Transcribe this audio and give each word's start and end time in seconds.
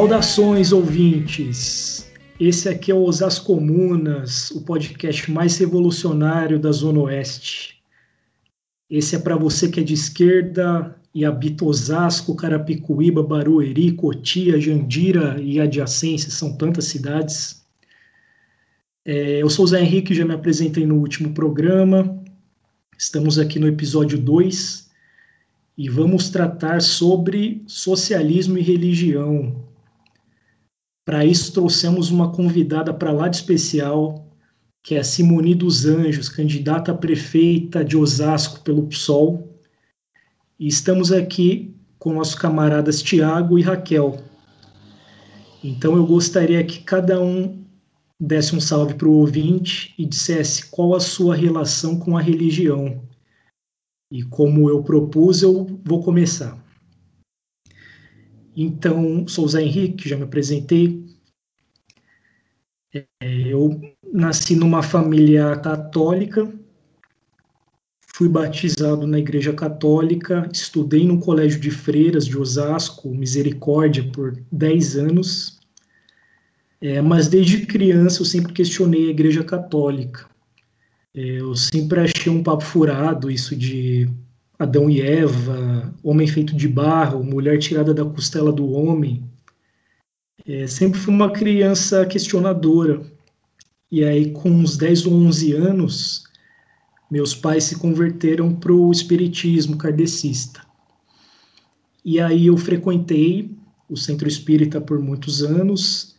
Saudações, 0.00 0.72
ouvintes! 0.72 2.10
Esse 2.40 2.70
aqui 2.70 2.90
é 2.90 2.94
o 2.94 3.02
Osas 3.04 3.38
Comunas, 3.38 4.50
o 4.50 4.62
podcast 4.62 5.30
mais 5.30 5.58
revolucionário 5.58 6.58
da 6.58 6.72
Zona 6.72 7.00
Oeste. 7.00 7.82
Esse 8.88 9.14
é 9.14 9.18
para 9.18 9.36
você 9.36 9.68
que 9.68 9.78
é 9.78 9.82
de 9.82 9.92
esquerda 9.92 10.96
e 11.14 11.22
habita 11.22 11.66
Osasco, 11.66 12.34
Carapicuíba, 12.34 13.22
Barueri, 13.22 13.92
Cotia, 13.92 14.58
Jandira 14.58 15.38
e 15.38 15.60
adjacências, 15.60 16.32
são 16.32 16.56
tantas 16.56 16.86
cidades. 16.86 17.62
É, 19.04 19.42
eu 19.42 19.50
sou 19.50 19.66
o 19.66 19.68
Zé 19.68 19.82
Henrique, 19.82 20.14
já 20.14 20.24
me 20.24 20.32
apresentei 20.32 20.86
no 20.86 20.96
último 20.96 21.34
programa. 21.34 22.18
Estamos 22.96 23.38
aqui 23.38 23.58
no 23.58 23.68
episódio 23.68 24.18
2 24.18 24.88
e 25.76 25.90
vamos 25.90 26.30
tratar 26.30 26.80
sobre 26.80 27.62
socialismo 27.66 28.56
e 28.56 28.62
religião. 28.62 29.68
Para 31.04 31.24
isso, 31.24 31.52
trouxemos 31.52 32.10
uma 32.10 32.30
convidada 32.30 32.92
para 32.92 33.12
lá 33.12 33.28
de 33.28 33.36
especial, 33.36 34.28
que 34.82 34.94
é 34.94 35.00
a 35.00 35.04
Simone 35.04 35.54
dos 35.54 35.86
Anjos, 35.86 36.28
candidata 36.28 36.92
a 36.92 36.94
prefeita 36.94 37.84
de 37.84 37.96
Osasco 37.96 38.60
pelo 38.60 38.86
PSOL. 38.86 39.58
E 40.58 40.68
estamos 40.68 41.10
aqui 41.10 41.74
com 41.98 42.12
nossos 42.12 42.34
camaradas 42.34 43.02
Tiago 43.02 43.58
e 43.58 43.62
Raquel. 43.62 44.18
Então, 45.62 45.96
eu 45.96 46.06
gostaria 46.06 46.64
que 46.64 46.80
cada 46.80 47.20
um 47.20 47.64
desse 48.18 48.54
um 48.54 48.60
salve 48.60 48.94
para 48.94 49.08
o 49.08 49.18
ouvinte 49.18 49.94
e 49.98 50.04
dissesse 50.04 50.70
qual 50.70 50.94
a 50.94 51.00
sua 51.00 51.34
relação 51.34 51.98
com 51.98 52.16
a 52.16 52.20
religião. 52.20 53.02
E 54.10 54.22
como 54.22 54.68
eu 54.68 54.82
propus, 54.82 55.40
eu 55.42 55.80
vou 55.82 56.02
começar. 56.02 56.59
Então, 58.56 59.26
sou 59.28 59.46
Zé 59.48 59.62
Henrique, 59.62 60.08
já 60.08 60.16
me 60.16 60.24
apresentei. 60.24 61.04
É, 62.92 63.04
eu 63.20 63.80
nasci 64.12 64.56
numa 64.56 64.82
família 64.82 65.56
católica, 65.56 66.52
fui 68.14 68.28
batizado 68.28 69.06
na 69.06 69.18
Igreja 69.18 69.52
Católica, 69.52 70.48
estudei 70.52 71.06
no 71.06 71.20
Colégio 71.20 71.60
de 71.60 71.70
Freiras 71.70 72.26
de 72.26 72.36
Osasco, 72.36 73.08
Misericórdia, 73.10 74.10
por 74.10 74.36
10 74.50 74.96
anos 74.96 75.60
é, 76.80 77.02
mas 77.02 77.28
desde 77.28 77.66
criança 77.66 78.22
eu 78.22 78.26
sempre 78.26 78.52
questionei 78.54 79.08
a 79.08 79.10
Igreja 79.10 79.44
Católica. 79.44 80.26
É, 81.14 81.40
eu 81.40 81.54
sempre 81.54 82.00
achei 82.00 82.32
um 82.32 82.42
papo 82.42 82.64
furado 82.64 83.30
isso 83.30 83.54
de 83.54 84.08
Adão 84.60 84.90
e 84.90 85.00
Eva, 85.00 85.92
homem 86.02 86.26
feito 86.26 86.54
de 86.54 86.68
barro, 86.68 87.24
mulher 87.24 87.58
tirada 87.58 87.92
da 87.92 88.04
costela 88.04 88.52
do 88.52 88.70
homem. 88.70 89.24
É, 90.46 90.66
sempre 90.66 91.00
fui 91.00 91.12
uma 91.12 91.32
criança 91.32 92.04
questionadora. 92.06 93.02
E 93.90 94.04
aí, 94.04 94.30
com 94.30 94.50
uns 94.50 94.76
10 94.76 95.06
ou 95.06 95.14
11 95.14 95.52
anos, 95.54 96.24
meus 97.10 97.34
pais 97.34 97.64
se 97.64 97.76
converteram 97.76 98.54
para 98.54 98.72
o 98.72 98.92
espiritismo 98.92 99.76
kardecista. 99.76 100.60
E 102.04 102.20
aí 102.20 102.46
eu 102.46 102.56
frequentei 102.56 103.50
o 103.88 103.96
centro 103.96 104.28
espírita 104.28 104.80
por 104.80 105.00
muitos 105.00 105.42
anos 105.42 106.14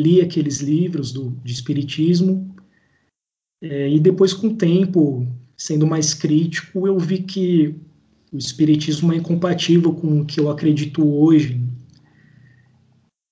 li 0.00 0.20
aqueles 0.20 0.60
livros 0.60 1.12
do, 1.12 1.30
de 1.44 1.52
espiritismo, 1.52 2.54
é, 3.62 3.90
e 3.90 4.00
depois, 4.00 4.32
com 4.32 4.48
o 4.48 4.56
tempo, 4.56 5.26
sendo 5.60 5.86
mais 5.86 6.14
crítico, 6.14 6.86
eu 6.86 6.98
vi 6.98 7.22
que 7.22 7.74
o 8.32 8.38
espiritismo 8.38 9.12
é 9.12 9.16
incompatível 9.16 9.92
com 9.92 10.22
o 10.22 10.24
que 10.24 10.40
eu 10.40 10.50
acredito 10.50 11.06
hoje. 11.06 11.60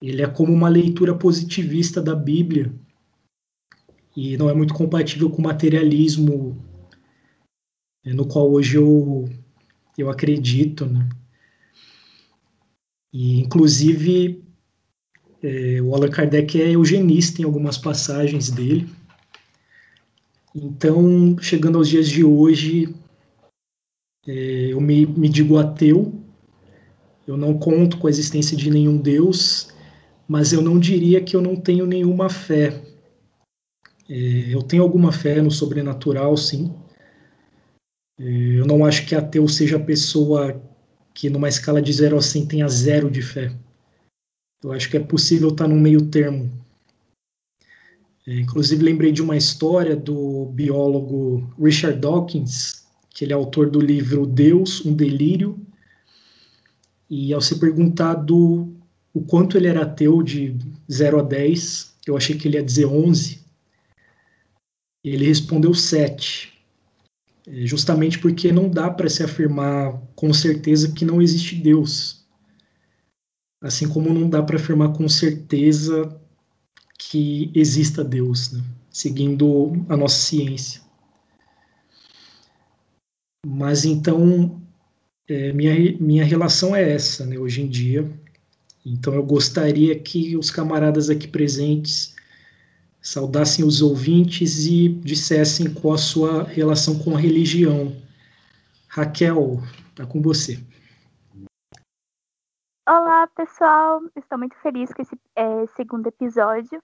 Ele 0.03 0.21
é 0.21 0.27
como 0.27 0.53
uma 0.53 0.69
leitura 0.69 1.15
positivista 1.15 2.03
da 2.03 2.15
Bíblia 2.15 2.71
e 4.15 4.37
não 4.37 4.51
é 4.51 4.53
muito 4.53 4.75
compatível 4.75 5.31
com 5.31 5.39
o 5.39 5.45
materialismo 5.45 6.63
é, 8.05 8.13
no 8.13 8.27
qual 8.27 8.53
hoje 8.53 8.77
eu, 8.77 9.27
eu 9.97 10.11
acredito. 10.11 10.85
Né? 10.85 11.09
E, 13.11 13.41
inclusive, 13.41 14.45
é, 15.43 15.81
o 15.81 15.95
Allan 15.95 16.11
Kardec 16.11 16.61
é 16.61 16.73
eugenista 16.73 17.41
em 17.41 17.47
algumas 17.47 17.79
passagens 17.79 18.51
dele. 18.51 18.87
Então, 20.55 21.37
chegando 21.41 21.79
aos 21.79 21.89
dias 21.89 22.09
de 22.09 22.25
hoje, 22.25 22.95
é, 24.27 24.73
eu 24.73 24.81
me, 24.81 25.07
me 25.07 25.29
digo 25.29 25.59
ateu, 25.59 26.13
eu 27.27 27.37
não 27.37 27.59
conto 27.59 27.99
com 27.99 28.07
a 28.07 28.11
existência 28.11 28.57
de 28.57 28.71
nenhum 28.71 28.97
Deus, 28.97 29.69
mas 30.27 30.53
eu 30.53 30.63
não 30.63 30.79
diria 30.79 31.23
que 31.23 31.37
eu 31.37 31.43
não 31.43 31.57
tenho 31.57 31.87
nenhuma 31.87 32.31
fé. 32.31 32.83
É, 34.09 34.15
eu 34.55 34.63
tenho 34.63 34.83
alguma 34.83 35.13
fé 35.13 35.41
no 35.43 35.51
sobrenatural, 35.51 36.37
sim. 36.37 36.73
É, 38.19 38.25
eu 38.25 38.67
não 38.67 38.85
acho 38.85 39.07
que 39.07 39.15
ateu 39.15 39.47
seja 39.47 39.77
a 39.77 39.81
pessoa 39.81 40.61
que, 41.13 41.29
numa 41.29 41.49
escala 41.49 41.83
de 41.83 41.93
0 41.93 42.17
a 42.17 42.23
100, 42.23 42.47
tenha 42.47 42.69
zero 42.69 43.11
de 43.11 43.21
fé. 43.21 43.55
Eu 44.63 44.73
acho 44.73 44.91
que 44.91 44.97
é 44.97 45.01
possível 45.01 45.51
estar 45.51 45.69
no 45.69 45.77
meio 45.77 46.07
termo. 46.07 46.51
É, 48.29 48.41
inclusive, 48.41 48.85
lembrei 48.85 49.11
de 49.11 49.23
uma 49.23 49.39
história 49.39 49.97
do 49.97 50.45
biólogo 50.53 51.51
Richard 51.59 51.99
Dawkins, 51.99 52.87
que 53.09 53.25
ele 53.25 53.33
é 53.33 53.35
autor 53.35 53.71
do 53.71 53.81
livro 53.81 54.27
Deus, 54.27 54.85
um 54.85 54.93
Delírio. 54.93 55.59
E 57.09 57.33
ao 57.33 57.41
ser 57.41 57.55
perguntado 57.55 58.37
o 59.15 59.23
quanto 59.23 59.57
ele 59.57 59.67
era 59.67 59.81
ateu 59.81 60.23
de 60.23 60.59
0 60.93 61.21
a 61.21 61.23
10, 61.23 61.95
eu 62.07 62.19
achei 62.19 62.37
que 62.37 62.47
ele 62.47 62.59
ia 62.59 62.63
dizer 62.63 62.85
11, 62.85 63.41
ele 65.03 65.25
respondeu 65.25 65.73
7. 65.73 66.53
É, 67.47 67.65
justamente 67.65 68.19
porque 68.19 68.53
não 68.53 68.69
dá 68.69 68.91
para 68.91 69.09
se 69.09 69.23
afirmar 69.23 70.03
com 70.15 70.35
certeza 70.35 70.93
que 70.93 71.03
não 71.03 71.23
existe 71.23 71.55
Deus. 71.57 72.27
Assim 73.59 73.89
como 73.89 74.13
não 74.13 74.29
dá 74.29 74.43
para 74.43 74.57
afirmar 74.57 74.93
com 74.93 75.09
certeza 75.09 76.15
que 76.99 77.51
exista 77.55 78.03
Deus, 78.03 78.53
né? 78.53 78.63
seguindo 78.91 79.73
a 79.89 79.97
nossa 79.97 80.17
ciência. 80.17 80.83
Mas 83.47 83.85
então, 83.85 84.61
é, 85.29 85.53
minha, 85.53 85.97
minha 86.01 86.25
relação 86.25 86.75
é 86.75 86.93
essa, 86.93 87.25
né, 87.25 87.39
hoje 87.39 87.63
em 87.63 87.69
dia. 87.69 88.11
Então, 88.85 89.15
eu 89.15 89.23
gostaria 89.23 89.99
que 89.99 90.37
os 90.37 90.51
camaradas 90.51 91.09
aqui 91.09 91.29
presentes 91.29 92.17
saudassem 93.01 93.65
os 93.65 93.81
ouvintes 93.81 94.67
e 94.67 94.89
dissessem 94.89 95.73
qual 95.73 95.95
a 95.95 95.99
sua 95.99 96.43
relação 96.43 96.99
com 96.99 97.15
a 97.15 97.21
religião. 97.21 97.97
Raquel, 98.89 99.63
está 99.91 100.05
com 100.05 100.21
você. 100.21 100.59
Olá, 102.89 103.27
pessoal! 103.37 104.01
Estou 104.17 104.39
muito 104.39 104.57
feliz 104.63 104.93
com 104.93 105.03
esse 105.03 105.15
é, 105.37 105.67
segundo 105.77 106.07
episódio. 106.07 106.83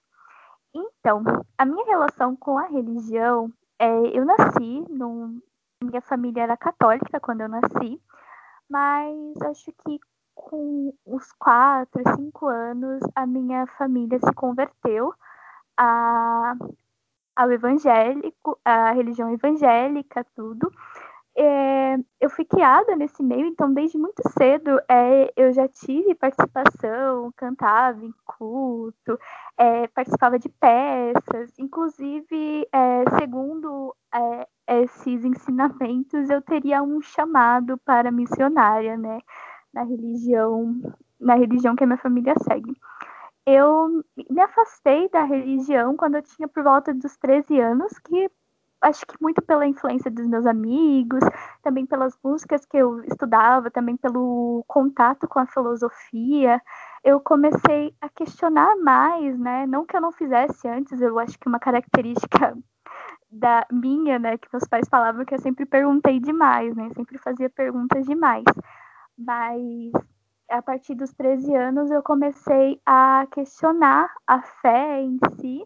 Então, 0.75 1.23
a 1.57 1.65
minha 1.65 1.85
relação 1.85 2.35
com 2.35 2.57
a 2.57 2.67
religião, 2.67 3.49
é, 3.79 3.87
eu 4.17 4.25
nasci, 4.25 4.83
num, 4.89 5.41
minha 5.81 6.01
família 6.01 6.43
era 6.43 6.57
católica 6.57 7.17
quando 7.19 7.41
eu 7.41 7.49
nasci, 7.49 8.01
mas 8.69 9.41
acho 9.43 9.71
que 9.85 9.99
com 10.33 10.93
os 11.05 11.31
quatro, 11.39 12.03
cinco 12.17 12.47
anos, 12.47 13.01
a 13.15 13.25
minha 13.25 13.65
família 13.77 14.19
se 14.19 14.33
converteu 14.33 15.13
a, 15.77 16.55
ao 17.35 17.51
evangélico, 17.51 18.59
à 18.65 18.91
religião 18.91 19.31
evangélica, 19.31 20.25
tudo. 20.35 20.69
É, 21.37 21.74
fui 22.35 22.45
criada 22.45 22.95
nesse 22.95 23.23
meio, 23.23 23.47
então 23.47 23.73
desde 23.73 23.97
muito 23.97 24.21
cedo 24.37 24.79
é, 24.89 25.31
eu 25.35 25.53
já 25.53 25.67
tive 25.67 26.13
participação, 26.15 27.31
cantava 27.35 28.03
em 28.03 28.13
culto, 28.25 29.17
é, 29.57 29.87
participava 29.87 30.37
de 30.37 30.49
peças, 30.49 31.57
inclusive, 31.57 32.67
é, 32.71 33.17
segundo 33.17 33.95
é, 34.13 34.47
esses 34.81 35.23
ensinamentos, 35.23 36.29
eu 36.29 36.41
teria 36.41 36.83
um 36.83 37.01
chamado 37.01 37.77
para 37.85 38.11
missionária, 38.11 38.97
né, 38.97 39.19
na 39.73 39.83
religião, 39.83 40.75
na 41.19 41.35
religião 41.35 41.75
que 41.75 41.83
a 41.83 41.87
minha 41.87 41.97
família 41.97 42.33
segue. 42.43 42.75
Eu 43.45 44.03
me 44.29 44.41
afastei 44.41 45.07
da 45.09 45.23
religião 45.23 45.95
quando 45.95 46.15
eu 46.15 46.21
tinha 46.21 46.47
por 46.47 46.63
volta 46.63 46.93
dos 46.93 47.15
13 47.17 47.59
anos, 47.59 47.97
que 47.99 48.29
acho 48.85 49.05
que 49.05 49.15
muito 49.21 49.41
pela 49.41 49.65
influência 49.65 50.11
dos 50.11 50.27
meus 50.27 50.45
amigos, 50.45 51.23
também 51.63 51.85
pelas 51.85 52.17
músicas 52.23 52.65
que 52.65 52.77
eu 52.77 53.03
estudava, 53.03 53.71
também 53.71 53.97
pelo 53.97 54.63
contato 54.67 55.27
com 55.27 55.39
a 55.39 55.47
filosofia, 55.47 56.61
eu 57.03 57.19
comecei 57.19 57.95
a 57.99 58.09
questionar 58.09 58.75
mais, 58.77 59.37
né? 59.39 59.65
Não 59.65 59.85
que 59.85 59.97
eu 59.97 60.01
não 60.01 60.11
fizesse 60.11 60.67
antes, 60.67 61.01
eu 61.01 61.17
acho 61.19 61.37
que 61.39 61.47
uma 61.47 61.59
característica 61.59 62.57
da 63.29 63.65
minha, 63.71 64.17
né, 64.19 64.37
que 64.37 64.47
meus 64.53 64.67
pais 64.67 64.87
falavam 64.89 65.25
que 65.25 65.33
eu 65.33 65.39
sempre 65.39 65.65
perguntei 65.65 66.19
demais, 66.19 66.75
né? 66.75 66.89
Sempre 66.95 67.17
fazia 67.17 67.49
perguntas 67.49 68.05
demais. 68.05 68.45
Mas 69.17 69.91
a 70.49 70.61
partir 70.61 70.95
dos 70.95 71.11
13 71.13 71.55
anos, 71.55 71.89
eu 71.91 72.03
comecei 72.03 72.79
a 72.85 73.27
questionar 73.31 74.13
a 74.27 74.41
fé 74.41 75.01
em 75.01 75.17
si 75.39 75.63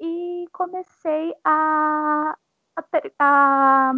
e 0.00 0.46
comecei 0.52 1.34
a, 1.44 2.36
a, 2.76 2.84
a, 3.18 3.92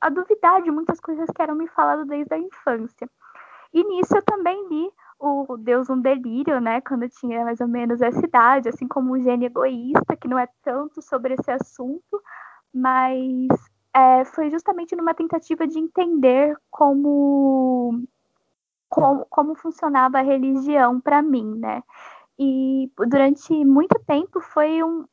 a 0.00 0.08
duvidar 0.08 0.62
de 0.62 0.70
muitas 0.70 1.00
coisas 1.00 1.28
que 1.34 1.42
eram 1.42 1.54
me 1.54 1.68
faladas 1.68 2.06
desde 2.06 2.34
a 2.34 2.38
infância. 2.38 3.08
E 3.72 3.84
nisso 3.84 4.16
eu 4.16 4.22
também 4.22 4.68
li 4.68 4.90
o 5.18 5.56
Deus 5.58 5.90
um 5.90 6.00
Delírio, 6.00 6.60
né, 6.60 6.80
quando 6.80 7.02
eu 7.02 7.10
tinha 7.10 7.44
mais 7.44 7.60
ou 7.60 7.68
menos 7.68 8.00
essa 8.00 8.24
idade, 8.24 8.70
assim 8.70 8.88
como 8.88 9.12
o 9.12 9.20
Gênio 9.20 9.46
Egoísta, 9.46 10.16
que 10.16 10.26
não 10.26 10.38
é 10.38 10.48
tanto 10.62 11.02
sobre 11.02 11.34
esse 11.34 11.50
assunto, 11.50 12.22
mas 12.72 13.48
é, 13.94 14.24
foi 14.24 14.50
justamente 14.50 14.96
numa 14.96 15.14
tentativa 15.14 15.66
de 15.66 15.78
entender 15.78 16.56
como, 16.70 18.02
como, 18.88 19.26
como 19.26 19.54
funcionava 19.54 20.18
a 20.18 20.22
religião 20.22 21.00
para 21.00 21.20
mim, 21.20 21.58
né? 21.58 21.82
E 22.38 22.90
durante 22.96 23.52
muito 23.64 24.00
tempo 24.06 24.40
foi 24.40 24.82
um, 24.82 25.04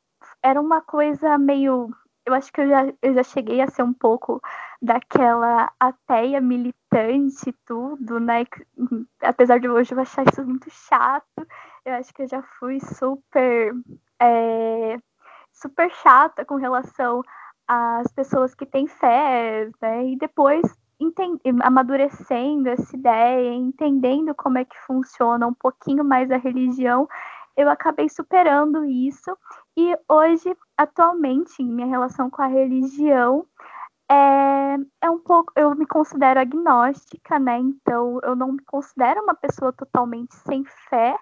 era 0.42 0.60
uma 0.60 0.80
coisa 0.80 1.36
meio. 1.36 1.90
Eu 2.28 2.34
acho 2.34 2.52
que 2.52 2.60
eu 2.60 2.68
já, 2.68 2.92
eu 3.00 3.14
já 3.14 3.22
cheguei 3.22 3.60
a 3.62 3.68
ser 3.68 3.82
um 3.82 3.92
pouco 3.92 4.38
daquela 4.82 5.72
ateia 5.80 6.40
militante 6.42 7.54
tudo, 7.64 8.20
né? 8.20 8.44
Apesar 9.22 9.58
de 9.58 9.68
hoje 9.68 9.94
eu 9.94 10.00
achar 10.00 10.24
isso 10.30 10.44
muito 10.44 10.68
chato, 10.70 11.46
eu 11.86 11.94
acho 11.94 12.12
que 12.12 12.22
eu 12.22 12.28
já 12.28 12.42
fui 12.58 12.78
super. 12.80 13.74
É, 14.20 14.98
super 15.52 15.90
chata 15.90 16.44
com 16.44 16.56
relação 16.56 17.22
as 17.66 18.12
pessoas 18.12 18.54
que 18.54 18.66
têm 18.66 18.86
fé, 18.86 19.70
né? 19.80 20.06
E 20.06 20.18
depois 20.18 20.62
amadurecendo 21.62 22.68
essa 22.68 22.94
ideia, 22.94 23.54
entendendo 23.54 24.34
como 24.34 24.58
é 24.58 24.64
que 24.64 24.76
funciona 24.80 25.46
um 25.46 25.54
pouquinho 25.54 26.04
mais 26.04 26.30
a 26.30 26.36
religião, 26.36 27.08
eu 27.56 27.68
acabei 27.68 28.08
superando 28.08 28.84
isso 28.84 29.36
e 29.80 29.96
hoje, 30.08 30.56
atualmente, 30.76 31.62
minha 31.62 31.86
relação 31.86 32.28
com 32.28 32.42
a 32.42 32.48
religião 32.48 33.46
é, 34.10 34.76
é 35.02 35.08
um 35.08 35.20
pouco, 35.20 35.52
eu 35.54 35.72
me 35.76 35.86
considero 35.86 36.40
agnóstica, 36.40 37.38
né? 37.38 37.58
Então 37.58 38.18
eu 38.24 38.34
não 38.34 38.50
me 38.50 38.64
considero 38.64 39.22
uma 39.22 39.36
pessoa 39.36 39.72
totalmente 39.72 40.34
sem 40.34 40.64
fé, 40.90 41.16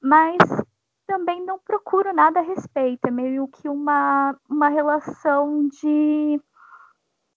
mas 0.00 0.38
também 1.04 1.44
não 1.44 1.58
procuro 1.58 2.12
nada 2.12 2.38
a 2.38 2.44
respeito, 2.44 3.06
é 3.06 3.10
meio 3.10 3.48
que 3.48 3.68
uma, 3.68 4.36
uma 4.48 4.68
relação 4.68 5.66
de 5.66 6.40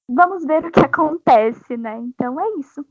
vamos 0.08 0.46
ver 0.46 0.66
o 0.70 0.72
que 0.72 0.82
acontece, 0.82 1.78
né? 1.78 1.98
Então 1.98 2.40
é 2.40 2.48
isso. 2.60 2.86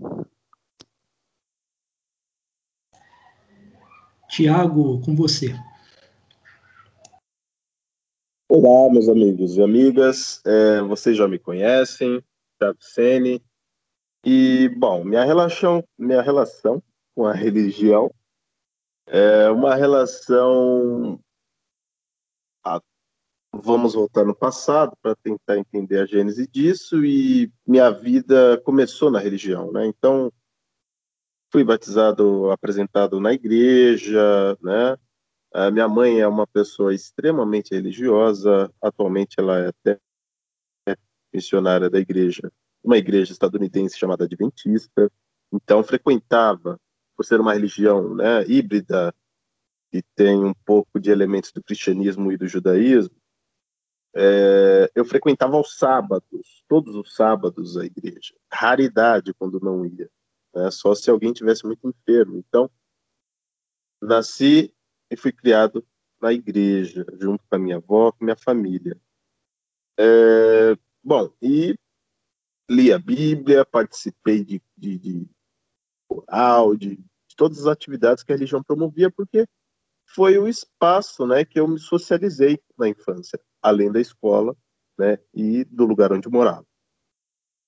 Tiago, 4.29 5.01
com 5.05 5.15
você. 5.15 5.55
Olá, 8.51 8.91
meus 8.91 9.11
amigos 9.11 9.59
e 9.59 9.63
amigas. 9.63 10.41
É, 10.43 10.81
vocês 10.81 11.15
já 11.15 11.29
me 11.29 11.39
conhecem, 11.39 12.25
Tiago 12.59 12.79
Sene. 12.81 13.45
E, 14.25 14.71
bom, 14.71 15.05
minha 15.05 15.23
relação, 15.23 15.85
minha 15.99 16.23
relação 16.23 16.83
com 17.15 17.27
a 17.27 17.35
religião 17.35 18.11
é 19.07 19.51
uma 19.51 19.75
relação. 19.75 21.21
Vamos 23.53 23.93
voltar 23.93 24.25
no 24.25 24.35
passado 24.35 24.97
para 25.03 25.15
tentar 25.17 25.59
entender 25.59 25.99
a 25.99 26.07
gênese 26.07 26.47
disso. 26.47 27.05
E 27.05 27.53
minha 27.67 27.91
vida 27.91 28.59
começou 28.65 29.11
na 29.11 29.19
religião, 29.19 29.71
né? 29.71 29.87
Então, 29.87 30.33
fui 31.53 31.63
batizado, 31.63 32.51
apresentado 32.51 33.21
na 33.21 33.31
igreja, 33.31 34.57
né? 34.63 34.97
A 35.53 35.71
minha 35.71 35.89
mãe 35.89 36.21
é 36.21 36.29
uma 36.29 36.47
pessoa 36.47 36.95
extremamente 36.95 37.75
religiosa, 37.75 38.73
atualmente 38.83 39.37
ela 39.39 39.59
é 39.59 39.69
até 39.69 39.99
missionária 41.33 41.89
da 41.91 41.99
igreja, 41.99 42.51
uma 42.83 42.97
igreja 42.97 43.33
estadunidense 43.33 43.99
chamada 43.99 44.25
Adventista. 44.25 45.11
Então 45.53 45.83
frequentava 45.83 46.79
por 47.17 47.25
ser 47.25 47.41
uma 47.41 47.55
religião 47.55 48.15
né, 48.15 48.45
híbrida 48.47 49.15
e 49.93 50.03
tem 50.15 50.37
um 50.45 50.55
pouco 50.65 51.01
de 51.01 51.11
elementos 51.11 51.51
do 51.51 51.63
cristianismo 51.63 52.31
e 52.31 52.37
do 52.37 52.47
judaísmo, 52.47 53.17
é, 54.15 54.91
eu 54.95 55.05
frequentava 55.05 55.57
aos 55.57 55.77
sábados, 55.77 56.65
todos 56.69 56.95
os 56.95 57.15
sábados 57.15 57.77
a 57.77 57.85
igreja. 57.85 58.35
Raridade 58.53 59.35
quando 59.35 59.61
não 59.61 59.85
ia, 59.85 60.11
né, 60.55 60.71
só 60.71 60.95
se 60.95 61.11
alguém 61.11 61.33
tivesse 61.33 61.65
muito 61.65 61.89
enfermo. 61.89 62.37
Então, 62.37 62.71
nasci 64.01 64.75
e 65.11 65.17
fui 65.17 65.33
criado 65.33 65.87
na 66.21 66.33
igreja, 66.33 67.07
junto 67.21 67.45
com 67.49 67.57
a 67.57 67.59
minha 67.59 67.77
avó, 67.77 68.13
com 68.13 68.25
minha 68.25 68.37
família. 68.37 69.01
É, 69.99 70.77
bom, 71.03 71.33
e 71.41 71.77
li 72.69 72.93
a 72.93 72.99
Bíblia, 72.99 73.65
participei 73.65 74.45
de, 74.45 74.63
de, 74.77 74.99
de 74.99 75.29
de, 76.79 76.97
de 76.97 77.37
todas 77.37 77.61
as 77.61 77.67
atividades 77.67 78.23
que 78.23 78.33
a 78.33 78.35
religião 78.35 78.63
promovia, 78.63 79.11
porque 79.11 79.47
foi 80.07 80.39
o 80.39 80.49
espaço 80.49 81.27
né, 81.27 81.45
que 81.45 81.61
eu 81.61 81.69
me 81.69 81.79
socializei 81.79 82.59
na 82.77 82.89
infância, 82.89 83.39
além 83.63 83.93
da 83.93 84.01
escola 84.01 84.57
né, 84.99 85.19
e 85.35 85.65
do 85.65 85.85
lugar 85.85 86.13
onde 86.13 86.29
morava. 86.29 86.67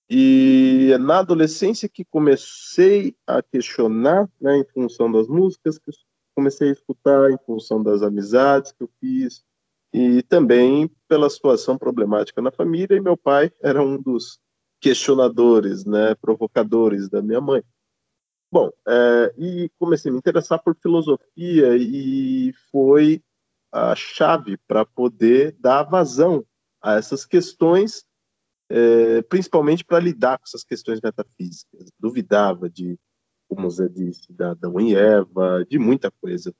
E 0.08 0.96
na 0.98 1.20
adolescência 1.20 1.88
que 1.88 2.04
comecei 2.04 3.16
a 3.26 3.42
questionar, 3.42 4.28
né, 4.40 4.58
em 4.58 4.64
função 4.64 5.10
das 5.10 5.28
músicas 5.28 5.78
comecei 6.40 6.70
a 6.70 6.72
escutar, 6.72 7.30
em 7.30 7.36
função 7.44 7.82
das 7.82 8.00
amizades 8.00 8.72
que 8.72 8.82
eu 8.82 8.90
fiz, 8.98 9.44
e 9.92 10.22
também 10.22 10.90
pela 11.06 11.28
situação 11.28 11.76
problemática 11.76 12.40
na 12.40 12.50
família, 12.50 12.96
e 12.96 13.00
meu 13.00 13.16
pai 13.16 13.52
era 13.60 13.82
um 13.82 14.00
dos 14.00 14.40
questionadores, 14.80 15.84
né, 15.84 16.14
provocadores 16.14 17.10
da 17.10 17.20
minha 17.20 17.42
mãe. 17.42 17.62
Bom, 18.50 18.70
é, 18.88 19.34
e 19.36 19.70
comecei 19.78 20.08
a 20.08 20.12
me 20.12 20.18
interessar 20.18 20.62
por 20.62 20.74
filosofia 20.74 21.76
e 21.76 22.52
foi 22.72 23.22
a 23.70 23.94
chave 23.94 24.56
para 24.66 24.84
poder 24.86 25.54
dar 25.60 25.82
vazão 25.82 26.44
a 26.82 26.94
essas 26.94 27.26
questões, 27.26 28.04
é, 28.70 29.20
principalmente 29.22 29.84
para 29.84 30.00
lidar 30.00 30.38
com 30.38 30.44
essas 30.44 30.64
questões 30.64 31.00
metafísicas. 31.02 31.90
Duvidava 31.98 32.70
de, 32.70 32.98
como 33.50 33.68
Zé 33.68 33.88
disse, 33.88 34.32
da 34.32 34.52
Adão 34.52 34.80
e 34.80 34.94
Eva, 34.94 35.66
de 35.68 35.76
muita 35.76 36.08
coisa, 36.08 36.54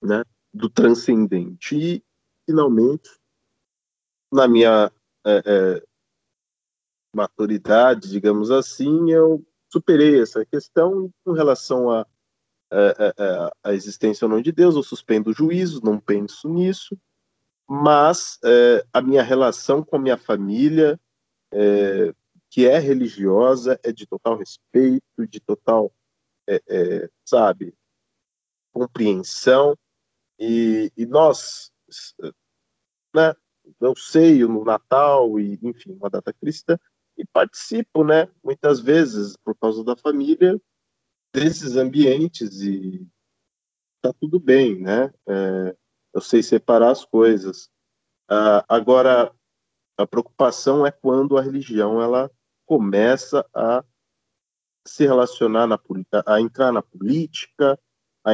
né, 0.00 0.22
do 0.52 0.70
transcendente. 0.70 1.76
E, 1.76 2.04
finalmente, 2.46 3.10
na 4.32 4.46
minha 4.46 4.92
é, 5.26 5.42
é 5.44 5.82
maturidade, 7.14 8.08
digamos 8.08 8.52
assim, 8.52 9.10
eu 9.10 9.44
superei 9.72 10.22
essa 10.22 10.46
questão 10.46 11.10
com 11.24 11.32
relação 11.32 11.90
à 11.90 12.06
a, 12.70 13.48
a, 13.48 13.52
a, 13.70 13.74
existência 13.74 14.24
ou 14.24 14.30
não 14.30 14.40
de 14.40 14.50
Deus, 14.50 14.74
eu 14.74 14.82
suspendo 14.82 15.30
o 15.30 15.32
juízo, 15.32 15.80
não 15.84 15.98
penso 15.98 16.48
nisso, 16.48 16.96
mas 17.68 18.38
é, 18.44 18.84
a 18.92 19.00
minha 19.00 19.22
relação 19.22 19.82
com 19.82 19.96
a 19.96 19.98
minha 19.98 20.16
família, 20.16 20.98
é, 21.52 22.12
que 22.50 22.66
é 22.66 22.78
religiosa, 22.78 23.78
é 23.82 23.92
de 23.92 24.06
total 24.06 24.36
respeito, 24.36 25.26
de 25.28 25.40
total, 25.40 25.92
é, 26.46 26.62
é 26.68 27.10
sabe, 27.24 27.74
compreensão, 28.72 29.76
e, 30.38 30.90
e 30.96 31.06
nós, 31.06 31.72
né, 33.14 33.34
eu 33.80 33.94
sei 33.96 34.44
no 34.44 34.64
Natal 34.64 35.38
e, 35.38 35.58
enfim, 35.62 35.92
uma 35.92 36.10
data 36.10 36.32
cristã, 36.32 36.78
e 37.16 37.24
participo, 37.24 38.04
né, 38.04 38.28
muitas 38.42 38.80
vezes, 38.80 39.36
por 39.36 39.56
causa 39.56 39.84
da 39.84 39.96
família, 39.96 40.60
desses 41.32 41.76
ambientes 41.76 42.60
e 42.62 43.06
tá 44.00 44.12
tudo 44.20 44.38
bem, 44.38 44.80
né? 44.80 45.12
É, 45.26 45.76
eu 46.12 46.20
sei 46.20 46.42
separar 46.42 46.90
as 46.90 47.04
coisas. 47.04 47.68
Ah, 48.28 48.64
agora, 48.68 49.34
a 49.96 50.06
preocupação 50.06 50.86
é 50.86 50.92
quando 50.92 51.36
a 51.36 51.42
religião 51.42 52.00
ela 52.00 52.30
começa 52.66 53.44
a 53.52 53.84
se 54.86 55.04
relacionar 55.04 55.66
na 55.66 55.80
a 56.26 56.40
entrar 56.40 56.72
na 56.72 56.82
política, 56.82 57.78
a, 58.24 58.32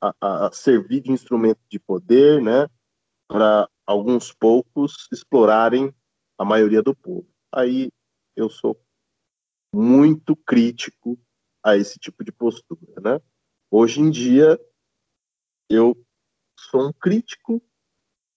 a, 0.00 0.46
a 0.46 0.52
servir 0.52 1.00
de 1.00 1.12
instrumento 1.12 1.60
de 1.68 1.78
poder, 1.78 2.40
né? 2.40 2.68
Para 3.28 3.68
alguns 3.86 4.32
poucos 4.32 5.08
explorarem 5.12 5.94
a 6.38 6.44
maioria 6.44 6.82
do 6.82 6.94
povo. 6.94 7.28
Aí 7.52 7.90
eu 8.36 8.48
sou 8.48 8.80
muito 9.74 10.36
crítico 10.36 11.18
a 11.62 11.76
esse 11.76 11.98
tipo 11.98 12.24
de 12.24 12.32
postura, 12.32 13.00
né? 13.00 13.20
Hoje 13.70 14.00
em 14.00 14.10
dia 14.10 14.58
eu 15.70 15.96
sou 16.58 16.88
um 16.88 16.92
crítico 16.92 17.62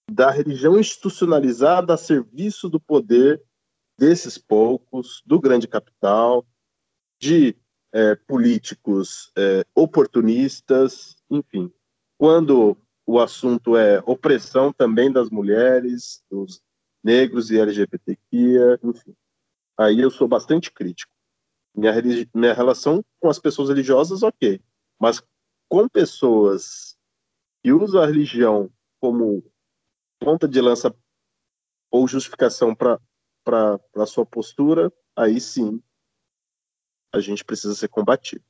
da 0.10 0.30
religião 0.30 0.80
institucionalizada 0.80 1.94
a 1.94 1.98
serviço 1.98 2.70
do 2.70 2.80
poder 2.80 3.42
desses 3.98 4.38
poucos, 4.38 5.22
do 5.26 5.40
grande 5.40 5.68
capital, 5.68 6.46
de 7.20 7.56
é, 7.94 8.16
políticos 8.16 9.32
é, 9.38 9.66
oportunistas, 9.74 11.16
enfim. 11.30 11.72
Quando 12.18 12.78
o 13.06 13.20
assunto 13.20 13.78
é 13.78 14.00
opressão 14.06 14.74
também 14.74 15.12
das 15.12 15.30
mulheres, 15.30 16.24
dos 16.30 16.62
negros 17.04 17.52
e 17.52 17.60
LGBTQIA, 17.60 18.80
enfim. 18.84 19.16
Aí 19.78 20.00
eu 20.00 20.10
sou 20.10 20.28
bastante 20.28 20.72
crítico. 20.72 21.14
Minha, 21.76 21.94
minha 22.34 22.54
relação 22.54 23.04
com 23.20 23.30
as 23.30 23.38
pessoas 23.38 23.70
religiosas, 23.70 24.24
ok. 24.24 24.60
Mas 25.00 25.22
com 25.70 25.88
pessoas 25.88 26.98
que 27.64 27.72
usam 27.72 28.02
a 28.02 28.06
religião 28.06 28.72
como 29.00 29.44
ponta 30.20 30.48
de 30.48 30.60
lança 30.60 30.96
ou 31.92 32.08
justificação 32.08 32.74
para 32.76 33.00
a 33.96 34.06
sua 34.06 34.26
postura, 34.26 34.92
aí 35.16 35.40
sim 35.40 35.82
a 37.16 37.22
gente 37.22 37.44
precisa 37.44 37.74
ser 37.74 37.88
combatido. 37.88 38.44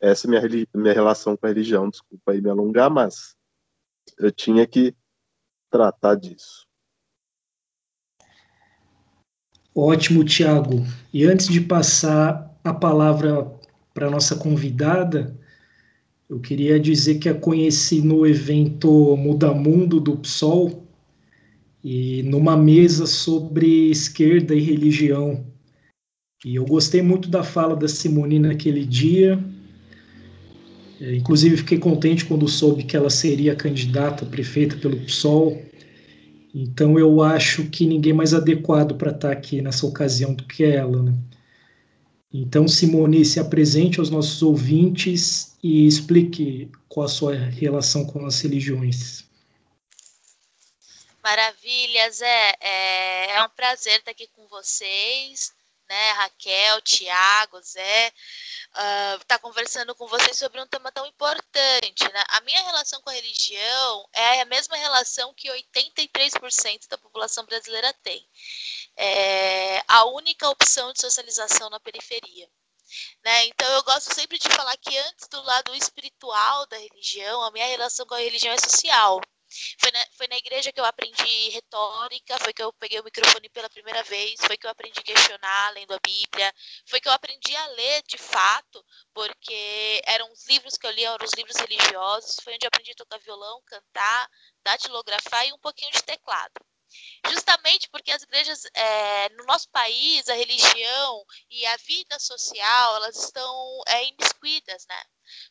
Essa 0.00 0.26
é 0.26 0.30
minha, 0.30 0.66
minha 0.74 0.94
relação 0.94 1.36
com 1.36 1.46
a 1.46 1.48
religião. 1.48 1.90
Desculpa 1.90 2.32
aí 2.32 2.40
me 2.40 2.48
alongar, 2.48 2.88
mas 2.88 3.34
eu 4.18 4.30
tinha 4.30 4.66
que 4.66 4.94
tratar 5.70 6.14
disso. 6.14 6.66
Ótimo, 9.74 10.24
Tiago. 10.24 10.84
E 11.12 11.24
antes 11.24 11.48
de 11.48 11.60
passar 11.60 12.58
a 12.64 12.72
palavra 12.72 13.50
para 13.92 14.10
nossa 14.10 14.36
convidada, 14.36 15.38
eu 16.28 16.40
queria 16.40 16.78
dizer 16.78 17.18
que 17.18 17.28
a 17.28 17.34
conheci 17.34 18.00
no 18.00 18.26
evento 18.26 19.16
Muda 19.16 19.52
Mundo 19.52 20.00
do 20.00 20.16
PSOL 20.16 20.86
e 21.82 22.22
numa 22.24 22.56
mesa 22.56 23.06
sobre 23.06 23.90
esquerda 23.90 24.54
e 24.54 24.60
religião. 24.60 25.44
E 26.44 26.54
eu 26.54 26.64
gostei 26.64 27.02
muito 27.02 27.28
da 27.28 27.42
fala 27.42 27.76
da 27.76 27.86
Simone 27.86 28.38
naquele 28.38 28.84
dia. 28.84 29.38
É, 31.00 31.14
inclusive, 31.14 31.58
fiquei 31.58 31.78
contente 31.78 32.24
quando 32.24 32.48
soube 32.48 32.84
que 32.84 32.96
ela 32.96 33.10
seria 33.10 33.56
candidata 33.56 34.24
prefeita 34.24 34.76
pelo 34.76 35.00
PSOL. 35.00 35.62
Então 36.54 36.98
eu 36.98 37.22
acho 37.22 37.64
que 37.70 37.86
ninguém 37.86 38.12
mais 38.12 38.34
adequado 38.34 38.94
para 38.96 39.10
estar 39.10 39.28
tá 39.28 39.32
aqui 39.32 39.62
nessa 39.62 39.86
ocasião 39.86 40.34
do 40.34 40.44
que 40.44 40.64
ela. 40.64 41.02
Né? 41.02 41.14
Então, 42.32 42.66
Simone, 42.68 43.24
se 43.24 43.38
apresente 43.38 43.98
aos 43.98 44.10
nossos 44.10 44.42
ouvintes 44.42 45.56
e 45.62 45.86
explique 45.86 46.70
qual 46.88 47.06
a 47.06 47.08
sua 47.08 47.34
relação 47.34 48.04
com 48.04 48.24
as 48.24 48.40
religiões. 48.40 49.24
Maravilha, 51.22 52.10
Zé. 52.10 52.54
É, 52.60 53.36
é 53.36 53.44
um 53.44 53.48
prazer 53.50 53.98
estar 53.98 54.10
aqui 54.10 54.28
com 54.34 54.46
vocês, 54.48 55.52
né? 55.90 56.12
Raquel, 56.12 56.80
Tiago, 56.82 57.60
Zé 57.62 58.06
estar 58.06 59.16
uh, 59.16 59.24
tá 59.26 59.38
conversando 59.40 59.92
com 59.96 60.06
vocês 60.06 60.38
sobre 60.38 60.60
um 60.60 60.66
tema 60.68 60.92
tão 60.92 61.04
importante. 61.04 62.04
Né? 62.04 62.24
A 62.28 62.40
minha 62.42 62.62
relação 62.62 63.02
com 63.02 63.10
a 63.10 63.12
religião 63.12 64.08
é 64.12 64.40
a 64.40 64.44
mesma 64.44 64.76
relação 64.76 65.34
que 65.34 65.50
83% 65.50 66.86
da 66.88 66.96
população 66.96 67.44
brasileira 67.44 67.92
tem. 68.04 68.24
É 68.96 69.82
a 69.88 70.04
única 70.04 70.48
opção 70.48 70.92
de 70.92 71.00
socialização 71.00 71.68
na 71.68 71.80
periferia. 71.80 72.48
Né? 73.24 73.46
Então 73.46 73.68
eu 73.72 73.82
gosto 73.82 74.14
sempre 74.14 74.38
de 74.38 74.48
falar 74.48 74.76
que 74.76 74.96
antes 74.96 75.26
do 75.28 75.42
lado 75.42 75.74
espiritual 75.74 76.66
da 76.68 76.78
religião, 76.78 77.42
a 77.42 77.50
minha 77.50 77.66
relação 77.66 78.06
com 78.06 78.14
a 78.14 78.20
religião 78.20 78.54
é 78.54 78.58
social. 78.58 79.20
Foi 79.78 79.90
na, 79.90 80.06
foi 80.16 80.26
na 80.28 80.36
igreja 80.36 80.72
que 80.72 80.80
eu 80.80 80.84
aprendi 80.84 81.48
retórica, 81.50 82.38
foi 82.38 82.52
que 82.52 82.62
eu 82.62 82.72
peguei 82.74 83.00
o 83.00 83.04
microfone 83.04 83.48
pela 83.48 83.68
primeira 83.68 84.02
vez, 84.04 84.40
foi 84.46 84.56
que 84.56 84.66
eu 84.66 84.70
aprendi 84.70 85.00
a 85.00 85.02
questionar 85.02 85.70
lendo 85.74 85.92
a 85.92 85.98
Bíblia, 85.98 86.52
foi 86.86 87.00
que 87.00 87.08
eu 87.08 87.12
aprendi 87.12 87.54
a 87.56 87.66
ler 87.68 88.02
de 88.06 88.18
fato, 88.18 88.84
porque 89.12 90.02
eram 90.06 90.30
os 90.32 90.46
livros 90.46 90.76
que 90.76 90.86
eu 90.86 90.90
lia, 90.90 91.08
eram 91.08 91.24
os 91.24 91.34
livros 91.36 91.56
religiosos, 91.56 92.36
foi 92.42 92.54
onde 92.54 92.66
eu 92.66 92.68
aprendi 92.68 92.92
a 92.92 92.96
tocar 92.96 93.18
violão, 93.18 93.62
cantar, 93.66 94.30
datilografar 94.62 95.46
e 95.46 95.52
um 95.52 95.58
pouquinho 95.58 95.90
de 95.92 96.02
teclado 96.02 96.69
justamente 97.28 97.88
porque 97.90 98.10
as 98.10 98.22
igrejas 98.22 98.64
é, 98.74 99.28
no 99.30 99.44
nosso 99.44 99.68
país 99.70 100.28
a 100.28 100.34
religião 100.34 101.24
e 101.50 101.64
a 101.66 101.76
vida 101.78 102.18
social 102.18 102.96
elas 102.96 103.16
estão 103.16 103.82
é, 103.88 104.04
imiscuídas 104.06 104.86
né 104.86 105.04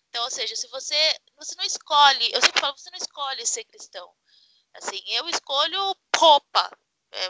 então, 0.10 0.24
ou 0.24 0.32
seja, 0.32 0.56
se 0.56 0.68
você 0.68 0.96
você 1.38 1.56
não 1.56 1.64
escolhe, 1.64 2.32
eu 2.34 2.42
sempre 2.42 2.60
falo, 2.60 2.78
você 2.78 2.90
não 2.90 2.98
escolhe 2.98 3.46
ser 3.46 3.64
cristão. 3.66 4.14
Assim, 4.74 5.02
eu 5.08 5.28
escolho 5.30 5.96
roupa, 6.16 6.72
é, 7.12 7.28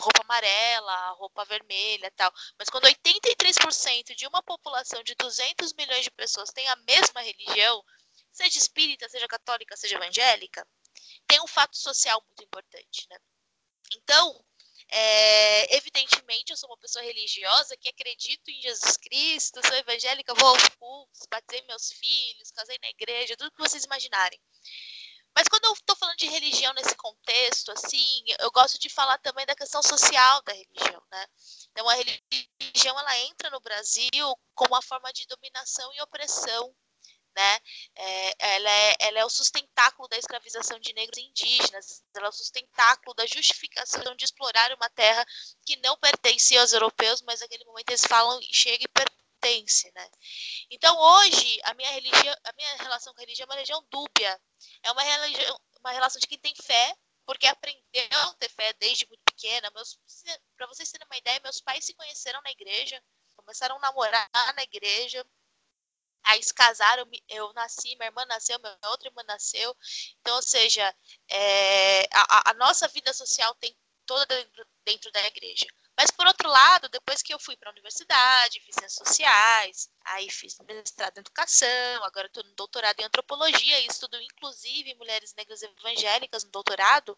roupa 0.00 0.20
amarela, 0.22 1.10
roupa 1.12 1.44
vermelha, 1.44 2.10
tal. 2.16 2.32
Mas 2.58 2.68
quando 2.70 2.86
83% 2.86 4.14
de 4.14 4.26
uma 4.26 4.42
população 4.42 5.02
de 5.02 5.14
200 5.16 5.72
milhões 5.74 6.04
de 6.04 6.10
pessoas 6.10 6.50
tem 6.50 6.66
a 6.68 6.76
mesma 6.76 7.20
religião, 7.20 7.84
seja 8.32 8.58
espírita, 8.58 9.08
seja 9.08 9.28
católica, 9.28 9.76
seja 9.76 9.96
evangélica, 9.96 10.66
tem 11.26 11.40
um 11.40 11.46
fato 11.46 11.76
social 11.76 12.22
muito 12.26 12.44
importante, 12.44 13.06
né? 13.10 13.18
Então, 13.92 14.44
é, 14.88 15.76
evidentemente, 15.76 16.52
eu 16.52 16.56
sou 16.56 16.68
uma 16.68 16.78
pessoa 16.78 17.04
religiosa 17.04 17.76
que 17.76 17.88
acredito 17.88 18.48
em 18.48 18.60
Jesus 18.62 18.96
Cristo, 18.96 19.60
sou 19.66 19.76
evangélica, 19.76 20.34
vou 20.34 20.48
aos 20.48 20.68
cultos, 20.78 21.26
batizei 21.30 21.66
meus 21.66 21.92
filhos, 21.92 22.50
casei 22.50 22.78
na 22.80 22.88
igreja, 22.88 23.36
tudo 23.36 23.50
que 23.50 23.62
vocês 23.62 23.84
imaginarem. 23.84 24.40
Mas 25.34 25.48
quando 25.48 25.64
eu 25.64 25.72
estou 25.72 25.96
falando 25.96 26.16
de 26.16 26.28
religião 26.28 26.72
nesse 26.74 26.94
contexto, 26.94 27.72
assim, 27.72 28.24
eu 28.38 28.52
gosto 28.52 28.78
de 28.78 28.88
falar 28.88 29.18
também 29.18 29.44
da 29.44 29.56
questão 29.56 29.82
social 29.82 30.42
da 30.42 30.52
religião, 30.52 31.02
né? 31.10 31.26
Então, 31.72 31.88
a 31.88 31.94
religião 31.94 32.98
ela 32.98 33.18
entra 33.20 33.50
no 33.50 33.60
Brasil 33.60 34.38
como 34.54 34.74
uma 34.74 34.82
forma 34.82 35.12
de 35.12 35.26
dominação 35.26 35.92
e 35.94 36.02
opressão 36.02 36.72
né? 37.34 37.58
É, 37.96 38.54
ela, 38.56 38.70
é, 38.70 38.96
ela 39.00 39.18
é 39.20 39.24
o 39.24 39.30
sustentáculo 39.30 40.08
da 40.08 40.18
escravização 40.18 40.78
de 40.78 40.92
negros 40.92 41.18
e 41.18 41.22
indígenas, 41.22 42.02
ela 42.14 42.26
é 42.26 42.28
o 42.28 42.32
sustentáculo 42.32 43.14
da 43.14 43.26
justificação 43.26 44.14
de 44.16 44.24
explorar 44.24 44.72
uma 44.72 44.88
terra 44.90 45.24
que 45.66 45.76
não 45.76 45.98
pertencia 45.98 46.60
aos 46.60 46.72
europeus, 46.72 47.22
mas 47.22 47.40
naquele 47.40 47.64
momento 47.64 47.90
eles 47.90 48.04
falam 48.04 48.40
chega 48.52 48.84
e 48.84 48.88
pertence, 48.88 49.90
né? 49.94 50.08
Então 50.70 50.96
hoje 50.98 51.60
a 51.64 51.74
minha 51.74 51.90
religião, 51.90 52.34
a 52.44 52.52
minha 52.52 52.76
relação 52.76 53.12
com 53.12 53.20
a 53.20 53.24
religião 53.24 53.44
é 53.44 53.48
uma 53.48 53.54
religião 53.54 53.86
dúbia, 53.90 54.40
é 54.82 54.92
uma 54.92 55.02
religião, 55.02 55.60
uma 55.80 55.92
relação 55.92 56.20
de 56.20 56.26
quem 56.26 56.38
tem 56.38 56.54
fé, 56.54 56.96
porque 57.26 57.46
aprendeu 57.46 57.82
a 58.12 58.34
ter 58.34 58.48
fé 58.50 58.72
desde 58.74 59.06
muito 59.06 59.22
pequena. 59.24 59.70
Para 60.56 60.66
vocês 60.66 60.90
terem 60.90 61.06
uma 61.06 61.16
ideia, 61.16 61.40
meus 61.40 61.60
pais 61.60 61.84
se 61.84 61.94
conheceram 61.94 62.40
na 62.42 62.50
igreja, 62.50 63.02
começaram 63.36 63.76
a 63.76 63.80
namorar 63.80 64.28
na 64.56 64.62
igreja 64.62 65.24
aí 66.24 66.42
se 66.42 66.52
casaram, 66.52 67.08
eu 67.28 67.52
nasci, 67.52 67.94
minha 67.96 68.08
irmã 68.08 68.24
nasceu, 68.26 68.58
minha 68.58 68.78
outra 68.84 69.08
irmã 69.08 69.22
nasceu. 69.24 69.74
Então, 70.20 70.36
ou 70.36 70.42
seja, 70.42 70.94
é, 71.28 72.02
a, 72.12 72.50
a, 72.50 72.54
nossa 72.54 72.88
vida 72.88 73.12
social 73.12 73.54
tem 73.56 73.76
toda 74.06 74.26
dentro, 74.26 74.66
dentro 74.84 75.12
da 75.12 75.26
igreja. 75.26 75.66
Mas, 75.96 76.10
por 76.10 76.26
outro 76.26 76.48
lado, 76.48 76.88
depois 76.88 77.22
que 77.22 77.32
eu 77.32 77.38
fui 77.38 77.56
para 77.56 77.70
a 77.70 77.72
universidade, 77.72 78.60
fiz 78.60 78.74
ciências 78.74 78.94
sociais, 78.94 79.88
aí 80.04 80.28
fiz 80.28 80.58
mestrado 80.66 81.16
em 81.18 81.20
educação, 81.20 82.02
agora 82.02 82.26
estou 82.26 82.42
no 82.42 82.54
doutorado 82.54 82.98
em 83.00 83.04
antropologia 83.04 83.80
e 83.80 83.86
estudo, 83.86 84.20
inclusive, 84.20 84.94
mulheres 84.94 85.32
negras 85.34 85.62
evangélicas 85.62 86.42
no 86.42 86.50
doutorado, 86.50 87.16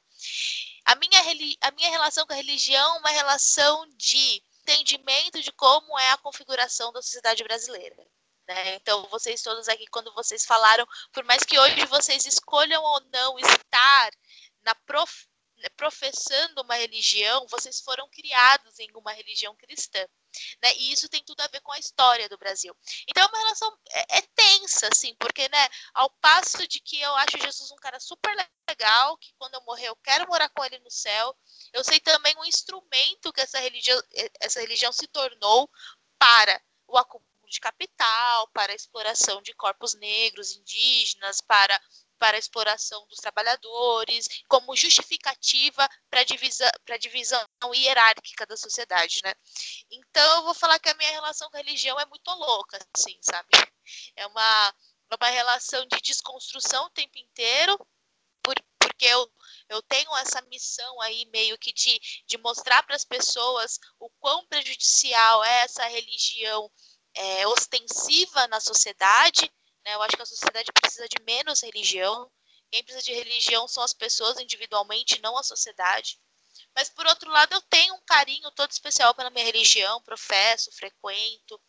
a 0.85 0.95
minha, 0.97 1.21
a 1.63 1.71
minha 1.71 1.91
relação 1.91 2.27
com 2.27 2.35
a 2.35 2.37
religião 2.37 2.97
é 2.97 2.99
uma 2.99 3.11
relação 3.11 3.87
de 3.97 4.43
entendimento 4.61 5.41
de 5.41 5.53
como 5.53 5.99
é 5.99 6.11
a 6.11 6.19
configuração 6.19 6.93
da 6.93 7.01
sociedade 7.01 7.43
brasileira. 7.45 7.97
Né? 8.49 8.77
Então, 8.77 9.09
vocês 9.11 9.43
todos 9.43 9.69
aqui, 9.69 9.87
quando 9.89 10.13
vocês 10.15 10.45
falaram, 10.45 10.87
por 11.13 11.25
mais 11.25 11.43
que 11.43 11.59
hoje 11.59 11.85
vocês 11.87 12.25
escolham 12.27 12.83
ou 12.83 13.01
não 13.13 13.39
estar 13.39 14.11
na 14.63 14.75
prof... 14.75 15.27
professando 15.77 16.63
uma 16.63 16.77
religião, 16.77 17.47
vocês 17.49 17.81
foram 17.81 18.09
criados 18.11 18.79
em 18.79 18.89
uma 18.95 19.13
religião 19.13 19.55
cristã. 19.57 20.07
Né? 20.63 20.73
E 20.77 20.93
isso 20.93 21.09
tem 21.09 21.25
tudo 21.25 21.41
a 21.41 21.49
ver 21.49 21.61
com 21.61 21.73
a 21.73 21.79
história 21.79 22.29
do 22.29 22.39
Brasil. 22.39 22.77
Então 23.09 23.25
é 23.25 23.27
uma 23.27 23.39
relação 23.39 23.79
é, 23.91 24.19
é, 24.19 24.21
tensa, 24.35 24.89
assim, 24.93 25.15
porque, 25.17 25.49
né, 25.49 25.69
ao 25.95 26.11
passo 26.21 26.69
de 26.69 26.79
que 26.79 27.01
eu 27.01 27.17
acho 27.17 27.39
Jesus 27.39 27.71
um 27.71 27.77
cara 27.77 27.99
super 27.99 28.37
legal, 28.69 29.17
que 29.19 29.33
quando 29.39 29.55
eu 29.55 29.63
morrer 29.63 29.89
eu 29.89 29.97
quero 29.97 30.29
morar 30.29 30.49
com 30.51 30.65
ele 30.65 30.79
no 30.81 30.91
céu, 30.91 31.37
eu 31.73 31.83
sei 31.83 31.99
também 32.01 32.35
o 32.39 32.45
instrumento 32.45 33.33
que 33.33 33.41
essa 33.41 33.59
religião, 33.59 34.01
essa 34.41 34.61
religião 34.61 34.93
se 34.93 35.07
tornou 35.09 35.69
para 36.19 36.63
o 36.87 36.97
acúmulo 36.97 37.36
de 37.47 37.61
capital, 37.61 38.49
para 38.49 38.73
a 38.73 38.75
exploração 38.75 39.41
de 39.43 39.55
corpos 39.55 39.95
negros, 39.95 40.53
indígenas, 40.53 41.41
para, 41.41 41.81
para 42.19 42.37
a 42.37 42.39
exploração 42.39 43.07
dos 43.07 43.19
trabalhadores, 43.19 44.29
como 44.49 44.77
justificativa 44.77 45.89
para 46.11 46.25
divisão, 46.25 46.71
a 46.89 46.97
divisão 46.97 47.47
hierárquica 47.75 48.47
da 48.47 48.57
sociedade, 48.57 49.21
né? 49.25 49.35
Então, 49.91 50.37
eu 50.37 50.43
vou 50.45 50.55
falar 50.55 50.79
que 50.79 50.89
a 50.89 50.95
minha 50.95 51.11
relação 51.11 51.49
com 51.51 51.57
a 51.57 51.61
religião 51.61 51.99
é 51.99 52.07
muito 52.07 52.31
louca, 52.31 52.79
assim, 52.97 53.19
sabe? 53.23 53.49
É 54.17 54.27
uma, 54.27 54.75
uma 55.21 55.31
relação 55.31 55.87
de 55.87 56.01
desconstrução 56.01 56.87
o 56.87 56.91
tempo 56.91 57.19
inteiro, 57.19 57.79
por, 58.43 58.55
porque 58.79 59.07
eu, 59.07 59.31
eu 59.69 59.83
tenho 59.83 60.17
essa 60.17 60.41
missão 60.43 61.01
aí 61.03 61.27
meio 61.27 61.59
que 61.59 61.73
de, 61.73 62.01
de 62.27 62.39
mostrar 62.39 62.83
para 62.83 62.97
as 62.97 63.05
pessoas 63.05 63.79
o 63.99 64.09
quão 64.19 64.47
prejudicial 64.47 65.45
é 65.45 65.65
essa 65.65 65.85
religião 65.87 66.71
é, 67.17 67.47
ostensiva 67.49 68.47
na 68.49 68.61
sociedade. 68.61 69.51
Né? 69.85 69.95
Eu 69.95 70.03
acho 70.03 70.17
que 70.17 70.23
a 70.23 70.27
sociedade 70.27 70.71
precisa 70.73 71.09
de 71.09 71.23
menos 71.25 71.63
religião. 71.63 72.31
Quem 72.71 72.83
precisa 72.83 73.05
de 73.05 73.13
religião 73.13 73.67
são 73.67 73.83
as 73.83 73.93
pessoas 73.93 74.39
individualmente, 74.39 75.21
não 75.21 75.37
a 75.37 75.43
sociedade. 75.43 76.19
Mas, 76.75 76.91
por 76.91 77.07
outro 77.07 77.31
lado, 77.31 77.55
eu 77.55 77.63
tenho 77.63 77.95
um 77.95 78.03
carinho 78.05 78.51
todo 78.53 78.71
especial 78.71 79.15
pela 79.15 79.31
minha 79.31 79.45
religião, 79.45 80.03
professo, 80.03 80.71
frequento. 80.73 81.61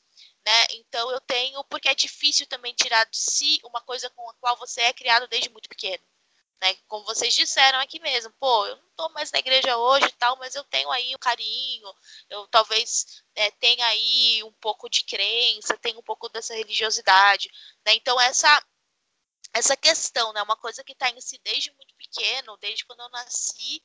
Né? 0.45 0.67
Então, 0.71 1.09
eu 1.11 1.21
tenho, 1.21 1.63
porque 1.65 1.87
é 1.87 1.95
difícil 1.95 2.45
também 2.47 2.73
tirar 2.73 3.05
de 3.05 3.17
si 3.17 3.59
uma 3.63 3.81
coisa 3.81 4.09
com 4.09 4.29
a 4.29 4.33
qual 4.35 4.57
você 4.57 4.81
é 4.81 4.93
criado 4.93 5.27
desde 5.27 5.49
muito 5.49 5.69
pequeno. 5.69 6.03
Né? 6.61 6.73
Como 6.87 7.05
vocês 7.05 7.35
disseram 7.35 7.79
aqui 7.79 7.99
mesmo, 7.99 8.33
pô, 8.39 8.65
eu 8.65 8.75
não 8.77 8.87
estou 8.87 9.09
mais 9.11 9.31
na 9.31 9.39
igreja 9.39 9.77
hoje 9.77 10.07
e 10.07 10.11
tal, 10.13 10.37
mas 10.37 10.55
eu 10.55 10.63
tenho 10.63 10.89
aí 10.91 11.13
o 11.13 11.19
carinho, 11.19 11.93
eu 12.29 12.47
talvez 12.47 13.23
é, 13.35 13.51
tenha 13.51 13.85
aí 13.85 14.43
um 14.43 14.53
pouco 14.53 14.89
de 14.89 15.03
crença, 15.03 15.77
tenha 15.77 15.99
um 15.99 16.03
pouco 16.03 16.27
dessa 16.29 16.55
religiosidade, 16.55 17.49
né? 17.85 17.93
Então 17.93 18.19
essa 18.19 18.63
essa 19.53 19.75
questão, 19.77 20.33
né, 20.33 20.41
uma 20.41 20.57
coisa 20.57 20.83
que 20.83 20.93
está 20.93 21.09
em 21.09 21.21
si 21.21 21.39
desde 21.43 21.71
muito 21.71 21.95
pequeno, 21.95 22.57
desde 22.57 22.85
quando 22.85 23.01
eu 23.01 23.09
nasci, 23.09 23.81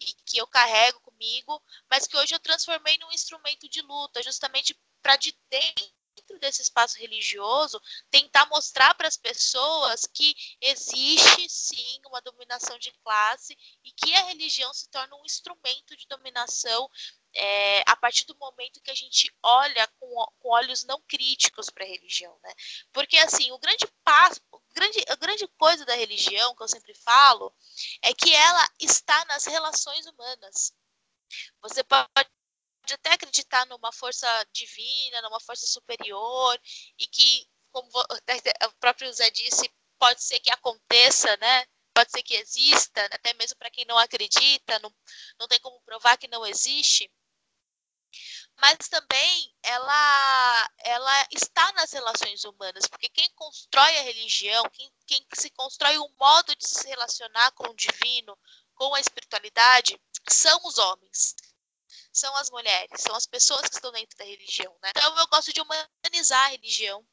e 0.00 0.14
que 0.26 0.38
eu 0.38 0.46
carrego 0.46 1.00
comigo, 1.00 1.62
mas 1.90 2.06
que 2.06 2.16
hoje 2.16 2.34
eu 2.34 2.40
transformei 2.40 2.96
num 2.98 3.12
instrumento 3.12 3.68
de 3.68 3.82
luta, 3.82 4.22
justamente 4.22 4.78
para 5.02 5.16
de 5.16 5.36
dentro 5.50 5.92
dentro 6.14 6.38
desse 6.38 6.62
espaço 6.62 6.98
religioso, 6.98 7.80
tentar 8.10 8.46
mostrar 8.46 8.94
para 8.94 9.08
as 9.08 9.16
pessoas 9.16 10.02
que 10.12 10.34
existe 10.60 11.48
sim 11.48 12.00
uma 12.06 12.20
dominação 12.20 12.78
de 12.78 12.92
classe 13.04 13.56
e 13.82 13.92
que 13.92 14.14
a 14.14 14.24
religião 14.24 14.72
se 14.72 14.88
torna 14.90 15.16
um 15.16 15.24
instrumento 15.24 15.96
de 15.96 16.06
dominação 16.06 16.88
é, 17.36 17.82
a 17.86 17.96
partir 17.96 18.24
do 18.26 18.36
momento 18.36 18.80
que 18.80 18.90
a 18.90 18.94
gente 18.94 19.32
olha 19.42 19.86
com, 19.98 20.26
com 20.38 20.50
olhos 20.50 20.84
não 20.84 21.02
críticos 21.02 21.68
para 21.68 21.84
a 21.84 21.88
religião, 21.88 22.38
né? 22.42 22.52
Porque 22.92 23.18
assim, 23.18 23.50
o 23.50 23.58
grande 23.58 23.86
passo, 24.04 24.40
grande, 24.72 25.04
a 25.08 25.16
grande 25.16 25.46
coisa 25.58 25.84
da 25.84 25.94
religião 25.94 26.54
que 26.54 26.62
eu 26.62 26.68
sempre 26.68 26.94
falo 26.94 27.52
é 28.02 28.14
que 28.14 28.32
ela 28.32 28.68
está 28.78 29.24
nas 29.26 29.44
relações 29.46 30.06
humanas. 30.06 30.72
Você 31.60 31.82
pode 31.82 32.33
pode 32.84 32.94
até 32.94 33.12
acreditar 33.14 33.64
numa 33.66 33.90
força 33.92 34.26
divina, 34.52 35.22
numa 35.22 35.40
força 35.40 35.66
superior, 35.66 36.60
e 36.98 37.06
que, 37.06 37.48
como 37.72 37.88
o 37.88 38.72
próprio 38.78 39.10
Zé 39.12 39.30
disse, 39.30 39.72
pode 39.98 40.22
ser 40.22 40.38
que 40.40 40.50
aconteça, 40.50 41.34
né? 41.38 41.66
Pode 41.94 42.10
ser 42.10 42.22
que 42.22 42.34
exista, 42.34 43.02
até 43.06 43.32
mesmo 43.34 43.56
para 43.56 43.70
quem 43.70 43.86
não 43.86 43.96
acredita, 43.96 44.78
não, 44.80 44.94
não 45.38 45.48
tem 45.48 45.58
como 45.60 45.80
provar 45.82 46.18
que 46.18 46.28
não 46.28 46.44
existe. 46.44 47.10
Mas 48.60 48.88
também 48.88 49.56
ela, 49.62 50.70
ela 50.78 51.26
está 51.32 51.72
nas 51.72 51.92
relações 51.92 52.44
humanas, 52.44 52.86
porque 52.86 53.08
quem 53.08 53.28
constrói 53.34 53.96
a 53.98 54.02
religião, 54.02 54.62
quem, 54.70 54.92
quem 55.06 55.26
se 55.34 55.50
constrói 55.50 55.98
um 55.98 56.14
modo 56.18 56.54
de 56.54 56.68
se 56.68 56.86
relacionar 56.86 57.50
com 57.52 57.68
o 57.68 57.76
divino, 57.76 58.38
com 58.74 58.94
a 58.94 59.00
espiritualidade, 59.00 59.98
são 60.28 60.60
os 60.64 60.78
homens 60.78 61.34
são 62.12 62.34
as 62.36 62.50
mulheres, 62.50 63.00
são 63.00 63.14
as 63.14 63.26
pessoas 63.26 63.62
que 63.62 63.74
estão 63.74 63.92
dentro 63.92 64.16
da 64.16 64.24
religião, 64.24 64.74
né? 64.82 64.90
Então 64.90 65.18
eu 65.18 65.26
gosto 65.28 65.52
de 65.52 65.60
humanizar 65.60 66.44
a 66.46 66.48
religião, 66.48 67.06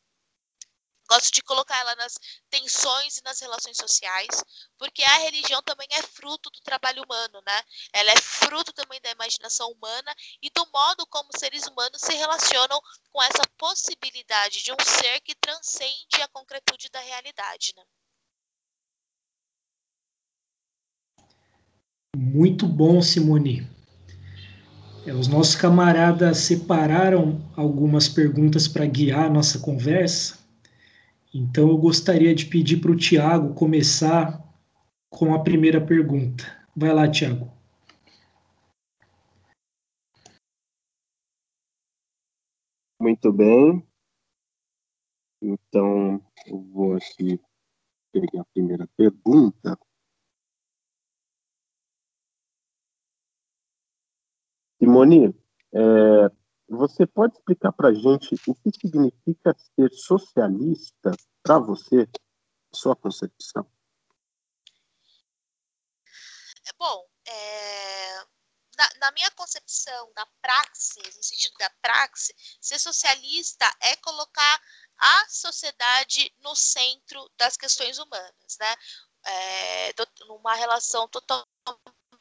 gosto 1.11 1.29
de 1.33 1.41
colocar 1.41 1.77
ela 1.79 1.93
nas 1.97 2.17
tensões 2.49 3.17
e 3.17 3.23
nas 3.23 3.39
relações 3.41 3.75
sociais, 3.75 4.43
porque 4.77 5.03
a 5.03 5.17
religião 5.17 5.61
também 5.61 5.87
é 5.91 6.01
fruto 6.01 6.49
do 6.49 6.61
trabalho 6.61 7.03
humano, 7.03 7.41
né? 7.45 7.63
Ela 7.91 8.11
é 8.11 8.17
fruto 8.17 8.71
também 8.71 9.01
da 9.01 9.11
imaginação 9.11 9.69
humana 9.71 10.15
e 10.41 10.49
do 10.49 10.65
modo 10.71 11.05
como 11.07 11.37
seres 11.37 11.67
humanos 11.67 12.01
se 12.01 12.13
relacionam 12.13 12.81
com 13.11 13.21
essa 13.21 13.43
possibilidade 13.57 14.63
de 14.63 14.71
um 14.71 14.77
ser 14.79 15.19
que 15.19 15.35
transcende 15.35 16.21
a 16.21 16.27
concretude 16.29 16.89
da 16.89 17.01
realidade, 17.01 17.73
né? 17.75 17.83
Muito 22.15 22.67
bom, 22.67 23.01
Simone. 23.01 23.80
É, 25.03 25.13
os 25.13 25.27
nossos 25.27 25.55
camaradas 25.55 26.37
separaram 26.37 27.41
algumas 27.55 28.07
perguntas 28.07 28.67
para 28.67 28.85
guiar 28.85 29.25
a 29.25 29.29
nossa 29.29 29.57
conversa. 29.59 30.37
Então, 31.33 31.69
eu 31.69 31.77
gostaria 31.77 32.35
de 32.35 32.45
pedir 32.45 32.77
para 32.77 32.91
o 32.91 32.95
Tiago 32.95 33.55
começar 33.55 34.39
com 35.09 35.33
a 35.33 35.39
primeira 35.39 35.81
pergunta. 35.81 36.45
Vai 36.75 36.93
lá, 36.93 37.09
Tiago. 37.09 37.51
Muito 43.01 43.33
bem. 43.33 43.83
Então, 45.41 46.23
eu 46.45 46.61
vou 46.71 46.95
aqui 46.95 47.39
pegar 48.11 48.41
a 48.41 48.45
primeira 48.53 48.87
pergunta. 48.95 49.79
Simone, 54.81 55.27
é, 55.75 55.79
você 56.67 57.05
pode 57.05 57.35
explicar 57.35 57.71
para 57.71 57.89
a 57.89 57.93
gente 57.93 58.33
o 58.47 58.55
que 58.55 58.71
significa 58.71 59.55
ser 59.75 59.93
socialista 59.93 61.11
para 61.43 61.59
você, 61.59 62.09
sua 62.73 62.95
concepção? 62.95 63.71
É 66.67 66.73
bom, 66.79 67.07
é, 67.27 68.17
na, 68.75 68.89
na, 69.01 69.11
minha 69.11 69.29
concepção 69.31 70.11
da 70.15 70.25
praxis, 70.41 71.15
no 71.15 71.23
sentido 71.23 71.53
da 71.59 71.69
praxis, 71.79 72.35
ser 72.59 72.79
socialista 72.79 73.71
é 73.81 73.95
colocar 73.97 74.61
a 74.97 75.29
sociedade 75.29 76.33
no 76.39 76.55
centro 76.55 77.29
das 77.37 77.55
questões 77.55 77.99
humanas, 77.99 78.57
né? 78.59 78.75
É, 79.27 79.93
numa 80.25 80.55
relação 80.55 81.07
totalmente 81.07 81.51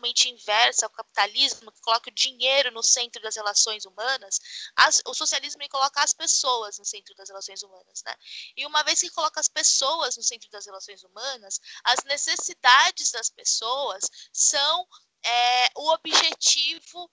totalmente 0.01 0.29
inversa 0.31 0.87
ao 0.87 0.91
capitalismo, 0.91 1.71
que 1.71 1.81
coloca 1.81 2.11
o 2.11 2.15
dinheiro 2.15 2.71
no 2.73 2.83
centro 2.83 3.21
das 3.23 3.37
relações 3.37 3.85
humanas, 3.85 4.41
as, 4.75 5.03
o 5.07 5.15
socialismo 5.15 5.61
coloca 5.69 6.03
as 6.03 6.13
pessoas 6.13 6.79
no 6.79 6.85
centro 6.85 7.15
das 7.15 7.29
relações 7.29 7.63
humanas. 7.63 8.03
Né? 8.05 8.15
E 8.57 8.67
uma 8.67 8.83
vez 8.83 9.01
que 9.01 9.11
coloca 9.11 9.39
as 9.39 9.49
pessoas 9.49 10.17
no 10.17 10.23
centro 10.23 10.49
das 10.51 10.67
relações 10.67 11.05
humanas, 11.05 11.61
as 11.85 12.03
necessidades 12.05 13.11
das 13.13 13.29
pessoas 13.29 14.09
são 14.33 14.87
é, 15.23 15.69
o 15.77 15.93
objetivo 15.93 17.11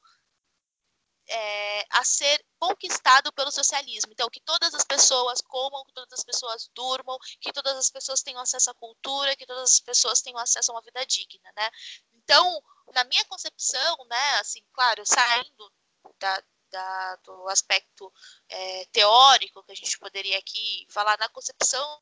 é, 1.29 1.85
a 1.91 2.05
ser 2.05 2.43
conquistado 2.57 3.31
pelo 3.33 3.51
socialismo. 3.51 4.13
Então, 4.13 4.29
que 4.29 4.39
todas 4.39 4.73
as 4.73 4.85
pessoas 4.85 5.41
comam, 5.41 5.83
que 5.85 5.93
todas 5.93 6.19
as 6.19 6.23
pessoas 6.23 6.69
durmam, 6.73 7.17
que 7.41 7.51
todas 7.51 7.77
as 7.77 7.89
pessoas 7.89 8.21
tenham 8.21 8.39
acesso 8.39 8.71
à 8.71 8.73
cultura, 8.73 9.35
que 9.35 9.45
todas 9.45 9.73
as 9.73 9.79
pessoas 9.81 10.21
tenham 10.21 10.39
acesso 10.39 10.71
a 10.71 10.75
uma 10.75 10.81
vida 10.81 11.05
digna, 11.05 11.51
né? 11.55 11.69
Então, 12.13 12.61
na 12.93 13.03
minha 13.05 13.23
concepção, 13.25 13.97
né, 14.05 14.39
assim, 14.39 14.63
claro, 14.73 15.05
saindo 15.05 15.73
da, 16.19 16.43
da, 16.71 17.15
do 17.17 17.49
aspecto 17.49 18.11
é, 18.49 18.85
teórico 18.85 19.63
que 19.63 19.71
a 19.71 19.75
gente 19.75 19.97
poderia 19.99 20.37
aqui 20.37 20.85
falar 20.89 21.17
na 21.17 21.29
concepção 21.29 22.01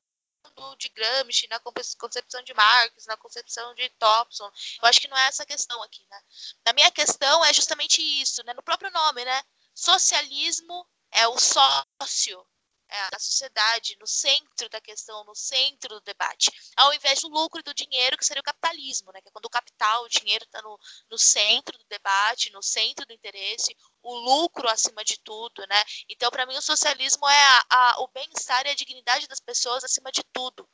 do, 0.56 0.76
de 0.76 0.89
Gramsci, 0.89 1.48
na 1.48 1.60
concepção 1.60 2.43
de 2.43 2.54
Marx, 2.54 3.06
na 3.06 3.17
concepção 3.17 3.74
de 3.76 3.89
Thompson. 3.91 4.50
Eu 4.82 4.88
acho 4.88 5.02
que 5.02 5.08
não 5.08 5.17
é 5.17 5.28
essa 5.28 5.43
a 5.43 5.45
questão 5.45 5.82
aqui, 5.84 6.06
né? 6.10 6.21
Na 6.65 6.74
minha 6.74 6.91
questão 6.91 7.43
é 7.43 7.54
justamente 7.54 8.02
isso, 8.02 8.43
né? 8.45 8.54
No 8.54 8.63
próprio 8.63 8.91
nome, 8.91 9.26
né? 9.26 9.43
Socialismo 9.74 10.88
é 11.12 11.28
o 11.28 11.38
sócio, 11.38 12.48
a 12.89 13.19
sociedade 13.19 13.98
no 14.00 14.08
centro 14.08 14.69
da 14.69 14.80
questão, 14.80 15.24
no 15.26 15.36
centro 15.36 15.89
do 15.89 16.02
debate, 16.02 16.52
ao 16.76 16.93
invés 16.93 17.21
do 17.21 17.30
lucro 17.30 17.60
e 17.60 17.63
do 17.63 17.74
dinheiro, 17.74 18.17
que 18.17 18.26
seria 18.26 18.41
o 18.41 18.43
capitalismo, 18.43 19.12
né? 19.12 19.21
que 19.21 19.28
é 19.28 19.32
quando 19.32 19.45
o 19.45 19.50
capital, 19.50 20.04
o 20.04 20.10
dinheiro 20.10 20.45
está 20.45 20.62
no, 20.62 20.78
no 21.10 21.17
centro 21.17 21.78
do 21.78 21.86
debate, 21.86 22.52
no 22.52 22.62
centro 22.62 23.06
do 23.06 23.13
interesse, 23.13 23.76
o 24.02 24.15
lucro 24.15 24.69
acima 24.69 25.04
de 25.04 25.19
tudo. 25.19 25.65
Né? 25.67 25.84
Então, 26.10 26.30
para 26.30 26.45
mim, 26.45 26.58
o 26.58 26.62
socialismo 26.62 27.28
é 27.28 27.43
a, 27.43 27.65
a, 27.69 28.02
o 28.02 28.08
bem-estar 28.10 28.65
e 28.65 28.69
a 28.69 28.76
dignidade 28.76 29.28
das 29.28 29.39
pessoas 29.39 29.84
acima 29.84 30.12
de 30.12 30.24
tudo, 30.32 30.69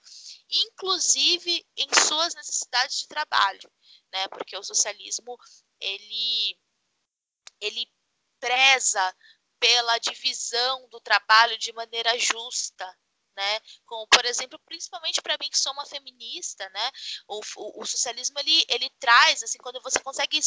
inclusive 0.49 1.65
em 1.77 1.87
suas 2.07 2.35
necessidades 2.35 2.99
de 2.99 3.07
trabalho, 3.07 3.71
né? 4.11 4.27
porque 4.27 4.57
o 4.57 4.63
socialismo 4.63 5.37
ele, 5.79 6.59
ele 7.59 7.87
preza 8.39 9.15
pela 9.61 9.99
divisão 9.99 10.89
do 10.89 10.99
trabalho 10.99 11.55
de 11.59 11.71
maneira 11.71 12.17
justa, 12.17 12.97
né? 13.35 13.59
Como, 13.85 14.07
por 14.07 14.25
exemplo, 14.25 14.59
principalmente 14.65 15.21
para 15.21 15.37
mim 15.39 15.49
que 15.51 15.59
sou 15.59 15.71
uma 15.71 15.85
feminista, 15.85 16.67
né? 16.69 16.91
O, 17.27 17.39
o, 17.57 17.83
o, 17.83 17.85
socialismo 17.85 18.39
ele, 18.39 18.65
ele 18.67 18.89
traz 18.99 19.43
assim 19.43 19.59
quando 19.59 19.79
você 19.81 19.99
consegue 19.99 20.39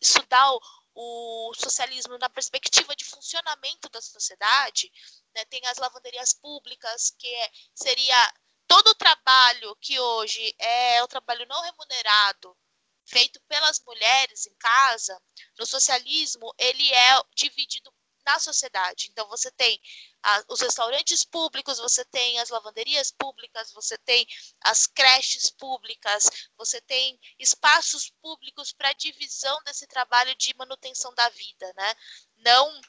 estudar 0.00 0.52
o, 0.52 0.60
o 0.94 1.54
socialismo 1.54 2.16
na 2.18 2.30
perspectiva 2.30 2.94
de 2.94 3.04
funcionamento 3.04 3.88
da 3.90 4.00
sociedade, 4.00 4.90
né? 5.34 5.44
Tem 5.46 5.60
as 5.66 5.78
lavanderias 5.78 6.32
públicas 6.32 7.10
que 7.18 7.26
é, 7.34 7.50
seria 7.74 8.32
todo 8.68 8.88
o 8.90 8.94
trabalho 8.94 9.76
que 9.80 9.98
hoje 9.98 10.54
é 10.58 11.02
o 11.02 11.08
trabalho 11.08 11.44
não 11.46 11.60
remunerado 11.62 12.56
feito 13.04 13.40
pelas 13.48 13.80
mulheres 13.84 14.46
em 14.46 14.54
casa, 14.54 15.20
no 15.58 15.66
socialismo 15.66 16.54
ele 16.56 16.92
é 16.94 17.20
dividido 17.34 17.92
na 18.24 18.38
sociedade. 18.38 19.08
Então, 19.10 19.28
você 19.28 19.50
tem 19.50 19.80
a, 20.22 20.44
os 20.48 20.60
restaurantes 20.60 21.24
públicos, 21.24 21.78
você 21.78 22.04
tem 22.04 22.38
as 22.38 22.48
lavanderias 22.50 23.10
públicas, 23.10 23.72
você 23.72 23.98
tem 23.98 24.26
as 24.60 24.86
creches 24.86 25.50
públicas, 25.50 26.24
você 26.56 26.80
tem 26.80 27.18
espaços 27.38 28.10
públicos 28.22 28.72
para 28.72 28.92
divisão 28.92 29.58
desse 29.64 29.86
trabalho 29.86 30.34
de 30.36 30.54
manutenção 30.56 31.14
da 31.14 31.28
vida, 31.30 31.72
né? 31.76 31.94
Não 32.38 32.80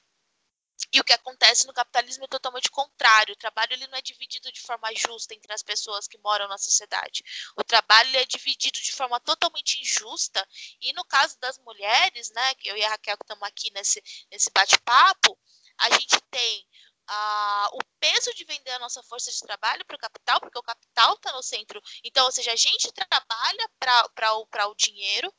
e 0.91 0.99
o 0.99 1.03
que 1.03 1.13
acontece 1.13 1.65
no 1.65 1.73
capitalismo 1.73 2.25
é 2.25 2.27
totalmente 2.27 2.69
contrário. 2.69 3.33
O 3.33 3.37
trabalho 3.37 3.73
ele 3.73 3.87
não 3.87 3.97
é 3.97 4.01
dividido 4.01 4.51
de 4.51 4.61
forma 4.61 4.93
justa 4.95 5.33
entre 5.33 5.51
as 5.53 5.63
pessoas 5.63 6.07
que 6.07 6.17
moram 6.19 6.47
na 6.47 6.57
sociedade. 6.57 7.23
O 7.57 7.63
trabalho 7.63 8.15
é 8.17 8.25
dividido 8.25 8.79
de 8.79 8.91
forma 8.91 9.19
totalmente 9.19 9.81
injusta. 9.81 10.47
E 10.81 10.93
no 10.93 11.03
caso 11.05 11.39
das 11.39 11.57
mulheres, 11.59 12.31
né, 12.31 12.53
eu 12.63 12.77
e 12.77 12.83
a 12.83 12.89
Raquel 12.89 13.17
que 13.17 13.23
estamos 13.23 13.47
aqui 13.47 13.71
nesse, 13.71 14.03
nesse 14.31 14.51
bate-papo, 14.51 15.37
a 15.79 15.89
gente 15.91 16.19
tem 16.29 16.67
ah, 17.07 17.69
o 17.73 17.79
peso 17.99 18.33
de 18.33 18.45
vender 18.45 18.71
a 18.71 18.79
nossa 18.79 19.01
força 19.03 19.31
de 19.31 19.39
trabalho 19.39 19.83
para 19.85 19.95
o 19.95 19.99
capital, 19.99 20.39
porque 20.39 20.57
o 20.59 20.63
capital 20.63 21.13
está 21.15 21.31
no 21.33 21.43
centro. 21.43 21.81
Então, 22.03 22.25
ou 22.25 22.31
seja, 22.31 22.51
a 22.51 22.55
gente 22.55 22.91
trabalha 22.91 23.69
para 23.79 24.67
o 24.67 24.75
dinheiro 24.75 25.33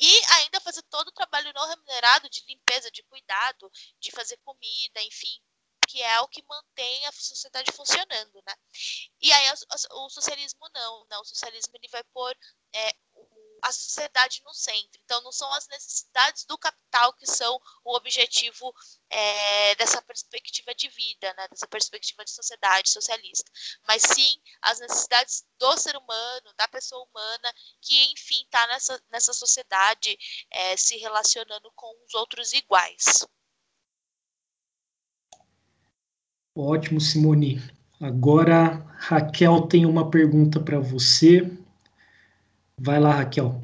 e 0.00 0.22
ainda 0.38 0.60
fazer 0.60 0.82
todo 0.84 1.08
o 1.08 1.12
trabalho 1.12 1.52
não 1.54 1.68
remunerado 1.68 2.28
de 2.28 2.42
limpeza, 2.46 2.90
de 2.90 3.02
cuidado, 3.04 3.70
de 4.00 4.10
fazer 4.10 4.38
comida, 4.38 5.02
enfim, 5.02 5.40
que 5.86 6.00
é 6.02 6.20
o 6.20 6.28
que 6.28 6.44
mantém 6.48 7.06
a 7.06 7.12
sociedade 7.12 7.72
funcionando, 7.72 8.42
né? 8.46 8.54
E 9.20 9.32
aí 9.32 9.52
o, 9.92 10.08
socialismo 10.08 10.60
não, 10.72 11.06
né? 11.10 11.18
O 11.18 11.24
socialismo 11.24 11.76
ele 11.76 11.88
vai 11.88 12.02
pôr 12.04 12.34
é, 12.72 12.92
a 13.62 13.72
sociedade 13.72 14.42
no 14.44 14.52
centro. 14.54 15.00
Então, 15.04 15.22
não 15.22 15.32
são 15.32 15.50
as 15.52 15.66
necessidades 15.68 16.44
do 16.44 16.56
capital 16.58 17.12
que 17.14 17.26
são 17.26 17.60
o 17.84 17.96
objetivo 17.96 18.72
é, 19.08 19.74
dessa 19.76 20.00
perspectiva 20.02 20.74
de 20.74 20.88
vida, 20.88 21.32
né, 21.36 21.48
dessa 21.48 21.66
perspectiva 21.66 22.24
de 22.24 22.30
sociedade 22.30 22.90
socialista, 22.90 23.50
mas 23.86 24.02
sim 24.02 24.40
as 24.62 24.80
necessidades 24.80 25.44
do 25.58 25.76
ser 25.76 25.96
humano, 25.96 26.54
da 26.56 26.68
pessoa 26.68 27.04
humana, 27.04 27.54
que, 27.80 28.12
enfim, 28.12 28.42
está 28.44 28.66
nessa, 28.68 29.02
nessa 29.10 29.32
sociedade 29.32 30.16
é, 30.50 30.76
se 30.76 30.96
relacionando 30.96 31.70
com 31.74 31.92
os 32.06 32.14
outros 32.14 32.52
iguais. 32.52 33.26
Ótimo, 36.56 37.00
Simone. 37.00 37.62
Agora, 38.00 38.84
Raquel 38.98 39.62
tem 39.62 39.86
uma 39.86 40.10
pergunta 40.10 40.58
para 40.58 40.80
você. 40.80 41.50
Vai 42.82 42.98
lá, 42.98 43.10
Raquel. 43.10 43.60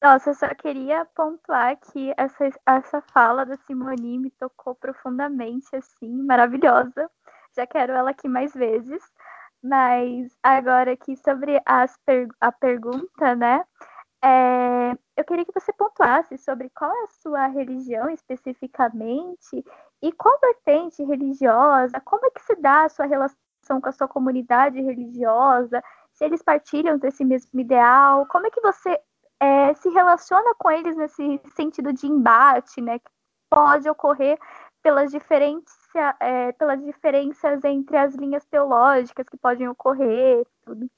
Nossa, 0.00 0.30
eu 0.30 0.34
só 0.34 0.48
queria 0.54 1.04
pontuar 1.06 1.76
que 1.76 2.14
essa, 2.16 2.48
essa 2.64 3.00
fala 3.12 3.44
da 3.44 3.56
Simone 3.56 4.18
me 4.18 4.30
tocou 4.30 4.76
profundamente, 4.76 5.74
assim, 5.74 6.22
maravilhosa. 6.22 7.10
Já 7.56 7.66
quero 7.66 7.92
ela 7.92 8.10
aqui 8.10 8.28
mais 8.28 8.54
vezes. 8.54 9.02
Mas 9.60 10.36
agora 10.42 10.92
aqui 10.92 11.16
sobre 11.16 11.60
as 11.64 11.96
per 12.04 12.28
a 12.40 12.52
pergunta, 12.52 13.34
né? 13.34 13.64
É, 14.22 14.92
eu 15.16 15.24
queria 15.24 15.44
que 15.44 15.58
você 15.58 15.72
pontuasse 15.72 16.36
sobre 16.38 16.70
qual 16.70 16.92
é 16.92 17.04
a 17.04 17.22
sua 17.22 17.46
religião 17.46 18.08
especificamente 18.10 19.64
e 20.02 20.12
qual 20.12 20.38
vertente 20.38 21.02
religiosa, 21.02 22.00
como 22.02 22.26
é 22.26 22.30
que 22.30 22.42
se 22.42 22.54
dá 22.56 22.84
a 22.84 22.88
sua 22.88 23.06
relação 23.06 23.80
com 23.80 23.88
a 23.88 23.92
sua 23.92 24.06
comunidade 24.06 24.80
religiosa 24.80 25.82
se 26.14 26.24
eles 26.24 26.42
partilham 26.42 26.96
desse 26.98 27.24
mesmo 27.24 27.60
ideal, 27.60 28.26
como 28.26 28.46
é 28.46 28.50
que 28.50 28.60
você 28.60 28.98
é, 29.40 29.74
se 29.74 29.88
relaciona 29.90 30.54
com 30.54 30.70
eles 30.70 30.96
nesse 30.96 31.40
sentido 31.54 31.92
de 31.92 32.06
embate, 32.06 32.80
né, 32.80 32.98
que 32.98 33.10
pode 33.50 33.88
ocorrer 33.88 34.38
pelas, 34.82 35.10
diferentes, 35.10 35.74
é, 36.20 36.52
pelas 36.52 36.82
diferenças 36.84 37.62
entre 37.64 37.96
as 37.96 38.14
linhas 38.14 38.44
teológicas 38.46 39.28
que 39.28 39.36
podem 39.36 39.68
ocorrer, 39.68 40.46
tudo. 40.64 40.88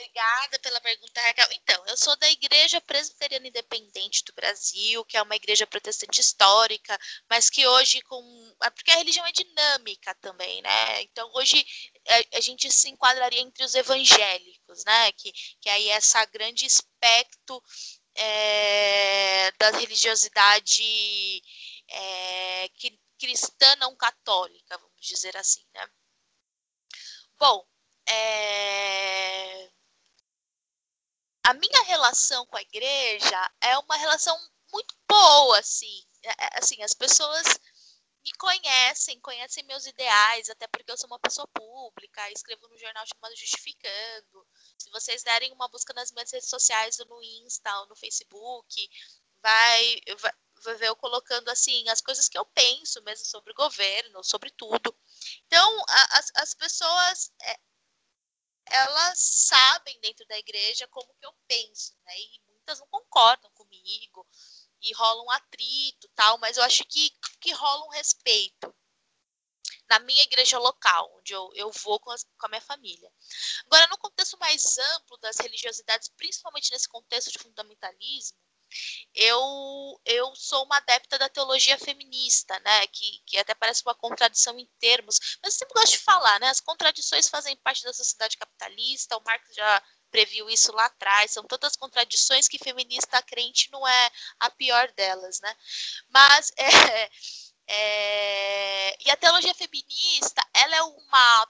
Obrigada 0.00 0.58
pela 0.60 0.80
pergunta, 0.80 1.20
Raquel. 1.20 1.48
Então, 1.52 1.86
eu 1.86 1.94
sou 1.94 2.16
da 2.16 2.30
Igreja 2.30 2.80
Presbiteriana 2.80 3.48
Independente 3.48 4.24
do 4.24 4.32
Brasil, 4.32 5.04
que 5.04 5.14
é 5.14 5.20
uma 5.20 5.36
igreja 5.36 5.66
protestante 5.66 6.22
histórica, 6.22 6.98
mas 7.28 7.50
que 7.50 7.66
hoje 7.66 8.00
com. 8.02 8.54
É 8.62 8.70
porque 8.70 8.90
a 8.90 8.96
religião 8.96 9.26
é 9.26 9.32
dinâmica 9.32 10.14
também, 10.14 10.62
né? 10.62 11.02
Então, 11.02 11.30
hoje 11.34 11.66
a, 12.36 12.40
gente 12.40 12.70
se 12.70 12.88
enquadraria 12.88 13.40
entre 13.40 13.64
os 13.64 13.74
evangélicos, 13.74 14.84
né? 14.84 15.12
Que, 15.12 15.32
que 15.60 15.68
aí 15.68 15.88
é 15.88 15.92
essa 15.92 16.24
grande 16.26 16.66
espectro 16.66 17.62
é, 18.14 19.52
da 19.52 19.70
religiosidade 19.70 21.42
é, 21.88 22.68
que, 22.70 22.98
cristã 23.18 23.76
não 23.76 23.94
católica, 23.96 24.78
vamos 24.78 25.00
dizer 25.00 25.36
assim, 25.36 25.64
né? 25.74 25.86
Bom, 27.38 27.66
é 28.08 29.70
a 31.50 31.54
minha 31.54 31.82
relação 31.84 32.46
com 32.46 32.56
a 32.56 32.62
igreja 32.62 33.50
é 33.60 33.76
uma 33.78 33.96
relação 33.96 34.38
muito 34.72 34.94
boa, 35.08 35.58
assim. 35.58 36.04
É, 36.22 36.28
é, 36.28 36.58
assim, 36.58 36.82
as 36.82 36.94
pessoas 36.94 37.58
me 38.24 38.32
conhecem, 38.38 39.20
conhecem 39.20 39.64
meus 39.64 39.86
ideais, 39.86 40.50
até 40.50 40.66
porque 40.68 40.90
eu 40.90 40.96
sou 40.96 41.06
uma 41.06 41.18
pessoa 41.18 41.46
pública, 41.48 42.30
escrevo 42.30 42.68
no 42.68 42.78
jornal 42.78 43.04
chamado 43.06 43.36
Justificando. 43.36 44.46
Se 44.78 44.90
vocês 44.90 45.22
derem 45.22 45.52
uma 45.52 45.68
busca 45.68 45.92
nas 45.94 46.12
minhas 46.12 46.30
redes 46.30 46.48
sociais, 46.48 46.98
ou 47.00 47.06
no 47.06 47.22
Insta, 47.22 47.74
ou 47.80 47.86
no 47.88 47.96
Facebook, 47.96 48.90
vai, 49.42 50.00
vai, 50.18 50.32
vai 50.62 50.74
ver 50.76 50.88
eu 50.88 50.96
colocando 50.96 51.48
assim 51.48 51.88
as 51.88 52.00
coisas 52.00 52.28
que 52.28 52.38
eu 52.38 52.44
penso 52.46 53.02
mesmo 53.02 53.24
sobre 53.24 53.52
o 53.52 53.56
governo, 53.56 54.22
sobre 54.22 54.50
tudo. 54.50 54.94
Então, 55.46 55.84
a, 55.88 56.18
as, 56.18 56.30
as 56.36 56.54
pessoas 56.54 57.32
é, 57.42 57.58
elas 58.66 59.18
sabem 59.18 59.98
dentro 60.00 60.26
da 60.26 60.38
igreja 60.38 60.86
como 60.88 61.14
que 61.14 61.26
eu 61.26 61.34
penso, 61.48 61.96
né? 62.04 62.18
E 62.18 62.40
muitas 62.46 62.78
não 62.78 62.86
concordam 62.88 63.50
comigo 63.52 64.26
e 64.82 64.92
rola 64.94 65.22
um 65.22 65.30
atrito, 65.30 66.08
tal, 66.14 66.38
mas 66.38 66.56
eu 66.56 66.62
acho 66.62 66.84
que, 66.84 67.10
que 67.40 67.52
rola 67.52 67.86
um 67.86 67.90
respeito 67.90 68.74
na 69.88 69.98
minha 70.00 70.22
igreja 70.22 70.58
local, 70.58 71.10
onde 71.18 71.32
eu, 71.32 71.50
eu 71.54 71.70
vou 71.82 71.98
com, 71.98 72.10
as, 72.12 72.22
com 72.22 72.46
a 72.46 72.48
minha 72.48 72.60
família. 72.60 73.10
Agora, 73.66 73.88
no 73.88 73.98
contexto 73.98 74.38
mais 74.38 74.78
amplo 74.78 75.16
das 75.18 75.36
religiosidades, 75.38 76.08
principalmente 76.16 76.70
nesse 76.70 76.88
contexto 76.88 77.32
de 77.32 77.38
fundamentalismo, 77.38 78.38
eu, 79.14 80.00
eu 80.04 80.34
sou 80.36 80.64
uma 80.64 80.76
adepta 80.76 81.18
da 81.18 81.28
teologia 81.28 81.76
feminista, 81.76 82.58
né? 82.60 82.86
Que, 82.86 83.20
que 83.26 83.36
até 83.36 83.54
parece 83.54 83.82
uma 83.84 83.94
contradição 83.94 84.56
em 84.58 84.66
termos, 84.78 85.18
mas 85.42 85.54
eu 85.54 85.58
sempre 85.58 85.74
gosto 85.74 85.92
de 85.92 85.98
falar, 85.98 86.38
né? 86.38 86.48
As 86.48 86.60
contradições 86.60 87.28
fazem 87.28 87.56
parte 87.56 87.82
da 87.82 87.92
sociedade 87.92 88.36
capitalista, 88.36 89.16
o 89.16 89.24
Marx 89.24 89.52
já 89.54 89.82
previu 90.10 90.48
isso 90.50 90.72
lá 90.72 90.86
atrás, 90.86 91.30
são 91.30 91.44
todas 91.44 91.76
contradições 91.76 92.48
que 92.48 92.58
feminista 92.58 93.22
crente 93.22 93.70
não 93.70 93.86
é 93.86 94.10
a 94.40 94.50
pior 94.50 94.90
delas, 94.92 95.40
né? 95.40 95.56
Mas 96.08 96.52
é, 96.58 97.10
é, 97.66 99.06
e 99.06 99.10
a 99.10 99.16
teologia 99.16 99.54
feminista, 99.54 100.42
ela 100.54 100.76
é 100.76 100.82
uma 100.82 101.48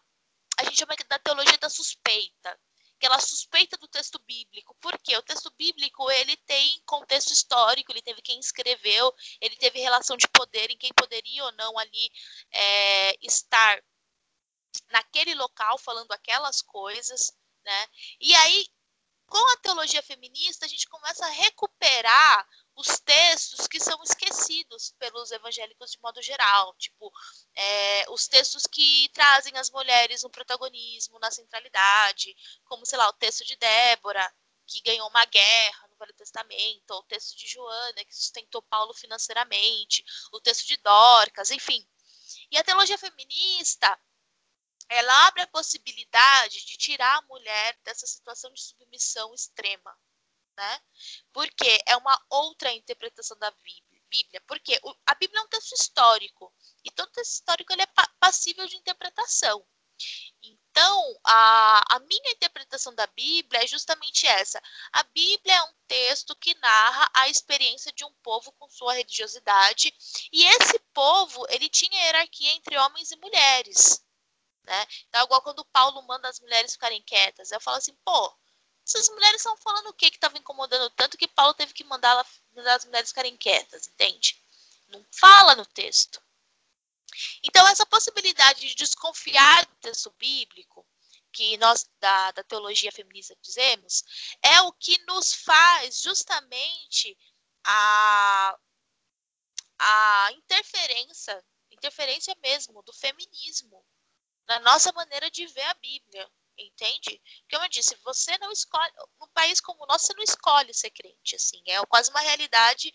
a 0.61 0.65
gente 0.65 0.77
chama 0.77 0.95
da 1.09 1.19
teologia 1.19 1.57
da 1.57 1.71
suspeita, 1.71 2.61
que 2.99 3.07
ela 3.07 3.19
suspeita 3.19 3.79
do 3.79 3.89
texto 3.89 4.19
bíblico. 4.19 4.77
Por 4.79 4.99
quê? 4.99 5.17
O 5.17 5.23
texto 5.23 5.51
bíblico, 5.57 6.11
ele 6.11 6.37
tem 6.37 6.83
contexto 6.85 7.33
histórico, 7.33 7.91
ele 7.91 8.03
teve 8.03 8.21
quem 8.21 8.39
escreveu, 8.39 9.13
ele 9.41 9.57
teve 9.57 9.81
relação 9.81 10.19
de 10.19 10.29
poder 10.29 10.71
em 10.71 10.77
quem 10.77 10.93
poderia 10.93 11.45
ou 11.45 11.53
não 11.53 11.79
ali 11.79 12.11
é, 12.53 13.17
estar 13.27 13.83
naquele 14.91 15.35
local 15.35 15.79
falando 15.79 16.13
aquelas 16.13 16.61
coisas, 16.61 17.33
né? 17.71 17.87
E 18.21 18.35
aí, 18.35 18.67
com 19.27 19.53
a 19.53 19.57
teologia 19.59 20.03
feminista, 20.03 20.67
a 20.67 20.69
gente 20.69 20.89
começa 20.89 21.25
a 21.25 21.31
recuperar 21.31 22.49
os 22.75 22.99
textos 22.99 23.69
que 23.69 23.79
são 23.79 24.03
esquecidos 24.03 24.93
pelos 24.99 25.31
evangélicos 25.31 25.93
de 25.93 26.01
modo 26.01 26.21
geral, 26.21 26.75
tipo 26.75 27.13
é, 27.55 28.11
os 28.11 28.27
textos 28.27 28.67
que 28.67 29.09
trazem 29.15 29.57
as 29.57 29.71
mulheres 29.71 30.25
no 30.25 30.31
protagonismo, 30.31 31.21
na 31.21 31.31
centralidade, 31.31 32.37
como 32.65 32.85
sei 32.85 32.99
lá 32.99 33.09
o 33.09 33.13
texto 33.13 33.45
de 33.45 33.55
Débora 33.55 34.35
que 34.67 34.81
ganhou 34.83 35.09
uma 35.09 35.25
guerra 35.27 35.89
no 35.89 35.97
Velho 35.97 36.15
Testamento, 36.15 36.91
ou 36.91 37.01
o 37.01 37.05
texto 37.05 37.37
de 37.37 37.47
Joana 37.47 38.05
que 38.05 38.15
sustentou 38.15 38.63
Paulo 38.63 38.95
financeiramente, 38.95 40.05
o 40.33 40.41
texto 40.41 40.67
de 40.67 40.77
Dorcas, 40.79 41.51
enfim. 41.51 41.87
E 42.51 42.59
a 42.59 42.65
teologia 42.65 42.99
feminista 42.99 43.97
ela 44.91 45.29
abre 45.29 45.43
a 45.43 45.47
possibilidade 45.47 46.67
de 46.67 46.77
tirar 46.77 47.19
a 47.19 47.23
mulher 47.23 47.79
dessa 47.85 48.07
situação 48.07 48.53
de 48.53 48.61
submissão 48.61 49.33
extrema, 49.33 49.97
né? 50.57 50.81
Porque 51.33 51.81
é 51.87 51.97
uma 51.97 52.21
outra 52.29 52.73
interpretação 52.73 53.39
da 53.39 53.51
Bíblia. 53.53 54.43
Porque 54.49 54.81
a 55.07 55.15
Bíblia 55.15 55.41
é 55.41 55.45
um 55.45 55.49
texto 55.49 55.73
histórico 55.73 56.53
e 56.85 56.91
todo 56.91 57.13
texto 57.13 57.35
histórico 57.35 57.73
ele 57.73 57.83
é 57.83 57.89
passível 58.19 58.67
de 58.67 58.77
interpretação. 58.77 59.65
Então, 60.43 61.21
a, 61.25 61.97
a 61.97 62.01
minha 62.01 62.33
interpretação 62.33 62.93
da 62.95 63.07
Bíblia 63.09 63.63
é 63.63 63.67
justamente 63.69 64.27
essa. 64.27 64.61
A 64.93 65.05
Bíblia 65.05 65.55
é 65.55 65.63
um 65.63 65.75
texto 65.87 66.35
que 66.35 66.55
narra 66.57 67.09
a 67.15 67.29
experiência 67.29 67.93
de 67.93 68.05
um 68.05 68.13
povo 68.23 68.51
com 68.53 68.69
sua 68.69 68.95
religiosidade, 68.95 69.93
e 70.33 70.45
esse 70.45 70.79
povo, 70.93 71.47
ele 71.51 71.69
tinha 71.69 72.05
hierarquia 72.07 72.53
entre 72.53 72.79
homens 72.79 73.11
e 73.11 73.17
mulheres. 73.17 74.03
Né? 74.65 74.87
Então, 75.09 75.25
igual 75.25 75.43
quando 75.43 75.65
Paulo 75.67 76.03
manda 76.03 76.29
as 76.29 76.41
mulheres 76.41 76.73
ficarem 76.73 77.03
quietas, 77.03 77.51
eu 77.51 77.61
falo 77.61 77.79
assim, 77.79 77.95
pô, 78.05 78.37
essas 78.87 79.09
mulheres 79.09 79.41
estão 79.41 79.57
falando 79.57 79.89
o 79.89 79.95
que 79.95 80.11
que 80.11 80.17
estava 80.17 80.39
incomodando 80.39 80.91
tanto 80.91 81.17
que 81.17 81.29
Paulo 81.29 81.55
teve 81.55 81.73
que 81.73 81.85
mandar, 81.85 82.27
mandar 82.55 82.77
as 82.77 82.85
mulheres 82.85 83.11
ficarem 83.11 83.37
quietas, 83.37 83.89
entende? 83.89 84.43
Não 84.89 85.05
fala 85.13 85.55
no 85.55 85.67
texto. 85.67 86.21
Então, 87.43 87.67
essa 87.69 87.87
possibilidade 87.87 88.61
de 88.61 88.75
desconfiar 88.75 89.67
do 89.67 89.75
texto 89.77 90.11
bíblico, 90.13 90.87
que 91.33 91.57
nós 91.59 91.89
da, 92.01 92.33
da 92.33 92.43
teologia 92.43 92.91
feminista 92.91 93.37
dizemos, 93.41 94.37
é 94.43 94.61
o 94.63 94.73
que 94.73 94.99
nos 95.07 95.33
faz 95.33 96.01
justamente 96.01 97.17
a, 97.65 98.59
a 99.79 100.33
interferência, 100.33 101.45
interferência 101.71 102.37
mesmo 102.43 102.83
do 102.83 102.93
feminismo 102.93 103.85
na 104.51 104.59
nossa 104.61 104.93
maneira 104.93 105.31
de 105.31 105.47
ver 105.47 105.63
a 105.63 105.75
Bíblia, 105.75 106.31
entende? 106.59 107.21
Como 107.51 107.65
eu 107.65 107.69
disse, 107.69 107.97
você 108.05 108.37
não 108.39 108.53
escolhe, 108.53 108.93
num 109.21 109.29
país 109.29 109.61
como 109.61 109.83
o 109.83 109.87
nosso, 109.87 110.07
você 110.07 110.15
não 110.15 110.25
escolhe 110.25 110.75
ser 110.75 110.91
crente, 110.91 111.37
assim, 111.37 111.63
é 111.67 111.85
quase 111.87 112.11
uma 112.11 112.21
realidade 112.21 112.93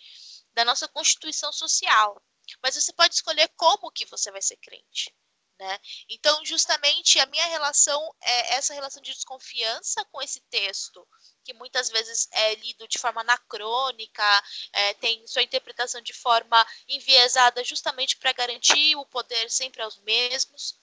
da 0.53 0.63
nossa 0.63 0.87
constituição 0.87 1.51
social 1.51 2.21
mas 2.61 2.75
você 2.75 2.93
pode 2.93 3.15
escolher 3.15 3.49
como 3.57 3.91
que 3.91 4.05
você 4.05 4.31
vai 4.31 4.41
ser 4.41 4.57
crente. 4.57 5.13
Né? 5.57 5.79
Então, 6.09 6.43
justamente, 6.43 7.17
a 7.17 7.25
minha 7.27 7.45
relação 7.45 8.13
é 8.21 8.55
essa 8.55 8.73
relação 8.73 9.01
de 9.01 9.13
desconfiança 9.13 10.03
com 10.11 10.21
esse 10.21 10.41
texto, 10.49 11.07
que 11.45 11.53
muitas 11.53 11.89
vezes 11.89 12.27
é 12.31 12.55
lido 12.55 12.85
de 12.89 12.99
forma 12.99 13.21
anacrônica, 13.21 14.43
é, 14.73 14.93
tem 14.95 15.25
sua 15.25 15.43
interpretação 15.43 16.01
de 16.01 16.11
forma 16.11 16.65
enviesada, 16.89 17.63
justamente 17.63 18.17
para 18.17 18.33
garantir 18.33 18.97
o 18.97 19.05
poder 19.05 19.49
sempre 19.49 19.81
aos 19.81 19.97
mesmos. 19.99 20.77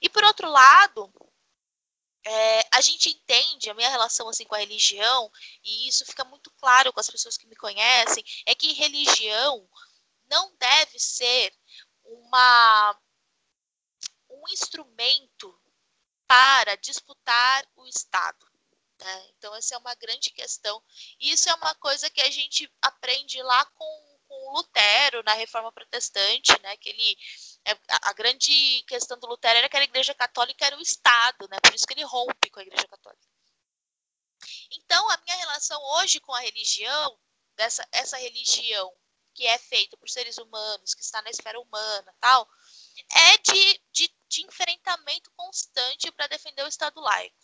E, 0.00 0.08
por 0.08 0.24
outro 0.24 0.48
lado, 0.48 1.12
é, 2.24 2.60
a 2.72 2.80
gente 2.80 3.10
entende 3.10 3.70
a 3.70 3.74
minha 3.74 3.88
relação 3.88 4.28
assim 4.28 4.44
com 4.44 4.54
a 4.54 4.58
religião, 4.58 5.30
e 5.64 5.88
isso 5.88 6.04
fica 6.04 6.24
muito 6.24 6.50
claro 6.52 6.92
com 6.92 7.00
as 7.00 7.10
pessoas 7.10 7.36
que 7.36 7.46
me 7.46 7.56
conhecem, 7.56 8.22
é 8.46 8.54
que 8.54 8.72
religião 8.72 9.68
não 10.30 10.54
deve 10.56 10.98
ser 10.98 11.52
uma, 12.04 12.98
um 14.30 14.48
instrumento 14.50 15.58
para 16.26 16.76
disputar 16.76 17.66
o 17.76 17.86
Estado. 17.86 18.46
Né? 19.00 19.30
Então, 19.30 19.54
essa 19.56 19.74
é 19.74 19.78
uma 19.78 19.94
grande 19.94 20.30
questão. 20.30 20.82
E 21.18 21.32
isso 21.32 21.48
é 21.48 21.54
uma 21.54 21.74
coisa 21.76 22.10
que 22.10 22.20
a 22.20 22.30
gente 22.30 22.70
aprende 22.80 23.42
lá 23.42 23.64
com, 23.64 24.18
com 24.28 24.52
Lutero, 24.52 25.22
na 25.24 25.32
Reforma 25.32 25.72
Protestante, 25.72 26.52
né? 26.62 26.76
que 26.76 26.90
ele, 26.90 27.16
é, 27.66 27.78
a 28.02 28.12
grande 28.12 28.82
questão 28.86 29.18
do 29.18 29.26
Lutero 29.26 29.58
era 29.58 29.68
que 29.68 29.76
a 29.76 29.82
Igreja 29.82 30.14
Católica 30.14 30.66
era 30.66 30.76
o 30.76 30.80
Estado, 30.80 31.48
né? 31.48 31.58
por 31.62 31.74
isso 31.74 31.86
que 31.86 31.94
ele 31.94 32.04
rompe 32.04 32.50
com 32.50 32.60
a 32.60 32.62
Igreja 32.62 32.86
Católica. 32.88 33.28
Então, 34.72 35.10
a 35.10 35.18
minha 35.18 35.36
relação 35.36 35.80
hoje 35.96 36.20
com 36.20 36.32
a 36.32 36.40
religião, 36.40 37.18
dessa, 37.56 37.86
essa 37.92 38.16
religião 38.16 38.92
que 39.34 39.46
é 39.46 39.58
feito 39.58 39.96
por 39.96 40.08
seres 40.08 40.38
humanos, 40.38 40.94
que 40.94 41.02
está 41.02 41.22
na 41.22 41.30
esfera 41.30 41.60
humana, 41.60 42.14
tal, 42.20 42.48
é 43.12 43.38
de, 43.38 43.82
de, 43.92 44.14
de 44.28 44.42
enfrentamento 44.44 45.30
constante 45.36 46.10
para 46.12 46.26
defender 46.26 46.62
o 46.64 46.68
Estado 46.68 47.00
laico. 47.00 47.36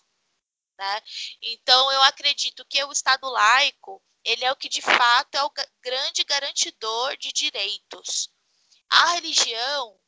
Né? 0.78 1.02
Então, 1.42 1.90
eu 1.92 2.02
acredito 2.02 2.64
que 2.66 2.82
o 2.84 2.92
Estado 2.92 3.28
laico 3.28 4.02
ele 4.26 4.44
é 4.44 4.50
o 4.50 4.56
que 4.56 4.68
de 4.68 4.82
fato 4.82 5.36
é 5.36 5.44
o 5.44 5.52
grande 5.80 6.24
garantidor 6.24 7.16
de 7.16 7.32
direitos. 7.32 8.28
A 8.90 9.12
religião, 9.12 9.98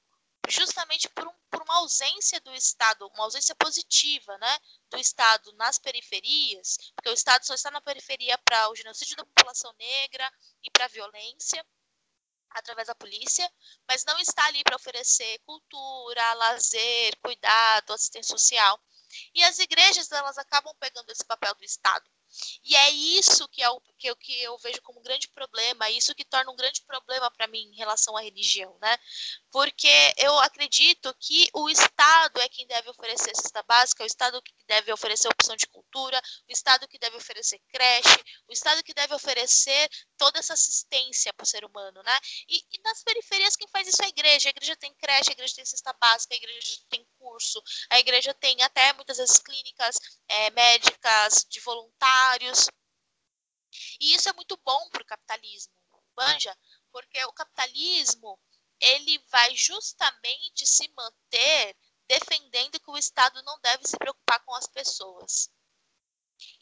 justamente 0.49 1.09
por, 1.09 1.27
um, 1.27 1.33
por, 1.51 1.63
uma 1.63 1.77
ausência 1.77 2.41
do 2.41 2.55
Estado, 2.55 3.07
uma 3.09 3.25
ausência 3.25 3.55
positiva 3.55 4.37
né, 4.39 4.59
do 4.91 4.99
Estado 4.99 5.53
nas 5.55 5.79
periferias, 5.79 6.77
porque 6.95 7.11
o 7.11 7.13
Estado 7.13 7.45
só 7.45 7.55
está 7.55 7.71
na 7.71 7.81
periferia 7.81 8.39
para 8.39 8.71
o 8.71 8.77
genocídio 8.77 9.17
da 9.17 9.25
população 9.25 9.73
negra 9.79 10.31
e 10.63 10.71
para 10.71 10.87
a 10.87 10.89
violência, 10.89 11.65
através 12.51 12.89
da 12.89 12.95
polícia, 12.95 13.51
mas 13.87 14.05
não 14.05 14.19
está 14.19 14.47
ali 14.47 14.63
para 14.65 14.77
oferecer 14.77 15.39
cultura, 15.41 16.33
lazer, 16.35 17.17
cuidado, 17.23 17.93
assistência 17.93 18.37
social. 18.37 18.81
E 19.35 19.43
as 19.45 19.59
igrejas 19.59 20.11
elas 20.13 20.39
acabam 20.39 20.75
pegando 20.79 21.11
esse 21.11 21.25
papel 21.25 21.55
do 21.55 21.65
Estado. 21.65 22.09
E 22.65 22.77
é 22.77 22.91
isso 22.91 23.49
que, 23.49 23.63
é 23.63 23.69
o, 23.71 23.81
que, 23.81 24.09
eu, 24.09 24.17
que 24.17 24.43
eu 24.43 24.57
vejo 24.59 24.81
como 24.83 25.01
um 25.01 25.03
grande 25.03 25.29
problema, 25.29 25.91
isso 25.91 26.15
que 26.15 26.25
torna 26.25 26.51
um 26.51 26.57
grande 26.57 26.83
problema 26.83 27.31
para 27.31 27.47
mim 27.47 27.71
em 27.73 27.77
relação 27.77 28.17
à 28.17 28.21
religião, 28.21 28.77
né? 28.81 28.97
Porque 29.51 29.89
eu 30.17 30.39
acredito 30.41 31.15
que 31.19 31.49
o 31.55 31.69
Estado 31.69 32.41
é 32.41 32.49
quem 32.49 32.67
deve 32.67 32.91
oferecer 32.91 33.35
cesta 33.35 33.63
básica, 33.63 34.03
o 34.03 34.07
Estado 34.07 34.41
que 34.43 34.53
deve 34.67 34.93
oferecer 34.93 35.29
opção 35.29 35.57
de 35.57 35.67
cultura, 35.67 36.21
o 36.49 36.53
Estado 36.53 36.87
que 36.87 36.99
deve 36.99 37.17
oferecer 37.17 37.61
creche, 37.69 38.25
o 38.47 38.53
Estado 38.53 38.83
que 38.83 38.95
deve 38.95 39.15
oferecer 39.15 39.89
toda 40.17 40.39
essa 40.39 40.55
assistência 40.55 41.33
para 41.33 41.45
o 41.45 41.47
ser 41.47 41.65
humano, 41.65 42.03
né? 42.03 42.19
E, 42.49 42.59
e 42.73 42.81
nas 42.83 43.03
periferias 43.03 43.57
quem 43.57 43.69
faz 43.69 43.89
isso 43.89 44.03
é 44.03 44.07
a 44.07 44.09
igreja. 44.09 44.49
A 44.49 44.51
igreja 44.51 44.77
tem 44.77 44.95
creche, 44.95 45.31
a 45.31 45.33
igreja 45.33 45.55
tem 45.55 45.65
cesta 45.65 45.93
básica, 45.95 46.35
a 46.35 46.37
igreja 46.37 46.61
tem 46.89 47.07
a 47.91 47.99
igreja 47.99 48.35
tem 48.35 48.63
até 48.63 48.93
muitas 48.93 49.19
vezes 49.19 49.39
clínicas 49.39 49.97
é, 50.29 50.51
médicas 50.51 51.47
de 51.49 51.61
voluntários. 51.61 52.69
E 54.01 54.15
isso 54.15 54.29
é 54.29 54.33
muito 54.33 54.57
bom 54.65 54.89
para 54.91 55.03
o 55.03 55.07
capitalismo, 55.07 55.75
manja, 56.17 56.57
porque 56.91 57.23
o 57.25 57.33
capitalismo 57.33 58.39
ele 58.81 59.19
vai 59.31 59.55
justamente 59.57 60.67
se 60.67 60.89
manter 60.97 61.77
defendendo 62.09 62.81
que 62.81 62.91
o 62.91 62.97
Estado 62.97 63.43
não 63.43 63.61
deve 63.61 63.87
se 63.87 63.97
preocupar 63.97 64.43
com 64.45 64.55
as 64.55 64.67
pessoas. 64.67 65.51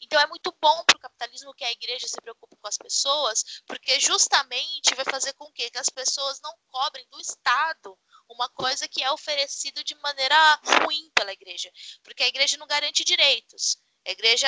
Então 0.01 0.19
é 0.19 0.27
muito 0.27 0.51
bom 0.59 0.83
para 0.85 0.97
o 0.97 0.99
capitalismo 0.99 1.53
que 1.53 1.63
a 1.63 1.71
igreja 1.71 2.07
se 2.07 2.19
preocupe 2.19 2.57
com 2.57 2.67
as 2.67 2.77
pessoas, 2.77 3.43
porque 3.65 3.99
justamente 3.99 4.93
vai 4.95 5.05
fazer 5.05 5.33
com 5.33 5.51
que 5.51 5.69
as 5.75 5.89
pessoas 5.89 6.41
não 6.41 6.57
cobrem 6.67 7.07
do 7.09 7.19
Estado 7.19 7.97
uma 8.29 8.49
coisa 8.49 8.87
que 8.87 9.03
é 9.03 9.11
oferecido 9.11 9.83
de 9.83 9.95
maneira 9.95 10.35
ruim 10.83 11.09
pela 11.15 11.31
igreja, 11.33 11.71
porque 12.03 12.23
a 12.23 12.27
igreja 12.27 12.57
não 12.57 12.67
garante 12.67 13.03
direitos. 13.03 13.77
A 14.05 14.11
igreja 14.11 14.47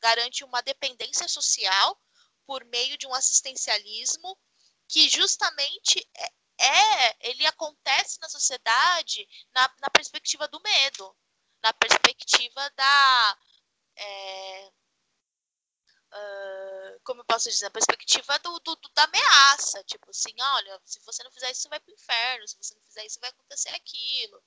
garante 0.00 0.44
uma 0.44 0.60
dependência 0.62 1.28
social 1.28 2.00
por 2.46 2.64
meio 2.64 2.96
de 2.98 3.06
um 3.06 3.14
assistencialismo 3.14 4.36
que 4.88 5.08
justamente 5.08 6.08
é, 6.16 6.32
é 6.64 7.28
ele 7.28 7.46
acontece 7.46 8.20
na 8.20 8.28
sociedade 8.28 9.26
na, 9.54 9.74
na, 9.80 9.90
perspectiva 9.90 10.48
do 10.48 10.60
medo, 10.60 11.16
na 11.62 11.72
perspectiva 11.72 12.70
da 12.70 13.38
é, 13.96 14.72
como 17.06 17.20
eu 17.20 17.24
posso 17.24 17.48
dizer, 17.48 17.66
na 17.66 17.70
perspectiva 17.70 18.38
do, 18.40 18.58
do, 18.60 18.76
do, 18.76 18.88
da 18.90 19.04
ameaça, 19.04 19.82
tipo 19.84 20.10
assim, 20.10 20.34
olha, 20.38 20.80
se 20.84 20.98
você 21.00 21.22
não 21.22 21.30
fizer 21.30 21.50
isso, 21.52 21.62
você 21.62 21.68
vai 21.68 21.80
pro 21.80 21.94
inferno, 21.94 22.48
se 22.48 22.56
você 22.56 22.74
não 22.74 22.82
fizer 22.82 23.06
isso, 23.06 23.20
vai 23.20 23.30
acontecer 23.30 23.70
aquilo. 23.70 24.42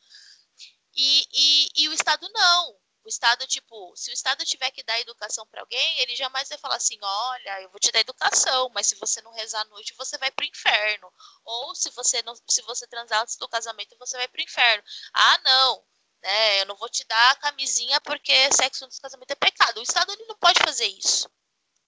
E, 0.93 1.25
e, 1.33 1.69
e 1.83 1.89
o 1.89 1.93
Estado 1.93 2.29
não. 2.33 2.77
O 3.01 3.07
Estado, 3.07 3.47
tipo, 3.47 3.95
se 3.95 4.11
o 4.11 4.13
Estado 4.13 4.43
tiver 4.45 4.69
que 4.71 4.83
dar 4.83 4.99
educação 4.99 5.47
para 5.47 5.61
alguém, 5.61 5.99
ele 6.01 6.15
jamais 6.17 6.49
vai 6.49 6.57
falar 6.57 6.75
assim: 6.75 6.97
olha, 7.01 7.61
eu 7.61 7.69
vou 7.69 7.79
te 7.79 7.91
dar 7.91 8.01
educação, 8.01 8.69
mas 8.73 8.87
se 8.87 8.95
você 8.95 9.21
não 9.21 9.31
rezar 9.31 9.61
à 9.61 9.65
noite, 9.65 9.95
você 9.97 10.17
vai 10.17 10.29
pro 10.31 10.45
inferno. 10.45 11.11
Ou 11.45 11.73
se 11.75 11.89
você 11.91 12.21
não, 12.23 12.35
se 12.49 12.61
você 12.63 12.85
transar 12.87 13.21
antes 13.21 13.37
do 13.37 13.47
casamento, 13.47 13.97
você 13.97 14.17
vai 14.17 14.27
pro 14.27 14.41
inferno. 14.41 14.83
Ah, 15.13 15.39
não. 15.45 15.85
Né, 16.21 16.61
eu 16.61 16.65
não 16.65 16.75
vou 16.75 16.89
te 16.89 17.05
dar 17.05 17.31
a 17.31 17.35
camisinha 17.35 18.01
porque 18.01 18.51
sexo 18.51 18.83
antes 18.83 18.97
do 18.97 19.01
casamento 19.01 19.31
é 19.31 19.35
pecado. 19.35 19.79
O 19.79 19.83
Estado 19.83 20.11
ele 20.11 20.25
não 20.25 20.35
pode 20.35 20.59
fazer 20.59 20.87
isso 20.87 21.29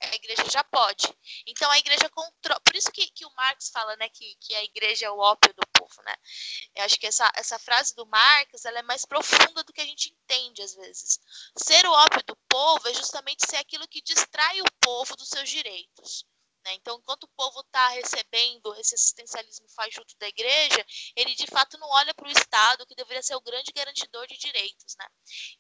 a 0.02 0.16
igreja 0.16 0.44
já 0.50 0.64
pode. 0.64 1.08
Então 1.48 1.70
a 1.72 1.78
igreja 1.78 2.10
controla. 2.10 2.60
Por 2.62 2.76
isso 2.76 2.92
que, 2.92 3.10
que 3.12 3.26
o 3.26 3.34
Marx 3.36 3.70
fala 3.70 3.96
né, 3.98 4.10
que, 4.10 4.36
que 4.40 4.56
a 4.56 4.64
igreja 4.64 5.06
é 5.06 5.12
o 5.12 5.20
ópio 5.20 5.54
do 5.54 5.68
povo. 5.74 6.02
Né? 6.04 6.16
Eu 6.76 6.86
acho 6.86 6.98
que 6.98 7.08
essa, 7.08 7.30
essa 7.36 7.60
frase 7.60 7.96
do 7.96 8.06
Marx 8.08 8.66
ela 8.66 8.80
é 8.80 8.84
mais 8.84 9.06
profunda 9.06 9.64
do 9.64 9.74
que 9.74 9.82
a 9.82 9.86
gente 9.86 10.10
entende 10.10 10.62
às 10.62 10.74
vezes. 10.74 11.20
Ser 11.58 11.86
o 11.86 11.92
ópio 11.92 12.24
do 12.26 12.36
povo 12.50 12.88
é 12.88 12.94
justamente 12.94 13.46
ser 13.46 13.58
aquilo 13.58 13.88
que 13.88 14.02
distrai 14.02 14.62
o 14.62 14.66
povo 14.80 15.16
dos 15.16 15.30
seus 15.30 15.50
direitos. 15.50 16.26
Né? 16.64 16.74
Então, 16.76 16.98
enquanto 16.98 17.24
o 17.24 17.30
povo 17.30 17.62
está 17.62 17.88
recebendo 17.90 18.74
esse 18.76 18.96
assistencialismo 18.96 19.68
fajuto 19.70 20.16
da 20.18 20.28
igreja, 20.28 20.86
ele 21.16 21.34
de 21.36 21.48
fato 21.48 21.78
não 21.78 21.90
olha 21.90 22.14
para 22.14 22.28
o 22.28 22.32
Estado, 22.32 22.86
que 22.86 22.96
deveria 22.96 23.24
ser 23.24 23.36
o 23.36 23.42
grande 23.42 23.72
garantidor 23.72 24.28
de 24.28 24.38
direitos. 24.38 24.96
Né? 24.98 25.08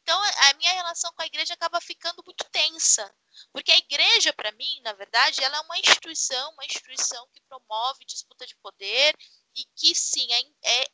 Então, 0.02 0.22
a 0.22 0.54
minha 0.56 0.74
relação 0.74 1.12
com 1.14 1.22
a 1.22 1.26
igreja 1.26 1.54
acaba 1.54 1.82
ficando 1.82 2.22
muito 2.26 2.44
tensa, 2.52 3.14
porque 3.52 3.72
a 3.72 3.78
igreja, 3.78 4.34
para 4.34 4.52
mim, 4.52 4.82
na 4.82 4.94
verdade, 4.94 5.44
ela 5.44 5.58
é 5.58 5.62
uma 5.62 5.80
instituição, 5.80 6.52
uma 6.54 6.66
instituição 6.66 7.28
que 7.34 7.42
promove 7.42 8.06
disputa 8.06 8.46
de 8.46 8.56
poder 8.58 9.16
e 9.56 9.66
que, 9.76 9.96
sim, 9.96 10.28
é, 10.32 10.82
é 10.82 10.86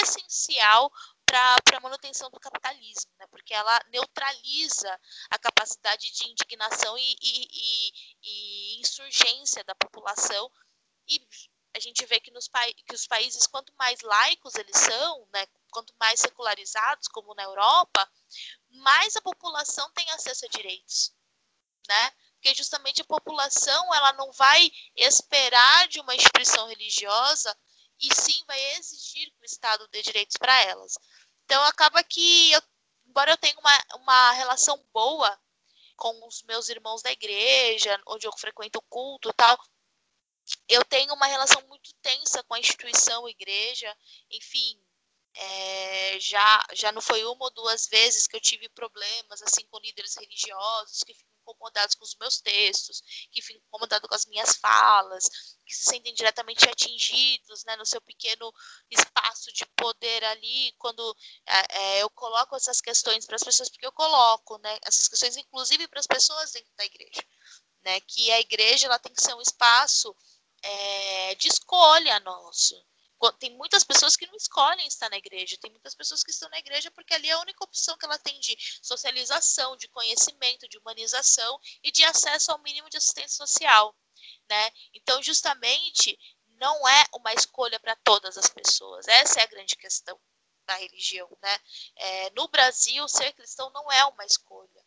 essencial 0.00 0.90
para 1.26 1.56
a 1.76 1.80
manutenção 1.80 2.30
do 2.30 2.38
capitalismo, 2.38 3.10
né? 3.18 3.26
porque 3.26 3.52
ela 3.52 3.78
neutraliza 3.90 5.00
a 5.28 5.38
capacidade 5.38 6.10
de 6.12 6.28
indignação 6.28 6.96
e, 6.96 7.16
e, 7.20 7.48
e, 7.52 7.92
e 8.22 8.80
insurgência 8.80 9.64
da 9.64 9.74
população. 9.74 10.50
E 11.08 11.20
a 11.74 11.80
gente 11.80 12.06
vê 12.06 12.20
que, 12.20 12.30
nos 12.30 12.48
que 12.86 12.94
os 12.94 13.06
países, 13.06 13.46
quanto 13.46 13.74
mais 13.76 14.00
laicos 14.00 14.54
eles 14.54 14.76
são, 14.76 15.28
né, 15.32 15.46
quanto 15.70 15.94
mais 16.00 16.20
secularizados, 16.20 17.08
como 17.08 17.34
na 17.34 17.42
Europa, 17.42 18.10
mais 18.70 19.16
a 19.16 19.20
população 19.20 19.90
tem 19.92 20.08
acesso 20.10 20.46
a 20.46 20.48
direitos. 20.48 21.12
Né? 21.86 22.10
Porque 22.34 22.54
justamente 22.54 23.02
a 23.02 23.04
população 23.04 23.94
ela 23.94 24.12
não 24.14 24.32
vai 24.32 24.70
esperar 24.94 25.88
de 25.88 26.00
uma 26.00 26.14
instituição 26.14 26.66
religiosa 26.68 27.56
e 28.00 28.14
sim 28.14 28.42
vai 28.46 28.60
exigir 28.76 29.30
que 29.30 29.42
o 29.42 29.44
Estado 29.44 29.86
dê 29.88 30.02
direitos 30.02 30.36
para 30.36 30.58
elas. 30.62 30.98
Então 31.46 31.62
acaba 31.62 32.02
que, 32.02 32.50
eu, 32.52 32.60
embora 33.06 33.30
eu 33.30 33.36
tenha 33.36 33.56
uma, 33.58 33.84
uma 33.94 34.32
relação 34.32 34.84
boa 34.92 35.40
com 35.96 36.26
os 36.26 36.42
meus 36.42 36.68
irmãos 36.68 37.02
da 37.02 37.12
igreja, 37.12 38.02
onde 38.08 38.26
eu 38.26 38.32
frequento 38.36 38.80
o 38.80 38.82
culto 38.82 39.30
e 39.30 39.32
tal, 39.32 39.56
eu 40.68 40.84
tenho 40.84 41.14
uma 41.14 41.26
relação 41.26 41.62
muito 41.68 41.94
tensa 42.02 42.42
com 42.42 42.54
a 42.54 42.58
instituição 42.58 43.28
igreja, 43.28 43.96
enfim, 44.28 44.76
é, 45.34 46.18
já, 46.18 46.66
já 46.72 46.90
não 46.90 47.00
foi 47.00 47.24
uma 47.24 47.44
ou 47.44 47.50
duas 47.52 47.86
vezes 47.86 48.26
que 48.26 48.34
eu 48.34 48.40
tive 48.40 48.68
problemas 48.70 49.40
assim 49.40 49.64
com 49.68 49.78
líderes 49.78 50.16
religiosos 50.16 51.04
que 51.04 51.14
incomodados 51.46 51.94
com 51.94 52.04
os 52.04 52.16
meus 52.20 52.40
textos, 52.40 53.02
que 53.30 53.40
ficam 53.40 53.62
incomodados 53.66 54.08
com 54.08 54.14
as 54.14 54.26
minhas 54.26 54.56
falas, 54.56 55.28
que 55.64 55.74
se 55.74 55.84
sentem 55.90 56.14
diretamente 56.14 56.68
atingidos 56.68 57.64
né, 57.64 57.76
no 57.76 57.86
seu 57.86 58.00
pequeno 58.00 58.52
espaço 58.90 59.52
de 59.52 59.64
poder 59.76 60.24
ali, 60.24 60.72
quando 60.78 61.16
é, 61.46 62.02
eu 62.02 62.10
coloco 62.10 62.56
essas 62.56 62.80
questões 62.80 63.24
para 63.24 63.36
as 63.36 63.42
pessoas, 63.42 63.68
porque 63.68 63.86
eu 63.86 63.92
coloco 63.92 64.58
né, 64.58 64.78
essas 64.82 65.08
questões, 65.08 65.36
inclusive 65.36 65.86
para 65.88 66.00
as 66.00 66.06
pessoas 66.06 66.52
dentro 66.52 66.74
da 66.76 66.84
igreja. 66.84 67.24
Né, 67.84 68.00
que 68.00 68.32
a 68.32 68.40
igreja 68.40 68.86
ela 68.86 68.98
tem 68.98 69.14
que 69.14 69.22
ser 69.22 69.32
um 69.34 69.40
espaço 69.40 70.14
é, 70.60 71.34
de 71.36 71.46
escolha 71.46 72.18
nosso 72.20 72.74
tem 73.38 73.56
muitas 73.56 73.84
pessoas 73.84 74.16
que 74.16 74.26
não 74.26 74.34
escolhem 74.36 74.86
estar 74.86 75.08
na 75.10 75.16
igreja, 75.16 75.56
tem 75.60 75.70
muitas 75.70 75.94
pessoas 75.94 76.22
que 76.22 76.30
estão 76.30 76.48
na 76.50 76.58
igreja 76.58 76.90
porque 76.90 77.14
ali 77.14 77.28
é 77.28 77.32
a 77.32 77.40
única 77.40 77.64
opção 77.64 77.96
que 77.96 78.04
ela 78.04 78.18
tem 78.18 78.38
de 78.40 78.56
socialização, 78.82 79.76
de 79.76 79.88
conhecimento, 79.88 80.68
de 80.68 80.78
humanização 80.78 81.58
e 81.82 81.90
de 81.90 82.04
acesso 82.04 82.52
ao 82.52 82.58
mínimo 82.58 82.90
de 82.90 82.96
assistência 82.96 83.36
social, 83.36 83.96
né? 84.48 84.70
Então, 84.92 85.22
justamente, 85.22 86.18
não 86.58 86.88
é 86.88 87.04
uma 87.14 87.32
escolha 87.32 87.78
para 87.80 87.96
todas 87.96 88.36
as 88.36 88.48
pessoas. 88.48 89.06
Essa 89.08 89.40
é 89.40 89.42
a 89.42 89.46
grande 89.46 89.76
questão 89.76 90.18
da 90.66 90.74
religião, 90.74 91.28
né? 91.42 91.58
É, 91.96 92.30
no 92.30 92.48
Brasil, 92.48 93.06
ser 93.08 93.32
cristão 93.32 93.70
não 93.70 93.90
é 93.90 94.04
uma 94.06 94.24
escolha. 94.24 94.84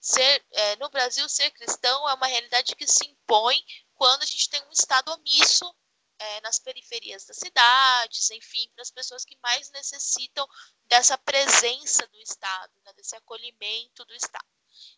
Ser, 0.00 0.44
é, 0.52 0.76
no 0.76 0.88
Brasil, 0.88 1.28
ser 1.28 1.50
cristão 1.50 2.08
é 2.08 2.14
uma 2.14 2.26
realidade 2.26 2.74
que 2.74 2.86
se 2.86 3.06
impõe 3.06 3.62
quando 3.94 4.22
a 4.22 4.26
gente 4.26 4.48
tem 4.48 4.62
um 4.62 4.72
Estado 4.72 5.12
omisso 5.12 5.74
é, 6.18 6.40
nas 6.40 6.58
periferias 6.58 7.24
das 7.24 7.36
cidades, 7.36 8.30
enfim, 8.30 8.68
para 8.74 8.82
as 8.82 8.90
pessoas 8.90 9.24
que 9.24 9.36
mais 9.42 9.70
necessitam 9.70 10.46
dessa 10.86 11.18
presença 11.18 12.06
do 12.08 12.20
Estado, 12.20 12.72
né, 12.84 12.92
desse 12.94 13.16
acolhimento 13.16 14.04
do 14.04 14.14
Estado. 14.14 14.46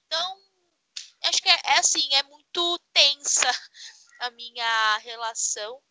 Então, 0.06 0.42
acho 1.24 1.42
que 1.42 1.48
é, 1.48 1.60
é 1.64 1.78
assim, 1.78 2.14
é 2.14 2.22
muito 2.24 2.78
tensa 2.92 3.50
a 4.20 4.30
minha 4.30 4.98
relação, 4.98 5.82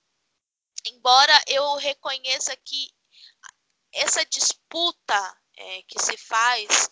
embora 0.86 1.44
eu 1.48 1.76
reconheça 1.76 2.56
que 2.58 2.96
essa 3.94 4.26
disputa 4.26 5.42
é, 5.56 5.82
que 5.84 6.00
se 6.00 6.16
faz 6.18 6.90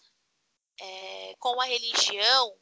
é, 0.80 1.36
com 1.40 1.60
a 1.62 1.66
religião 1.66 2.58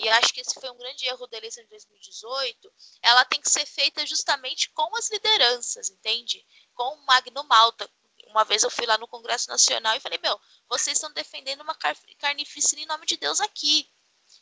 e 0.00 0.08
acho 0.08 0.32
que 0.32 0.40
esse 0.40 0.54
foi 0.54 0.70
um 0.70 0.76
grande 0.76 1.06
erro 1.06 1.26
da 1.26 1.36
eleição 1.36 1.62
de 1.64 1.70
2018, 1.70 2.72
ela 3.02 3.24
tem 3.24 3.40
que 3.40 3.50
ser 3.50 3.66
feita 3.66 4.06
justamente 4.06 4.70
com 4.70 4.96
as 4.96 5.10
lideranças, 5.10 5.90
entende? 5.90 6.46
Com 6.74 6.94
o 6.94 7.06
Magno 7.06 7.42
Malta. 7.44 7.90
Uma 8.26 8.44
vez 8.44 8.62
eu 8.62 8.70
fui 8.70 8.86
lá 8.86 8.96
no 8.98 9.08
Congresso 9.08 9.48
Nacional 9.48 9.96
e 9.96 10.00
falei, 10.00 10.18
meu, 10.22 10.38
vocês 10.68 10.96
estão 10.96 11.12
defendendo 11.12 11.62
uma 11.62 11.76
carnificina 12.18 12.82
em 12.82 12.86
nome 12.86 13.06
de 13.06 13.16
Deus 13.16 13.40
aqui. 13.40 13.90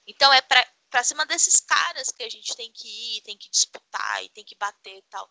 Então 0.06 0.32
é 0.32 0.42
para 0.42 1.04
cima 1.04 1.24
desses 1.24 1.60
caras 1.60 2.10
que 2.10 2.22
a 2.22 2.28
gente 2.28 2.54
tem 2.54 2.70
que 2.72 2.88
ir, 3.18 3.22
tem 3.22 3.36
que 3.36 3.48
disputar 3.48 4.24
e 4.24 4.28
tem 4.30 4.44
que 4.44 4.56
bater 4.56 4.98
e 4.98 5.02
tal. 5.02 5.30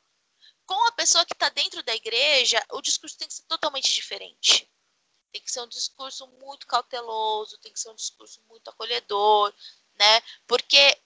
Com 0.66 0.88
a 0.88 0.92
pessoa 0.94 1.26
que 1.26 1.34
está 1.34 1.50
dentro 1.50 1.84
da 1.84 1.94
igreja, 1.94 2.64
o 2.72 2.82
discurso 2.82 3.18
tem 3.18 3.28
que 3.28 3.34
ser 3.36 3.44
totalmente 3.44 3.94
diferente. 3.94 4.72
Tem 5.32 5.42
que 5.42 5.52
ser 5.52 5.62
um 5.62 5.68
discurso 5.68 6.26
muito 6.40 6.66
cauteloso, 6.66 7.58
tem 7.60 7.72
que 7.72 7.80
ser 7.80 7.90
um 7.90 7.96
discurso 7.96 8.42
muito 8.48 8.70
acolhedor, 8.70 9.54
né? 9.98 10.22
Porque 10.48 11.02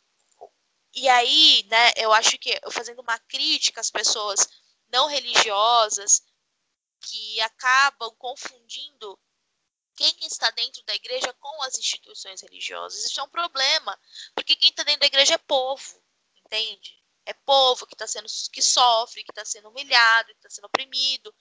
e 0.93 1.07
aí, 1.07 1.63
né, 1.69 1.91
eu 1.95 2.11
acho 2.11 2.37
que 2.37 2.59
eu 2.63 2.71
fazendo 2.71 3.01
uma 3.01 3.17
crítica 3.19 3.79
às 3.79 3.91
pessoas 3.91 4.47
não 4.91 5.07
religiosas 5.07 6.23
que 7.01 7.39
acabam 7.41 8.13
confundindo 8.17 9.17
quem 9.95 10.13
está 10.21 10.49
dentro 10.51 10.83
da 10.85 10.95
igreja 10.95 11.33
com 11.33 11.61
as 11.63 11.77
instituições 11.77 12.41
religiosas. 12.41 13.03
Isso 13.05 13.19
é 13.19 13.23
um 13.23 13.29
problema, 13.29 13.99
porque 14.33 14.55
quem 14.55 14.69
está 14.69 14.83
dentro 14.83 15.01
da 15.01 15.07
igreja 15.07 15.35
é 15.35 15.37
povo, 15.37 16.01
entende? 16.45 16.97
É 17.25 17.33
povo 17.33 17.85
que 17.85 17.93
está 17.93 18.07
sendo 18.07 18.27
que 18.51 18.61
sofre, 18.61 19.23
que 19.23 19.31
está 19.31 19.45
sendo 19.45 19.69
humilhado, 19.69 20.29
que 20.29 20.39
está 20.39 20.49
sendo 20.49 20.65
oprimido, 20.65 21.33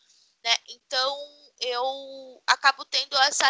né? 0.44 0.54
Então 0.68 1.16
eu 1.60 2.42
acabo 2.46 2.84
tendo 2.84 3.16
essa 3.18 3.46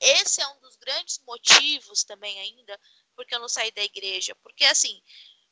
esse 0.00 0.40
é 0.40 0.48
um 0.48 0.60
dos 0.60 0.76
grandes 0.76 1.18
motivos 1.20 2.02
também 2.02 2.38
ainda 2.40 2.80
porque 3.14 3.34
eu 3.34 3.40
não 3.40 3.48
saí 3.48 3.70
da 3.72 3.82
igreja. 3.82 4.34
Porque 4.42 4.64
assim, 4.64 5.02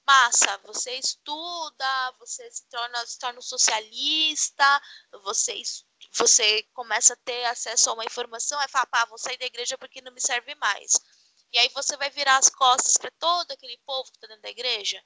massa, 0.07 0.59
você 0.65 0.97
estuda, 0.97 2.13
você 2.19 2.51
se 2.51 2.69
torna, 2.69 3.07
se 3.07 3.19
torna 3.19 3.39
um 3.39 3.43
socialista, 3.43 4.83
você, 5.23 5.63
você 6.13 6.63
começa 6.73 7.13
a 7.15 7.17
ter 7.25 7.45
acesso 7.47 7.91
a 7.91 7.95
uma 7.95 8.05
informação, 8.05 8.61
é 8.61 8.69
falar, 8.69 8.87
pá, 8.87 9.05
vou 9.07 9.19
sair 9.19 9.39
da 9.39 9.47
igreja 9.47 9.79
porque 9.79 10.03
não 10.03 10.13
me 10.13 10.21
serve 10.21 10.55
mais. 10.57 10.93
E 11.53 11.59
aí 11.59 11.69
você 11.71 11.97
vai 11.97 12.11
virar 12.11 12.39
as 12.39 12.49
costas 12.49 12.97
para 12.97 13.11
todo 13.19 13.51
aquele 13.53 13.79
povo 13.87 14.11
que 14.11 14.17
está 14.17 14.27
dentro 14.27 14.43
da 14.43 14.51
igreja, 14.51 15.03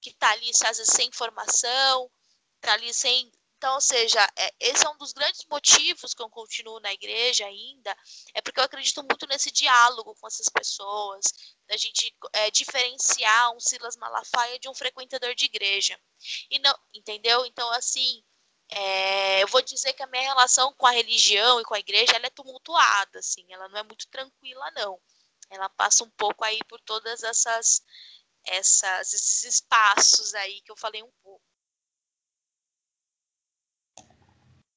que 0.00 0.10
está 0.10 0.30
ali, 0.30 0.50
às 0.50 0.78
vezes, 0.78 0.94
sem 0.94 1.08
informação, 1.08 2.10
está 2.56 2.74
ali 2.74 2.92
sem 2.92 3.30
então, 3.64 3.76
ou 3.76 3.80
seja, 3.80 4.20
é, 4.36 4.54
esse 4.60 4.84
é 4.84 4.90
um 4.90 4.98
dos 4.98 5.14
grandes 5.14 5.42
motivos 5.46 6.12
que 6.12 6.20
eu 6.20 6.28
continuo 6.28 6.80
na 6.80 6.92
igreja 6.92 7.46
ainda, 7.46 7.96
é 8.34 8.42
porque 8.42 8.60
eu 8.60 8.64
acredito 8.64 9.02
muito 9.02 9.26
nesse 9.26 9.50
diálogo 9.50 10.14
com 10.16 10.26
essas 10.26 10.50
pessoas, 10.50 11.24
da 11.66 11.74
gente 11.74 12.14
é, 12.34 12.50
diferenciar 12.50 13.56
um 13.56 13.60
Silas 13.60 13.96
Malafaia 13.96 14.58
de 14.58 14.68
um 14.68 14.74
frequentador 14.74 15.34
de 15.34 15.46
igreja. 15.46 15.98
E 16.50 16.58
não, 16.58 16.78
entendeu? 16.92 17.46
Então, 17.46 17.70
assim, 17.70 18.22
é, 18.68 19.42
eu 19.42 19.48
vou 19.48 19.62
dizer 19.62 19.94
que 19.94 20.02
a 20.02 20.06
minha 20.08 20.24
relação 20.24 20.74
com 20.74 20.86
a 20.86 20.90
religião 20.90 21.58
e 21.58 21.64
com 21.64 21.72
a 21.74 21.80
igreja 21.80 22.16
ela 22.16 22.26
é 22.26 22.30
tumultuada, 22.30 23.18
assim, 23.18 23.46
ela 23.48 23.66
não 23.70 23.78
é 23.78 23.82
muito 23.82 24.06
tranquila, 24.10 24.70
não. 24.72 25.00
Ela 25.48 25.70
passa 25.70 26.04
um 26.04 26.10
pouco 26.18 26.44
aí 26.44 26.58
por 26.68 26.82
todas 26.82 27.22
essas, 27.22 27.82
essas 28.44 29.14
esses 29.14 29.44
espaços 29.44 30.34
aí 30.34 30.60
que 30.60 30.70
eu 30.70 30.76
falei 30.76 31.02
um 31.02 31.12
pouco. 31.22 31.43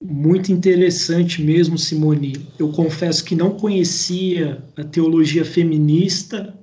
Muito 0.01 0.51
interessante 0.51 1.41
mesmo, 1.41 1.77
Simone. 1.77 2.47
Eu 2.59 2.71
confesso 2.71 3.25
que 3.25 3.35
não 3.35 3.57
conhecia 3.57 4.63
a 4.77 4.83
teologia 4.83 5.43
feminista, 5.43 6.55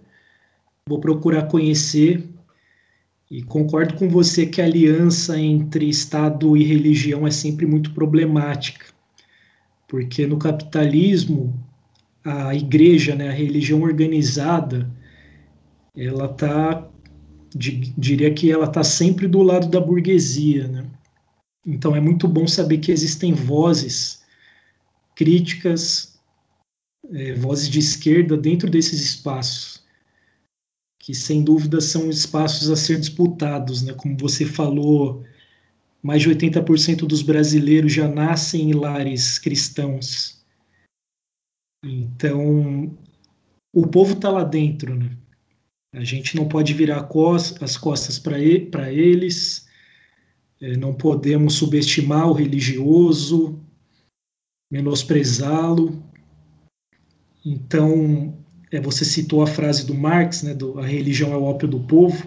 vou 0.89 1.01
procurar 1.01 1.49
conhecer. 1.49 2.29
E 3.31 3.43
concordo 3.43 3.95
com 3.95 4.09
você 4.09 4.47
que 4.47 4.61
a 4.61 4.65
aliança 4.65 5.39
entre 5.41 5.89
Estado 5.89 6.57
e 6.57 6.63
religião 6.63 7.27
é 7.27 7.31
sempre 7.31 7.67
muito 7.67 7.93
problemática, 7.93 8.87
porque 9.89 10.27
no 10.27 10.39
capitalismo, 10.39 11.53
a 12.23 12.55
igreja, 12.55 13.15
né, 13.17 13.29
a 13.29 13.33
religião 13.33 13.83
organizada, 13.83 14.89
ela 15.97 16.27
está, 16.27 16.89
diria 17.57 18.33
que 18.33 18.53
ela 18.53 18.67
está 18.67 18.85
sempre 18.85 19.27
do 19.27 19.43
lado 19.43 19.69
da 19.69 19.81
burguesia, 19.81 20.69
né? 20.69 20.85
Então 21.67 21.97
é 21.97 22.01
muito 22.01 22.29
bom 22.29 22.47
saber 22.47 22.79
que 22.79 22.93
existem 22.93 23.33
vozes 23.33 24.23
críticas, 25.15 26.19
é, 27.11 27.35
vozes 27.35 27.69
de 27.69 27.79
esquerda 27.79 28.37
dentro 28.37 28.69
desses 28.71 29.01
espaços, 29.01 29.83
que 30.99 31.15
sem 31.15 31.43
dúvida 31.43 31.81
são 31.81 32.11
espaços 32.11 32.71
a 32.71 32.77
ser 32.77 32.99
disputados, 32.99 33.83
né? 33.83 33.93
Como 33.95 34.17
você 34.17 34.45
falou, 34.45 35.25
mais 36.03 36.23
de 36.23 36.31
80% 36.31 37.07
dos 37.07 37.23
brasileiros 37.23 37.93
já 37.93 38.09
nascem 38.09 38.71
em 38.71 38.75
lares 38.75 39.39
cristãos. 39.39 40.45
Então, 41.85 42.97
o 43.73 43.87
povo 43.87 44.15
está 44.15 44.31
lá 44.31 44.45
dentro, 44.45 44.95
né? 44.95 45.17
A 45.93 46.03
gente 46.03 46.35
não 46.35 46.49
pode 46.49 46.75
virar 46.75 47.09
as 47.61 47.77
costas 47.77 48.19
para 48.19 48.41
eles, 48.93 49.64
não 50.79 50.95
podemos 50.95 51.55
subestimar 51.55 52.29
o 52.29 52.33
religioso, 52.33 53.61
menosprezá-lo. 54.71 56.03
Então, 57.45 58.37
é, 58.73 58.81
você 58.81 59.05
citou 59.05 59.43
a 59.43 59.47
frase 59.47 59.87
do 59.87 59.95
Marx, 59.95 60.43
né, 60.43 60.55
do, 60.55 60.79
a 60.79 60.87
religião 60.87 61.33
é 61.33 61.37
o 61.37 61.45
ópio 61.45 61.69
do 61.69 61.81
povo, 61.81 62.27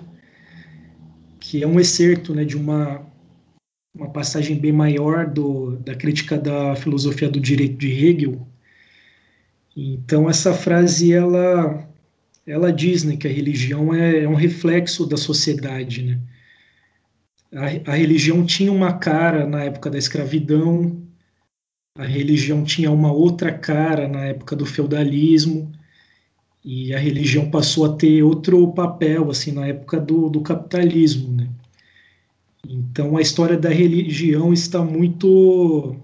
que 1.40 1.64
é 1.64 1.68
um 1.68 1.80
excerto 1.80 2.34
né, 2.34 2.46
de 2.46 2.56
uma, 2.56 3.06
uma 3.96 4.10
passagem 4.10 4.58
bem 4.58 4.72
maior 4.72 5.28
do, 5.28 5.78
da 5.78 5.96
crítica 5.96 6.38
da 6.38 6.76
filosofia 6.76 7.30
do 7.30 7.40
direito 7.40 7.78
de 7.78 7.92
Hegel. 7.92 8.48
Então, 9.76 10.30
essa 10.30 10.54
frase, 10.54 11.12
ela, 11.12 11.88
ela 12.46 12.72
diz 12.72 13.04
né, 13.04 13.16
que 13.16 13.28
a 13.28 13.32
religião 13.32 13.94
é, 13.94 14.24
é 14.24 14.30
um 14.30 14.36
reflexo 14.36 15.06
da 15.06 15.18
sociedade, 15.18 16.04
né? 16.04 16.20
A, 17.54 17.91
a, 17.91 17.95
religião 17.95 18.45
tinha 18.45 18.72
uma 18.72 18.98
cara 18.98 19.48
na 19.48 19.64
época 19.64 19.89
da 19.89 19.98
escravidão, 19.98 21.02
a 21.98 22.04
religião 22.04 22.64
tinha 22.64 22.91
uma 22.91 23.12
outra 23.12 23.58
cara 23.58 24.08
na 24.08 24.26
época 24.26 24.56
do 24.56 24.66
feudalismo, 24.66 25.72
e 26.64 26.93
a 26.93 27.00
religião 27.00 27.50
passou 27.50 27.86
a 27.86 27.95
ter 27.95 28.22
outro 28.24 28.74
papel 28.74 29.30
assim 29.32 29.54
na 29.54 29.68
época 29.68 30.00
do, 30.00 30.30
do 30.30 30.41
capitalismo, 30.41 31.34
né? 31.34 31.50
Então 32.68 33.16
a 33.16 33.22
história 33.22 33.58
da 33.58 33.70
religião 33.70 34.52
está 34.52 34.84
muito 34.84 35.95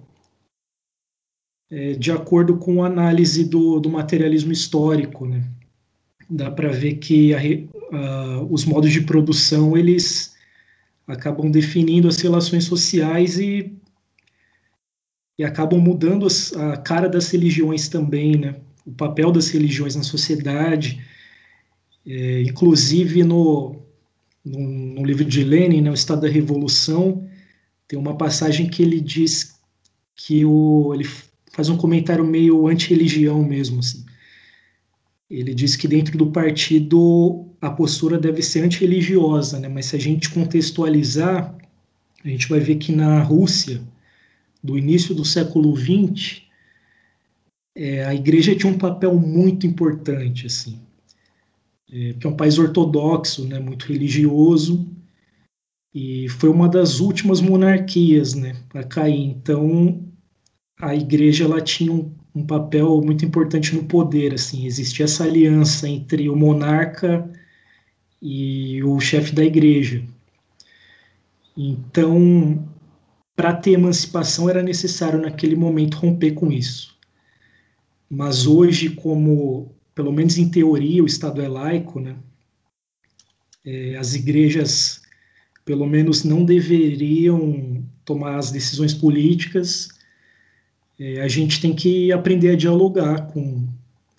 é, 1.70 1.94
de 1.94 2.12
acordo 2.12 2.58
com 2.58 2.82
a 2.84 2.88
análise 2.88 3.44
do, 3.44 3.80
do 3.80 3.90
materialismo 3.90 4.54
histórico, 4.54 5.26
né? 5.26 5.44
Dá 6.30 6.50
para 6.50 6.70
ver 6.70 6.96
que 6.96 7.34
a, 7.34 7.40
a, 7.40 8.44
os 8.44 8.64
modos 8.64 8.94
de 8.94 9.02
produção 9.02 9.76
eles 9.76 10.33
acabam 11.08 11.52
definindo 11.52 12.08
as 12.08 12.18
relações 12.18 12.64
sociais 12.66 13.38
e, 13.38 13.74
e 15.38 15.44
acabam 15.44 15.80
mudando 15.80 16.26
as, 16.26 16.54
a 16.54 16.78
cara 16.78 17.10
das 17.10 17.30
religiões 17.30 17.88
também, 17.88 18.38
né? 18.38 18.56
o 18.86 18.92
papel 18.92 19.32
das 19.32 19.50
religiões 19.50 19.96
na 19.96 20.04
sociedade, 20.04 21.02
é, 22.06 22.42
inclusive 22.42 23.24
no, 23.24 23.82
no, 24.44 24.60
no, 24.60 25.06
livro 25.06 25.24
de 25.24 25.44
Lenin, 25.44 25.82
né, 25.82 25.90
O 25.90 25.94
Estado 25.94 26.22
da 26.22 26.28
Revolução, 26.28 27.28
tem 27.88 27.98
uma 27.98 28.18
passagem 28.18 28.70
que 28.70 28.84
ele 28.84 29.00
diz 29.00 29.56
que 30.16 30.46
o, 30.46 30.94
ele 30.94 31.08
faz 31.52 31.70
um 31.70 31.78
comentário 31.78 32.26
meio 32.26 32.68
anti-religião 32.68 33.42
mesmo, 33.44 33.80
assim. 33.80 34.06
Ele 35.34 35.52
diz 35.56 35.76
que 35.76 35.88
dentro 35.88 36.16
do 36.16 36.32
partido 36.32 37.48
a 37.60 37.72
postura 37.72 38.20
deve 38.20 38.44
ser 38.44 38.64
anti-religiosa, 38.64 39.60
né, 39.60 39.68
mas 39.68 39.88
se 39.88 39.96
a 39.96 40.00
gente 40.00 40.30
contextualizar, 40.30 41.58
a 42.24 42.28
gente 42.28 42.48
vai 42.48 42.60
ver 42.60 42.76
que 42.76 42.92
na 42.92 43.20
Rússia, 43.24 43.82
do 44.64 44.78
início 44.78 45.16
do 45.16 45.26
século 45.26 45.76
XX, 45.76 46.44
é, 47.76 48.06
a 48.06 48.14
igreja 48.14 48.56
tinha 48.56 48.72
um 48.72 48.78
papel 48.78 49.16
muito 49.16 49.66
importante, 49.66 50.46
assim, 50.46 50.80
é, 51.92 52.14
que 52.14 52.28
é 52.28 52.30
um 52.30 52.38
país 52.38 52.60
ortodoxo, 52.60 53.48
né, 53.48 53.58
muito 53.60 53.88
religioso, 53.88 54.88
e 55.96 56.30
foi 56.30 56.50
uma 56.50 56.70
das 56.70 57.00
últimas 57.00 57.42
monarquias, 57.42 58.36
né, 58.36 58.56
a 58.72 58.84
cair. 58.84 59.30
Então, 59.30 60.06
a 60.80 60.94
igreja 60.96 61.46
ela 61.46 61.60
tinha 61.60 61.92
um, 61.92 62.14
um 62.36 62.46
papel 62.46 63.02
muito 63.02 63.24
importante 63.26 63.76
no 63.76 63.84
poder, 63.86 64.34
assim, 64.34 64.66
existia 64.66 65.06
essa 65.06 65.24
aliança 65.24 65.88
entre 65.88 66.30
o 66.30 66.36
monarca 66.36 67.30
e 68.22 68.84
o 68.84 69.00
chefe 69.00 69.34
da 69.34 69.44
igreja. 69.44 70.04
Então, 71.56 72.68
para 73.36 73.54
ter 73.54 73.72
emancipação 73.74 74.50
era 74.50 74.64
necessário 74.64 75.22
naquele 75.22 75.56
momento 75.56 75.98
romper 75.98 76.32
com 76.32 76.52
isso 76.52 76.94
mas 78.16 78.46
hoje, 78.46 78.90
como, 78.92 79.74
pelo 79.96 80.12
menos 80.12 80.38
em 80.38 80.48
teoria, 80.48 81.02
o 81.02 81.08
Estado 81.08 81.42
é 81.42 81.48
laico, 81.48 82.00
né? 82.00 82.16
É, 83.66 83.98
as 83.98 84.14
igrejas, 84.14 85.02
pelo 85.66 85.88
menos, 85.88 86.24
não 86.24 86.46
deveriam 86.46 87.84
tomar 88.06 88.38
as 88.38 88.52
decisões 88.52 88.94
políticas. 88.94 89.90
É, 91.00 91.22
a 91.22 91.28
gente 91.28 91.60
tem 91.60 91.74
que 91.74 92.12
aprender 92.12 92.52
a 92.52 92.56
dialogar 92.56 93.28
com, 93.28 93.68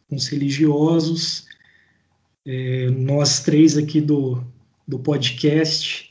com 0.08 0.16
os 0.16 0.26
religiosos. 0.28 1.46
É, 2.44 2.90
nós 2.90 3.40
três 3.40 3.76
aqui 3.76 4.00
do, 4.00 4.42
do 4.86 4.98
podcast, 4.98 6.10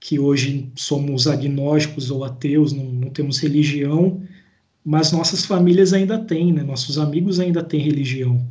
que 0.00 0.18
hoje 0.18 0.70
somos 0.74 1.26
agnósticos 1.26 2.10
ou 2.10 2.24
ateus, 2.24 2.72
não, 2.72 2.84
não 2.84 3.10
temos 3.10 3.38
religião, 3.38 4.22
mas 4.84 5.12
nossas 5.12 5.44
famílias 5.44 5.92
ainda 5.92 6.18
têm, 6.18 6.52
né? 6.52 6.62
Nossos 6.62 6.98
amigos 6.98 7.38
ainda 7.38 7.62
têm 7.62 7.80
religião. 7.80 8.44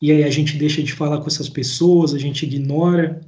E 0.00 0.10
aí 0.10 0.24
a 0.24 0.30
gente 0.30 0.56
deixa 0.56 0.82
de 0.82 0.92
falar 0.92 1.20
com 1.20 1.26
essas 1.26 1.48
pessoas, 1.48 2.14
a 2.14 2.18
gente 2.18 2.46
ignora. 2.46 3.20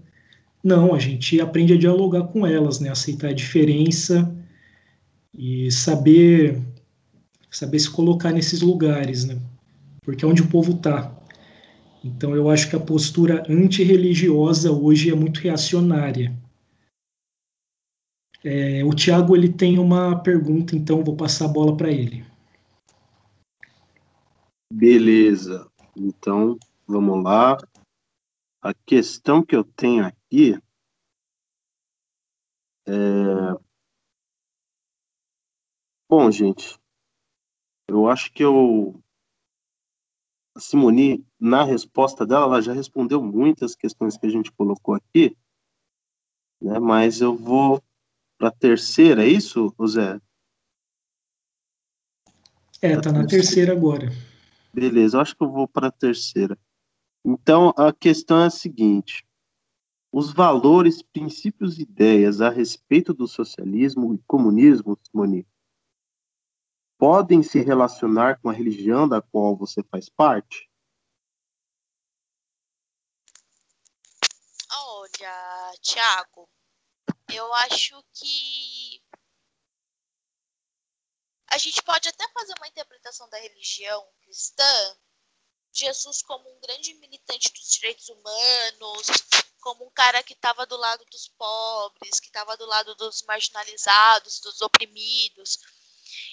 Não, 0.65 0.95
a 0.95 0.99
gente 0.99 1.41
aprende 1.41 1.75
a 1.75 1.79
dialogar 1.79 2.25
com 2.25 2.47
elas, 2.47 2.81
né? 2.81 2.89
Aceitar 2.89 3.29
a 3.29 3.35
diferença 3.35 4.35
e 5.37 5.71
saber 5.71 6.59
saber 7.51 7.79
se 7.79 7.91
colocar 7.91 8.33
nesses 8.33 8.61
lugares, 8.61 9.25
né? 9.25 9.41
Porque 10.03 10.25
é 10.25 10.29
onde 10.29 10.43
o 10.43 10.49
povo 10.49 10.73
está. 10.73 11.15
Então 12.03 12.35
eu 12.35 12.49
acho 12.51 12.71
que 12.71 12.77
a 12.77 12.81
postura 12.81 13.45
antirreligiosa 13.49 14.73
hoje 14.73 15.11
é 15.11 15.15
muito 15.15 15.41
reacionária. 15.41 16.35
É, 18.43 18.83
o 18.85 18.95
Tiago 18.95 19.37
ele 19.37 19.53
tem 19.53 19.79
uma 19.79 20.19
pergunta, 20.23 20.75
então 20.75 21.05
vou 21.05 21.15
passar 21.15 21.45
a 21.45 21.53
bola 21.53 21.77
para 21.77 21.91
ele. 21.91 22.25
Beleza. 24.73 25.71
Então, 25.95 26.59
vamos 26.87 27.23
lá. 27.23 27.59
A 28.63 28.73
questão 28.73 29.45
que 29.45 29.55
eu 29.55 29.65
tenho 29.65 30.07
aqui 30.07 30.59
é... 32.87 32.93
Bom, 36.09 36.31
gente, 36.31 36.80
eu 37.91 38.09
acho 38.09 38.33
que 38.33 38.45
eu 38.45 39.03
a 40.57 40.61
Simone, 40.61 41.25
na 41.39 41.65
resposta 41.65 42.27
dela, 42.27 42.45
ela 42.45 42.63
já 42.63 42.73
respondeu 42.73 43.23
muitas 43.23 43.75
questões 43.75 44.17
que 44.17 44.27
a 44.27 44.31
gente 44.31 44.51
colocou 44.53 44.95
aqui, 44.95 45.37
né? 46.61 46.79
Mas 46.79 47.21
eu 47.21 47.37
vou 47.37 47.83
para 48.39 48.49
a 48.49 48.53
terceira, 48.53 49.25
é 49.25 49.29
isso, 49.29 49.75
Zé? 49.87 50.21
É, 52.83 52.99
tá 53.01 53.13
na 53.13 53.27
terceira 53.27 53.73
agora. 53.73 54.09
Beleza, 54.73 55.21
acho 55.21 55.37
que 55.37 55.43
eu 55.43 55.51
vou 55.51 55.69
para 55.69 55.89
a 55.89 55.93
terceira. 55.93 56.59
Então, 57.25 57.75
a 57.77 57.93
questão 57.93 58.41
é 58.43 58.47
a 58.47 58.51
seguinte: 58.51 59.27
os 60.13 60.33
valores, 60.33 61.03
princípios 61.03 61.79
e 61.79 61.83
ideias 61.83 62.41
a 62.41 62.51
respeito 62.51 63.13
do 63.13 63.29
socialismo 63.29 64.15
e 64.15 64.19
comunismo, 64.27 64.99
Simone, 65.03 65.47
podem 67.01 67.43
se 67.43 67.63
relacionar 67.63 68.39
com 68.43 68.51
a 68.51 68.53
religião 68.53 69.09
da 69.09 69.23
qual 69.23 69.57
você 69.57 69.83
faz 69.83 70.11
parte? 70.11 70.71
Olha, 74.71 75.73
Tiago, 75.81 76.47
eu 77.33 77.55
acho 77.55 78.05
que 78.13 79.03
a 81.47 81.57
gente 81.57 81.83
pode 81.83 82.07
até 82.07 82.29
fazer 82.35 82.53
uma 82.59 82.69
interpretação 82.69 83.31
da 83.31 83.39
religião 83.39 84.07
cristã, 84.21 84.99
Jesus 85.73 86.21
como 86.21 86.51
um 86.51 86.61
grande 86.61 86.93
militante 86.97 87.51
dos 87.55 87.71
direitos 87.71 88.11
humanos, 88.11 89.07
como 89.63 89.87
um 89.87 89.91
cara 89.91 90.23
que 90.23 90.35
estava 90.35 90.67
do 90.67 90.77
lado 90.77 91.03
dos 91.07 91.29
pobres, 91.29 92.21
que 92.21 92.27
estava 92.27 92.59
do 92.59 92.67
lado 92.67 92.95
dos 92.97 93.23
marginalizados, 93.23 94.39
dos 94.41 94.61
oprimidos. 94.61 95.80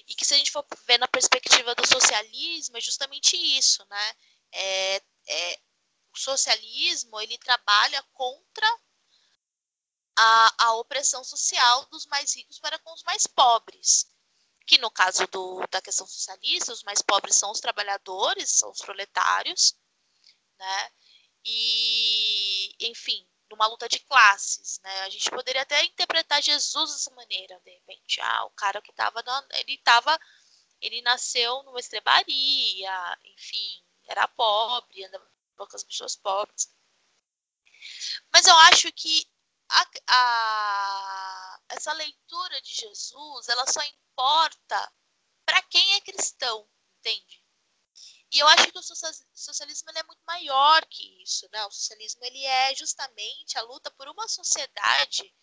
E 0.08 0.14
que 0.16 0.26
se 0.26 0.34
a 0.34 0.38
gente 0.38 0.52
for 0.52 0.66
ver 0.86 0.98
na 0.98 1.08
perspectiva 1.08 1.76
do 1.76 1.86
socialismo, 1.88 2.78
é 2.78 2.82
justamente 2.82 3.36
isso, 3.36 3.86
né? 3.90 4.14
É, 4.52 4.96
é, 5.28 5.60
o 6.14 6.18
socialismo, 6.18 7.20
ele 7.20 7.38
trabalha 7.38 8.02
contra 8.14 8.80
a, 10.16 10.66
a 10.66 10.74
opressão 10.76 11.24
social 11.24 11.86
dos 11.86 12.06
mais 12.08 12.36
ricos 12.36 12.60
para 12.60 12.80
com 12.80 12.94
os 12.94 13.04
mais 13.04 13.28
pobres 13.28 14.08
que 14.68 14.78
no 14.78 14.92
caso 14.92 15.26
do, 15.28 15.66
da 15.72 15.82
questão 15.82 16.06
socialista, 16.06 16.74
os 16.74 16.84
mais 16.84 17.02
pobres 17.02 17.38
são 17.38 17.50
os 17.52 17.62
trabalhadores, 17.62 18.52
são 18.52 18.70
os 18.70 18.80
proletários, 18.80 19.74
né? 20.60 20.92
E, 21.46 22.76
enfim, 22.82 23.26
numa 23.50 23.68
luta 23.68 23.88
de 23.88 24.00
classes, 24.00 24.80
né? 24.84 25.02
A 25.02 25.10
gente 25.10 25.30
poderia 25.30 25.62
até 25.62 25.84
interpretar 25.86 26.42
Jesus 26.42 26.92
dessa 26.92 27.12
maneira, 27.16 27.60
de 27.64 27.72
repente, 27.72 28.20
ah, 28.22 28.46
o 28.46 28.52
cara 28.52 28.82
que 28.82 28.92
estava, 28.92 29.24
ele 29.54 29.76
estava, 29.76 30.20
ele 30.82 31.02
nasceu 31.02 31.64
numa 31.64 31.80
estrebaria, 31.80 33.18
enfim, 33.24 33.84
era 34.08 34.28
pobre, 34.28 35.04
andava 35.06 35.30
com 35.56 35.76
as 35.76 35.84
pessoas 35.84 36.16
pobres. 36.16 36.74
Mas 38.32 38.46
eu 38.48 38.56
acho 38.58 38.92
que 38.94 39.26
a, 39.70 39.86
a, 40.10 41.60
essa 41.70 41.94
leitura 41.94 42.62
de 42.62 42.74
Jesus, 42.74 43.48
ela 43.50 43.66
só 43.68 43.82
importa 43.84 44.94
para 45.46 45.62
quem 45.64 45.94
é 45.96 46.02
cristão, 46.02 46.68
entende? 47.00 47.47
E 48.32 48.40
eu 48.40 48.48
acho 48.48 48.72
que 48.72 48.78
o 48.78 48.84
socialismo 48.84 49.90
é 49.96 50.04
muito 50.04 50.22
maior 50.26 50.86
que 50.88 51.24
isso, 51.24 51.48
né? 51.52 51.66
O 51.66 51.72
socialismo 51.72 52.24
ele 52.26 52.44
é 52.44 52.76
justamente 52.76 53.58
a 53.58 53.62
luta 53.62 53.90
por 53.92 54.08
uma 54.10 54.28
sociedade. 54.28 55.34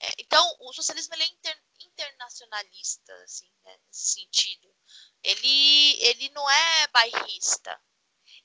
É, 0.00 0.14
então, 0.18 0.56
o 0.60 0.72
socialismo 0.72 1.14
ele 1.14 1.24
é 1.24 1.26
inter, 1.26 1.64
internacionalista, 1.80 3.14
assim, 3.22 3.50
né? 3.64 3.76
nesse 3.86 4.12
sentido. 4.12 4.74
Ele, 5.22 5.96
ele 6.02 6.28
não 6.30 6.48
é 6.50 6.86
bairrista. 6.88 7.80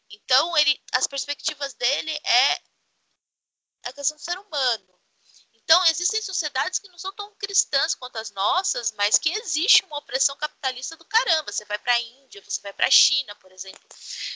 Então, 0.09 0.57
ele, 0.57 0.82
as 0.93 1.07
perspectivas 1.07 1.73
dele 1.73 2.11
é 2.23 2.61
a 3.84 3.93
questão 3.93 4.17
do 4.17 4.23
ser 4.23 4.38
humano. 4.39 4.94
Então, 5.66 5.84
existem 5.88 6.22
sociedades 6.22 6.78
que 6.78 6.88
não 6.89 6.97
são 6.99 7.11
tão 7.13 7.34
cristãs 7.36 7.95
quanto 7.95 8.18
as 8.18 8.30
nossas, 8.30 8.91
mas 8.91 9.18
que 9.18 9.32
existe 9.32 9.84
uma 9.86 9.97
opressão 9.97 10.38
capitalista 10.38 10.95
do 10.95 11.03
caramba. 11.05 11.51
Você 11.51 11.66
vai 11.66 11.80
para 11.80 11.91
a 11.91 11.99
Índia, 11.99 12.43
você 12.43 12.61
vai 12.61 12.72
para 12.72 12.86
a 12.86 12.91
China, 12.91 13.36
por 13.38 13.51
exemplo. 13.51 13.82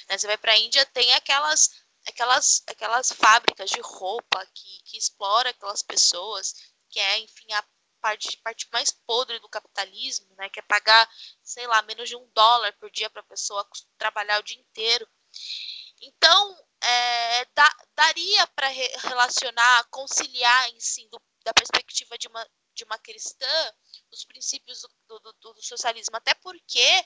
Né? 0.09 0.17
Você 0.17 0.25
vai 0.25 0.39
para 0.39 0.53
a 0.53 0.57
Índia, 0.57 0.83
tem 0.87 1.13
aquelas, 1.13 1.69
aquelas, 2.07 2.63
aquelas 2.65 3.11
fábricas 3.11 3.69
de 3.69 3.79
roupa 3.79 4.43
que, 4.55 4.81
que 4.85 4.97
exploram 4.97 5.51
aquelas 5.51 5.83
pessoas, 5.83 6.55
que 6.89 6.99
é, 6.99 7.19
enfim, 7.19 7.53
a 7.53 7.63
parte, 8.01 8.35
parte 8.37 8.67
mais 8.73 8.89
podre 8.89 9.37
do 9.37 9.49
capitalismo, 9.49 10.33
né? 10.35 10.49
que 10.49 10.59
é 10.59 10.63
pagar, 10.63 11.07
sei 11.43 11.67
lá, 11.67 11.83
menos 11.83 12.09
de 12.09 12.15
um 12.15 12.27
dólar 12.33 12.73
por 12.79 12.89
dia 12.89 13.09
para 13.09 13.21
a 13.21 13.25
pessoa 13.25 13.69
trabalhar 13.99 14.39
o 14.39 14.43
dia 14.43 14.59
inteiro. 14.59 15.07
Então, 16.01 16.68
é, 16.81 17.45
da, 17.53 17.69
daria 17.95 18.47
para 18.47 18.67
re 18.67 18.87
relacionar, 18.97 19.87
conciliar 19.89 20.69
em 20.69 20.79
si, 20.79 21.07
do, 21.09 21.21
da 21.43 21.53
perspectiva 21.53 22.17
de 22.17 22.27
uma, 22.27 22.47
de 22.73 22.83
uma 22.83 22.97
cristã, 22.99 23.73
os 24.11 24.25
princípios 24.25 24.81
do, 25.07 25.19
do, 25.19 25.53
do 25.53 25.61
socialismo, 25.61 26.15
até 26.15 26.33
porque, 26.35 27.05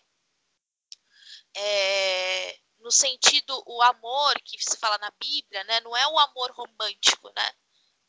é, 1.56 2.60
no 2.80 2.92
sentido, 2.92 3.64
o 3.66 3.82
amor 3.82 4.36
que 4.44 4.58
se 4.62 4.78
fala 4.78 4.98
na 5.00 5.12
Bíblia, 5.20 5.64
né, 5.64 5.80
não 5.82 5.96
é 5.96 6.08
o 6.08 6.20
amor 6.20 6.52
romântico, 6.52 7.32
né? 7.36 7.54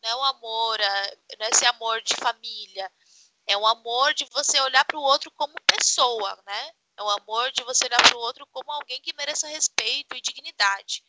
Não 0.03 0.11
é 0.11 0.17
o 0.17 0.25
amor, 0.25 0.81
é, 0.81 1.19
não 1.39 1.47
é 1.47 1.51
esse 1.51 1.65
amor 1.65 2.03
de 2.03 2.15
família, 2.17 2.93
é 3.47 3.57
um 3.57 3.67
amor 3.67 4.13
de 4.15 4.25
você 4.27 4.61
olhar 4.61 4.85
para 4.85 4.99
o 4.99 5.03
outro 5.03 5.31
como 5.33 5.55
pessoa, 5.67 6.43
né? 6.47 6.73
É 6.97 7.03
o 7.03 7.11
amor 7.11 7.51
de 7.53 7.63
você 7.65 7.87
olhar 7.87 8.03
para 8.03 8.17
o 8.17 8.21
outro 8.21 8.47
como 8.49 8.71
alguém 8.71 9.01
que 9.01 9.15
mereça 9.17 9.49
respeito 9.49 10.15
e 10.17 10.21
dignidade. 10.21 11.03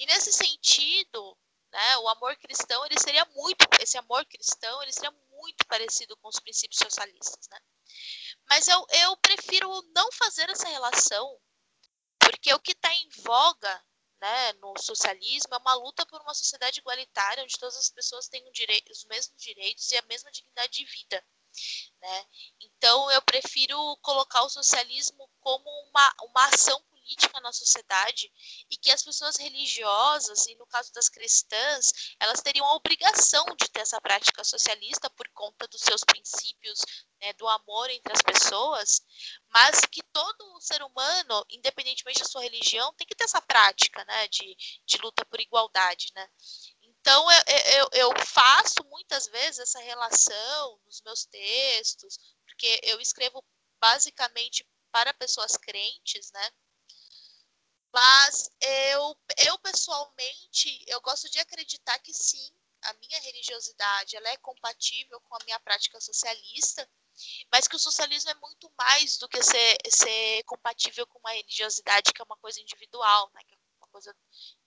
E 0.00 0.06
nesse 0.06 0.32
sentido, 0.32 1.38
né, 1.70 1.98
o 1.98 2.08
amor 2.08 2.34
cristão, 2.36 2.86
ele 2.86 2.98
seria 2.98 3.22
muito, 3.36 3.66
esse 3.82 3.98
amor 3.98 4.24
cristão, 4.24 4.82
ele 4.82 4.92
seria 4.92 5.10
muito 5.28 5.66
parecido 5.66 6.16
com 6.16 6.28
os 6.28 6.40
princípios 6.40 6.78
socialistas, 6.78 7.46
né? 7.50 7.58
Mas 8.48 8.66
eu, 8.66 8.86
eu 9.02 9.14
prefiro 9.18 9.68
não 9.94 10.10
fazer 10.12 10.48
essa 10.48 10.66
relação, 10.68 11.38
porque 12.18 12.52
o 12.54 12.60
que 12.60 12.72
está 12.72 12.90
em 12.94 13.10
voga 13.18 13.84
né, 14.22 14.52
no 14.54 14.72
socialismo 14.78 15.54
é 15.54 15.58
uma 15.58 15.74
luta 15.74 16.06
por 16.06 16.22
uma 16.22 16.32
sociedade 16.32 16.80
igualitária, 16.80 17.44
onde 17.44 17.58
todas 17.58 17.76
as 17.76 17.90
pessoas 17.90 18.26
têm 18.26 18.42
um 18.48 18.52
direito, 18.52 18.90
os 18.90 19.04
mesmos 19.04 19.38
direitos 19.42 19.92
e 19.92 19.98
a 19.98 20.02
mesma 20.08 20.32
dignidade 20.32 20.72
de 20.72 20.84
vida. 20.86 21.22
Né? 22.00 22.24
Então, 22.58 23.10
eu 23.10 23.20
prefiro 23.20 23.98
colocar 23.98 24.44
o 24.44 24.48
socialismo 24.48 25.30
como 25.40 25.68
uma, 25.90 26.14
uma 26.22 26.46
ação 26.46 26.82
política 27.10 27.40
na 27.40 27.52
sociedade 27.52 28.30
e 28.70 28.76
que 28.76 28.90
as 28.90 29.02
pessoas 29.02 29.36
religiosas, 29.36 30.46
e 30.46 30.54
no 30.54 30.66
caso 30.66 30.92
das 30.92 31.08
cristãs, 31.08 32.14
elas 32.20 32.40
teriam 32.40 32.64
a 32.66 32.74
obrigação 32.74 33.44
de 33.58 33.68
ter 33.68 33.80
essa 33.80 34.00
prática 34.00 34.44
socialista 34.44 35.10
por 35.10 35.28
conta 35.30 35.66
dos 35.66 35.80
seus 35.80 36.04
princípios 36.04 36.80
né, 37.20 37.32
do 37.34 37.48
amor 37.48 37.90
entre 37.90 38.12
as 38.12 38.22
pessoas, 38.22 39.02
mas 39.48 39.80
que 39.90 40.02
todo 40.12 40.60
ser 40.60 40.82
humano, 40.82 41.44
independentemente 41.50 42.20
da 42.20 42.28
sua 42.28 42.42
religião, 42.42 42.94
tem 42.94 43.06
que 43.06 43.14
ter 43.14 43.24
essa 43.24 43.42
prática 43.42 44.04
né, 44.04 44.28
de, 44.28 44.56
de 44.86 44.96
luta 44.98 45.24
por 45.26 45.40
igualdade. 45.40 46.12
Né? 46.14 46.28
Então, 46.82 47.26
eu, 47.30 47.42
eu, 47.78 47.88
eu, 47.92 48.26
faço 48.26 48.84
muitas 48.88 49.26
vezes 49.26 49.58
essa 49.58 49.80
relação 49.80 50.80
nos 50.86 51.00
meus 51.02 51.24
textos, 51.24 52.18
porque 52.44 52.80
eu 52.84 53.00
escrevo 53.00 53.44
basicamente 53.80 54.64
para 54.92 55.14
pessoas 55.14 55.56
crentes, 55.56 56.30
né? 56.32 56.50
Mas 57.92 58.50
eu, 58.60 59.16
eu 59.46 59.58
pessoalmente, 59.58 60.84
eu 60.86 61.00
gosto 61.00 61.28
de 61.28 61.38
acreditar 61.40 61.98
que 61.98 62.12
sim, 62.12 62.52
a 62.82 62.92
minha 62.94 63.20
religiosidade 63.20 64.16
ela 64.16 64.28
é 64.28 64.36
compatível 64.38 65.20
com 65.22 65.34
a 65.34 65.44
minha 65.44 65.58
prática 65.60 66.00
socialista, 66.00 66.88
mas 67.52 67.66
que 67.66 67.76
o 67.76 67.80
socialismo 67.80 68.30
é 68.30 68.34
muito 68.34 68.72
mais 68.78 69.18
do 69.18 69.28
que 69.28 69.42
ser, 69.42 69.76
ser 69.88 70.42
compatível 70.44 71.06
com 71.06 71.18
uma 71.18 71.32
religiosidade 71.32 72.12
que 72.12 72.22
é 72.22 72.24
uma 72.24 72.36
coisa 72.36 72.60
individual, 72.60 73.30
né? 73.34 73.42
Que 73.44 73.54
é 73.54 73.58
uma 73.78 73.88
coisa... 73.88 74.16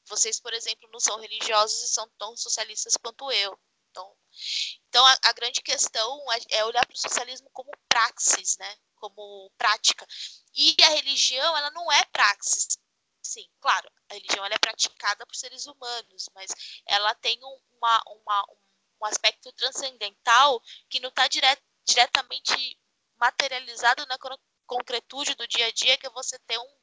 Vocês, 0.06 0.40
por 0.40 0.54
exemplo, 0.54 0.90
não 0.92 1.00
são 1.00 1.18
religiosos 1.20 1.82
e 1.82 1.88
são 1.88 2.08
tão 2.18 2.36
socialistas 2.36 2.94
quanto 3.02 3.32
eu. 3.32 3.58
Então, 3.90 4.18
então 4.90 5.06
a, 5.06 5.18
a 5.24 5.34
grande 5.34 5.62
questão 5.62 6.20
é, 6.34 6.58
é 6.58 6.66
olhar 6.66 6.86
para 6.86 6.96
o 6.96 7.00
socialismo 7.00 7.50
como 7.52 7.72
praxis, 7.88 8.58
né? 8.58 8.78
Como 8.96 9.50
prática. 9.58 10.06
E 10.54 10.76
a 10.84 10.90
religião, 10.90 11.58
ela 11.58 11.72
não 11.72 11.92
é 11.92 12.04
praxis 12.06 12.78
Sim, 13.26 13.48
claro, 13.62 13.90
a 14.10 14.14
religião 14.16 14.46
é 14.46 14.58
praticada 14.60 15.26
por 15.26 15.36
seres 15.36 15.66
humanos, 15.66 16.30
mas 16.36 16.52
ela 16.86 17.16
tem 17.16 17.40
uma, 17.44 18.04
uma, 18.08 18.46
um 19.02 19.06
aspecto 19.06 19.52
transcendental 19.54 20.62
que 20.90 21.00
não 21.00 21.10
está 21.10 21.28
dire, 21.28 21.48
diretamente 21.86 22.78
materializado 23.16 24.06
na 24.08 24.18
concretude 24.66 25.36
do 25.36 25.48
dia 25.48 25.68
a 25.68 25.72
dia, 25.72 25.98
que 25.98 26.06
é 26.06 26.10
você 26.10 26.38
ter 26.40 26.58
um 26.60 26.78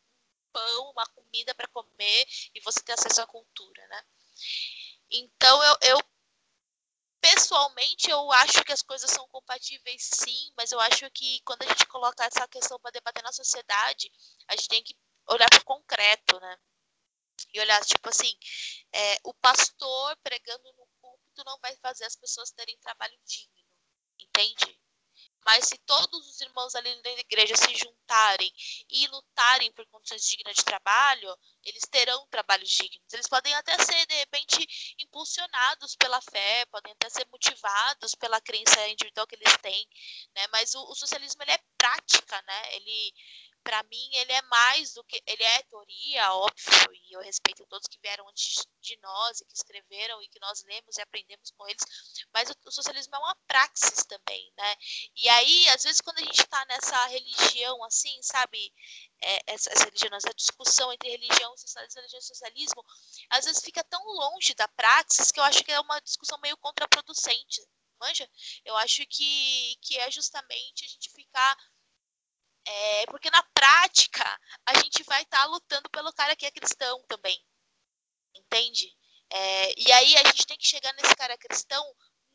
pão, 0.52 0.90
uma 0.90 1.06
comida 1.08 1.54
para 1.54 1.68
comer 1.68 2.26
e 2.54 2.60
você 2.60 2.80
ter 2.82 2.92
acesso 2.92 3.20
à 3.20 3.26
cultura, 3.26 3.86
né? 3.88 4.02
Então, 5.10 5.62
eu, 5.62 5.76
eu 5.82 5.98
pessoalmente 7.20 8.10
eu 8.10 8.30
acho 8.32 8.64
que 8.64 8.72
as 8.72 8.82
coisas 8.82 9.10
são 9.10 9.26
compatíveis 9.28 10.08
sim, 10.14 10.52
mas 10.56 10.72
eu 10.72 10.80
acho 10.80 11.10
que 11.10 11.40
quando 11.44 11.62
a 11.62 11.66
gente 11.66 11.86
coloca 11.86 12.24
essa 12.24 12.46
questão 12.48 12.78
para 12.80 12.90
debater 12.92 13.22
na 13.22 13.32
sociedade, 13.32 14.10
a 14.48 14.56
gente 14.56 14.68
tem 14.68 14.82
que 14.82 14.96
olhar 15.30 15.48
para 15.48 15.60
o 15.60 15.64
concreto, 15.64 16.38
né? 16.40 16.58
E 17.52 17.60
olhar, 17.60 17.80
tipo 17.84 18.08
assim, 18.08 18.32
é, 18.92 19.16
o 19.24 19.34
pastor 19.34 20.16
pregando 20.22 20.72
no 20.72 20.86
púlpito 21.00 21.44
não 21.44 21.58
vai 21.60 21.74
fazer 21.76 22.04
as 22.04 22.16
pessoas 22.16 22.50
terem 22.50 22.78
trabalho 22.78 23.18
digno, 23.24 23.64
entende? 24.20 24.78
Mas 25.44 25.66
se 25.66 25.78
todos 25.78 26.28
os 26.28 26.40
irmãos 26.40 26.74
ali 26.74 27.02
da 27.02 27.10
igreja 27.12 27.56
se 27.56 27.74
juntarem 27.74 28.52
e 28.90 29.06
lutarem 29.08 29.72
por 29.72 29.86
condições 29.86 30.22
dignas 30.22 30.56
de 30.56 30.64
trabalho, 30.64 31.34
eles 31.64 31.82
terão 31.90 32.26
trabalhos 32.28 32.68
dignos. 32.68 33.12
Eles 33.12 33.26
podem 33.26 33.54
até 33.54 33.76
ser, 33.82 34.06
de 34.06 34.14
repente, 34.16 34.94
impulsionados 34.98 35.96
pela 35.96 36.20
fé, 36.20 36.66
podem 36.66 36.92
até 36.92 37.08
ser 37.08 37.26
motivados 37.28 38.14
pela 38.14 38.40
crença 38.40 38.86
individual 38.88 39.26
que 39.26 39.34
eles 39.34 39.56
têm, 39.58 39.88
né? 40.34 40.46
Mas 40.48 40.74
o, 40.74 40.82
o 40.84 40.94
socialismo 40.94 41.42
ele 41.42 41.52
é 41.52 41.64
prática, 41.78 42.42
né? 42.42 42.76
Ele 42.76 43.14
para 43.62 43.82
mim, 43.84 44.10
ele 44.14 44.32
é 44.32 44.42
mais 44.42 44.94
do 44.94 45.04
que. 45.04 45.22
Ele 45.26 45.42
é 45.42 45.62
teoria, 45.62 46.32
óbvio, 46.34 46.92
e 46.92 47.12
eu 47.12 47.20
respeito 47.20 47.66
todos 47.66 47.86
que 47.86 47.98
vieram 48.00 48.28
antes 48.28 48.66
de 48.80 48.96
nós 48.98 49.40
e 49.40 49.44
que 49.44 49.54
escreveram 49.54 50.22
e 50.22 50.28
que 50.28 50.40
nós 50.40 50.62
lemos 50.64 50.96
e 50.96 51.02
aprendemos 51.02 51.50
com 51.52 51.68
eles, 51.68 51.82
mas 52.32 52.48
o, 52.50 52.54
o 52.66 52.70
socialismo 52.70 53.14
é 53.14 53.18
uma 53.18 53.36
praxis 53.46 54.04
também, 54.04 54.52
né? 54.56 54.76
E 55.16 55.28
aí, 55.28 55.68
às 55.70 55.82
vezes, 55.82 56.00
quando 56.00 56.18
a 56.18 56.22
gente 56.22 56.40
está 56.40 56.64
nessa 56.66 57.06
religião, 57.06 57.82
assim, 57.84 58.18
sabe, 58.22 58.72
é, 59.22 59.52
essa, 59.52 59.70
essa, 59.70 59.84
religião, 59.84 60.14
essa 60.14 60.34
discussão 60.34 60.92
entre 60.92 61.10
religião, 61.10 61.56
socialismo, 61.56 62.00
religião 62.00 62.18
e 62.18 62.22
socialismo, 62.22 62.84
às 63.30 63.44
vezes 63.44 63.62
fica 63.62 63.84
tão 63.84 64.02
longe 64.04 64.54
da 64.54 64.68
praxis 64.68 65.30
que 65.30 65.38
eu 65.38 65.44
acho 65.44 65.62
que 65.62 65.72
é 65.72 65.80
uma 65.80 66.00
discussão 66.00 66.38
meio 66.40 66.56
contraproducente, 66.56 67.62
manja? 68.00 68.28
Eu 68.64 68.76
acho 68.78 69.06
que, 69.06 69.76
que 69.82 69.98
é 69.98 70.10
justamente 70.10 70.84
a 70.84 70.88
gente 70.88 71.10
ficar 71.10 71.56
é, 72.66 73.06
porque 73.06 73.30
na 73.30 73.42
prática 73.54 74.40
a 74.66 74.74
gente 74.74 75.02
vai 75.04 75.22
estar 75.22 75.40
tá 75.40 75.46
lutando 75.46 75.88
pelo 75.90 76.12
cara 76.12 76.36
que 76.36 76.46
é 76.46 76.50
cristão 76.50 77.02
também. 77.08 77.38
Entende? 78.34 78.94
É, 79.32 79.80
e 79.80 79.92
aí 79.92 80.16
a 80.16 80.24
gente 80.24 80.46
tem 80.46 80.58
que 80.58 80.66
chegar 80.66 80.92
nesse 80.94 81.14
cara 81.14 81.38
cristão 81.38 81.84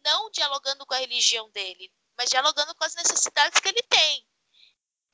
não 0.05 0.29
dialogando 0.31 0.85
com 0.85 0.93
a 0.93 0.99
religião 0.99 1.49
dele, 1.51 1.91
mas 2.17 2.29
dialogando 2.29 2.73
com 2.75 2.83
as 2.83 2.95
necessidades 2.95 3.59
que 3.59 3.67
ele 3.67 3.81
tem. 3.83 4.25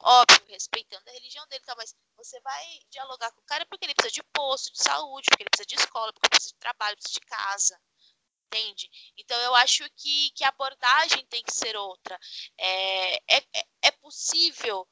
Óbvio, 0.03 0.47
respeitando 0.47 1.07
a 1.07 1.13
religião 1.13 1.47
dele, 1.47 1.63
tá, 1.63 1.75
mas 1.75 1.95
você 2.17 2.39
vai 2.41 2.79
dialogar 2.89 3.31
com 3.31 3.41
o 3.41 3.45
cara 3.45 3.65
porque 3.67 3.85
ele 3.85 3.93
precisa 3.93 4.13
de 4.13 4.23
posto, 4.33 4.73
de 4.73 4.83
saúde, 4.83 5.27
porque 5.29 5.43
ele 5.43 5.49
precisa 5.49 5.67
de 5.67 5.75
escola, 5.75 6.11
porque 6.11 6.25
ele 6.25 6.31
precisa 6.31 6.53
de 6.53 6.59
trabalho, 6.59 6.97
precisa 6.97 7.19
de 7.19 7.25
casa. 7.27 7.81
Entende? 8.47 8.89
Então 9.17 9.39
eu 9.41 9.55
acho 9.55 9.87
que, 9.95 10.31
que 10.31 10.43
a 10.43 10.49
abordagem 10.49 11.25
tem 11.27 11.43
que 11.43 11.53
ser 11.53 11.77
outra. 11.77 12.19
É, 12.57 13.37
é, 13.37 13.67
é 13.83 13.91
possível 13.91 14.87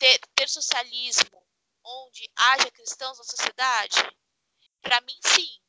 ter, 0.00 0.18
ter 0.34 0.48
socialismo 0.48 1.46
onde 1.84 2.28
haja 2.34 2.70
cristãos 2.70 3.18
na 3.18 3.24
sociedade? 3.24 3.96
Para 4.80 5.00
mim, 5.02 5.18
sim. 5.22 5.62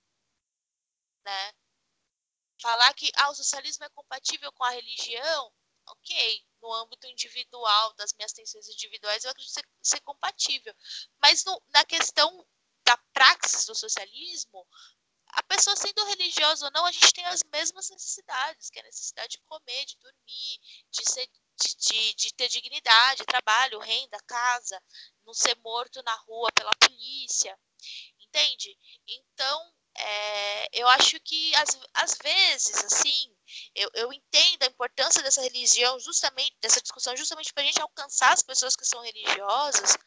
Né? 1.24 1.54
Falar 2.62 2.94
que 2.94 3.12
ah, 3.16 3.30
o 3.30 3.36
socialismo 3.36 3.84
é 3.86 3.90
compatível 3.90 4.52
com 4.54 4.64
a 4.64 4.72
religião, 4.72 5.54
ok. 5.86 6.46
No 6.62 6.74
âmbito 6.74 7.08
individual, 7.08 7.94
das 7.96 8.14
minhas 8.14 8.32
tensões 8.32 8.68
individuais, 8.70 9.24
eu 9.24 9.32
acredito 9.32 9.54
ser, 9.54 9.68
ser 9.82 10.00
compatível. 10.02 10.74
Mas 11.22 11.44
no, 11.44 11.62
na 11.70 11.84
questão 11.84 12.48
da 12.86 12.98
praxis 13.14 13.66
do 13.66 13.76
socialismo, 13.76 14.66
a 15.34 15.44
pessoa 15.44 15.76
sendo 15.76 16.06
religiosa 16.06 16.66
ou 16.66 16.72
não, 16.72 16.86
a 16.86 16.92
gente 16.92 17.14
tem 17.14 17.26
as 17.26 17.42
mesmas 17.52 17.90
necessidades, 17.90 18.70
que 18.70 18.80
é 18.80 18.82
a 18.82 18.86
necessidade 18.86 19.38
de 19.38 19.42
comer, 19.46 19.86
de 19.86 19.98
dormir, 19.98 20.60
de, 20.90 21.10
ser, 21.10 21.28
de, 21.62 21.76
de, 21.76 22.14
de 22.16 22.34
ter 22.34 22.48
dignidade, 22.48 23.26
trabalho, 23.26 23.80
renda, 23.80 24.18
casa, 24.28 24.82
não 25.26 25.34
ser 25.34 25.56
morto 25.58 26.02
na 26.04 26.16
rua 26.16 26.50
pela 26.54 26.72
polícia, 26.80 27.58
entende? 28.20 28.78
Então, 29.08 29.74
é, 29.98 30.80
eu 30.80 30.88
acho 30.88 31.20
que 31.20 31.54
às, 31.94 32.18
vezes, 32.24 32.84
assim, 32.86 33.36
eu, 33.76 33.90
eu 33.94 34.14
entendo 34.14 34.64
a 34.64 34.68
importância 34.68 35.22
dessa 35.22 35.42
religião, 35.42 36.00
justamente, 36.00 36.56
dessa 36.62 36.82
discussão, 36.82 37.16
justamente 37.16 37.54
para 37.54 37.64
a 37.64 37.66
gente 37.66 37.82
alcançar 37.82 38.34
as 38.34 38.42
pessoas 38.42 38.76
que 38.76 38.86
são 38.86 39.02
religiosas, 39.02 39.98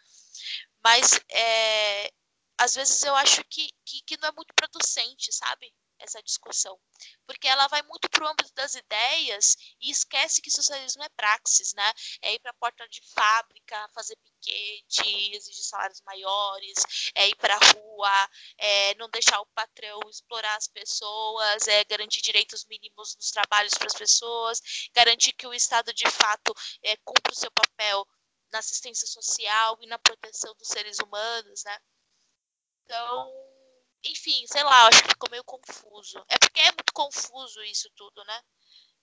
mas 0.82 1.20
é, 1.30 2.10
às 2.58 2.74
vezes 2.74 3.02
eu 3.02 3.14
acho 3.14 3.44
que, 3.44 3.70
que, 3.84 4.02
que 4.02 4.16
não 4.18 4.28
é 4.28 4.32
muito 4.32 4.54
producente, 4.54 5.32
sabe? 5.32 5.72
Essa 5.98 6.22
discussão. 6.22 6.78
Porque 7.26 7.46
ela 7.46 7.66
vai 7.68 7.82
muito 7.82 8.08
para 8.10 8.24
o 8.24 8.28
âmbito 8.28 8.52
das 8.54 8.74
ideias 8.74 9.56
e 9.80 9.90
esquece 9.90 10.42
que 10.42 10.50
socialismo 10.50 11.02
é 11.02 11.08
praxis, 11.10 11.72
né? 11.72 11.92
É 12.22 12.34
ir 12.34 12.40
para 12.40 12.50
a 12.50 12.54
porta 12.54 12.86
de 12.88 13.00
fábrica, 13.14 13.88
fazer 13.94 14.16
piquete, 14.16 15.34
exigir 15.34 15.64
salários 15.64 16.02
maiores, 16.02 16.74
é 17.14 17.28
ir 17.28 17.36
para 17.36 17.54
a 17.54 17.58
rua, 17.58 18.30
é 18.58 18.94
não 18.96 19.08
deixar 19.08 19.40
o 19.40 19.46
patrão 19.46 20.00
explorar 20.08 20.56
as 20.56 20.68
pessoas, 20.68 21.68
é 21.68 21.84
garantir 21.84 22.20
direitos 22.20 22.64
mínimos 22.66 23.16
nos 23.16 23.30
trabalhos 23.30 23.74
para 23.74 23.86
as 23.86 23.94
pessoas, 23.94 24.60
garantir 24.94 25.32
que 25.32 25.46
o 25.46 25.54
Estado 25.54 25.92
de 25.92 26.10
fato 26.10 26.54
é, 26.82 26.96
cumpra 26.98 27.32
o 27.32 27.36
seu 27.36 27.50
papel 27.50 28.06
na 28.52 28.58
assistência 28.58 29.06
social 29.06 29.76
e 29.80 29.86
na 29.86 29.98
proteção 29.98 30.54
dos 30.54 30.68
seres 30.68 30.98
humanos, 30.98 31.64
né? 31.64 31.78
Então, 32.84 33.43
enfim, 34.04 34.46
sei 34.46 34.62
lá, 34.62 34.88
acho 34.88 35.02
que 35.02 35.08
ficou 35.10 35.30
meio 35.30 35.44
confuso. 35.44 36.24
É 36.28 36.38
porque 36.38 36.60
é 36.60 36.72
muito 36.72 36.92
confuso 36.92 37.62
isso 37.64 37.90
tudo, 37.96 38.24
né? 38.24 38.42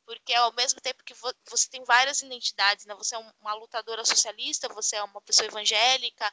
Porque 0.05 0.33
ao 0.33 0.53
mesmo 0.53 0.81
tempo 0.81 1.03
que 1.03 1.13
você 1.49 1.69
tem 1.69 1.83
várias 1.83 2.21
identidades, 2.21 2.85
né? 2.85 2.95
Você 2.95 3.15
é 3.15 3.19
uma 3.39 3.53
lutadora 3.53 4.05
socialista, 4.05 4.67
você 4.69 4.95
é 4.97 5.03
uma 5.03 5.21
pessoa 5.21 5.47
evangélica, 5.47 6.31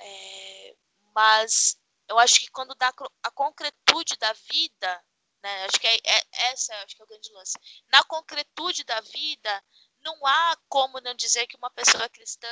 é... 0.00 0.76
mas 1.14 1.78
eu 2.08 2.18
acho 2.18 2.40
que 2.40 2.50
quando 2.50 2.74
dá 2.74 2.92
a 3.22 3.30
concretude 3.30 4.16
da 4.16 4.32
vida, 4.32 5.04
né? 5.42 5.64
Acho 5.64 5.80
que 5.80 5.86
é, 5.86 5.96
é 6.04 6.22
essa, 6.52 6.74
acho 6.82 6.96
que 6.96 7.02
é 7.02 7.04
o 7.04 7.08
grande 7.08 7.32
lance. 7.32 7.58
Na 7.92 8.02
concretude 8.04 8.84
da 8.84 9.00
vida, 9.00 9.64
não 10.00 10.26
há 10.26 10.56
como 10.68 11.00
não 11.00 11.14
dizer 11.14 11.46
que 11.46 11.56
uma 11.56 11.70
pessoa 11.70 12.08
cristã 12.08 12.48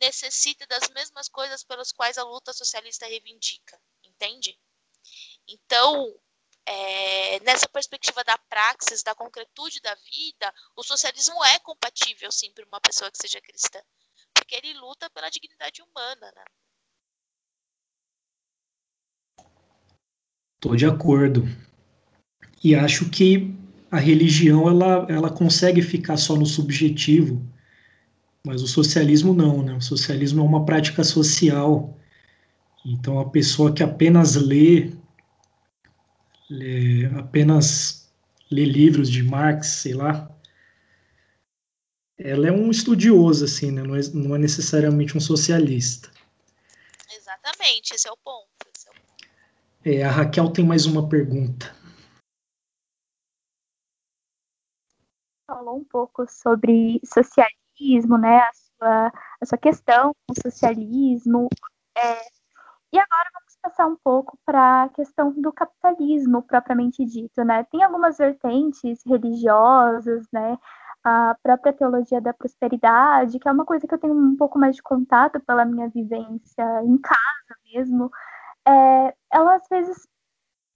necessita 0.00 0.66
das 0.66 0.88
mesmas 0.90 1.28
coisas 1.28 1.64
pelas 1.64 1.92
quais 1.92 2.18
a 2.18 2.24
luta 2.24 2.52
socialista 2.52 3.06
reivindica, 3.06 3.80
entende? 4.14 4.58
Então, 5.48 6.14
é, 6.66 7.40
nessa 7.40 7.68
perspectiva 7.68 8.24
da 8.24 8.38
praxis, 8.38 9.02
da 9.02 9.14
concretude 9.14 9.80
da 9.80 9.94
vida, 9.94 10.52
o 10.76 10.82
socialismo 10.82 11.42
é 11.44 11.58
compatível, 11.58 12.30
sim, 12.32 12.52
para 12.52 12.64
uma 12.66 12.80
pessoa 12.80 13.10
que 13.10 13.18
seja 13.18 13.40
cristã, 13.40 13.80
porque 14.32 14.54
ele 14.54 14.72
luta 14.74 15.10
pela 15.10 15.30
dignidade 15.30 15.82
humana, 15.82 16.32
né? 16.34 16.44
Estou 20.56 20.76
de 20.76 20.86
acordo. 20.86 21.42
E 22.62 22.74
acho 22.74 23.10
que 23.10 23.54
a 23.90 23.98
religião 23.98 24.66
ela, 24.66 25.06
ela 25.10 25.30
consegue 25.30 25.82
ficar 25.82 26.16
só 26.16 26.34
no 26.34 26.46
subjetivo 26.46 27.54
mas 28.46 28.62
o 28.62 28.68
socialismo 28.68 29.32
não, 29.32 29.62
né? 29.62 29.74
O 29.74 29.80
socialismo 29.80 30.42
é 30.42 30.44
uma 30.44 30.66
prática 30.66 31.02
social. 31.02 31.98
Então 32.84 33.18
a 33.18 33.30
pessoa 33.30 33.72
que 33.72 33.82
apenas 33.82 34.34
lê, 34.36 34.92
lê 36.50 37.06
apenas 37.18 38.12
lê 38.50 38.64
livros 38.64 39.10
de 39.10 39.22
Marx, 39.22 39.68
sei 39.68 39.94
lá, 39.94 40.30
ela 42.18 42.46
é 42.46 42.52
um 42.52 42.70
estudioso, 42.70 43.44
assim, 43.44 43.70
né? 43.70 43.82
Não 43.82 43.96
é, 43.96 44.00
não 44.12 44.36
é 44.36 44.38
necessariamente 44.38 45.16
um 45.16 45.20
socialista. 45.20 46.10
Exatamente, 47.10 47.94
esse 47.94 48.06
é 48.06 48.12
o 48.12 48.16
ponto. 48.16 48.48
Esse 48.74 48.88
é, 48.88 48.90
o 48.90 48.94
ponto. 48.94 49.28
É, 49.84 50.02
a 50.02 50.10
Raquel 50.10 50.50
tem 50.50 50.64
mais 50.64 50.86
uma 50.86 51.08
pergunta. 51.08 51.74
Falou 55.46 55.78
um 55.78 55.84
pouco 55.84 56.26
sobre 56.28 57.00
socialismo 57.04 57.64
socialismo, 57.74 58.18
né, 58.18 58.38
a 58.38 58.50
sua, 58.52 59.12
a 59.40 59.46
sua 59.46 59.58
questão 59.58 60.12
com 60.26 60.32
o 60.32 60.42
socialismo. 60.42 61.48
É, 61.96 62.43
e 62.94 62.98
agora 62.98 63.28
vamos 63.34 63.56
passar 63.60 63.86
um 63.88 63.96
pouco 63.96 64.38
para 64.46 64.84
a 64.84 64.88
questão 64.90 65.32
do 65.32 65.52
capitalismo 65.52 66.42
propriamente 66.42 67.04
dito, 67.04 67.42
né? 67.44 67.64
Tem 67.64 67.82
algumas 67.82 68.18
vertentes 68.18 69.02
religiosas, 69.04 70.24
né? 70.32 70.56
A 71.02 71.36
própria 71.42 71.72
teologia 71.72 72.20
da 72.20 72.32
prosperidade, 72.32 73.40
que 73.40 73.48
é 73.48 73.52
uma 73.52 73.64
coisa 73.64 73.86
que 73.86 73.94
eu 73.94 73.98
tenho 73.98 74.14
um 74.14 74.36
pouco 74.36 74.60
mais 74.60 74.76
de 74.76 74.82
contato 74.82 75.40
pela 75.40 75.64
minha 75.64 75.88
vivência 75.88 76.64
em 76.84 76.96
casa 76.98 77.56
mesmo. 77.74 78.10
É, 78.66 79.14
ela 79.32 79.56
às 79.56 79.66
vezes 79.68 80.06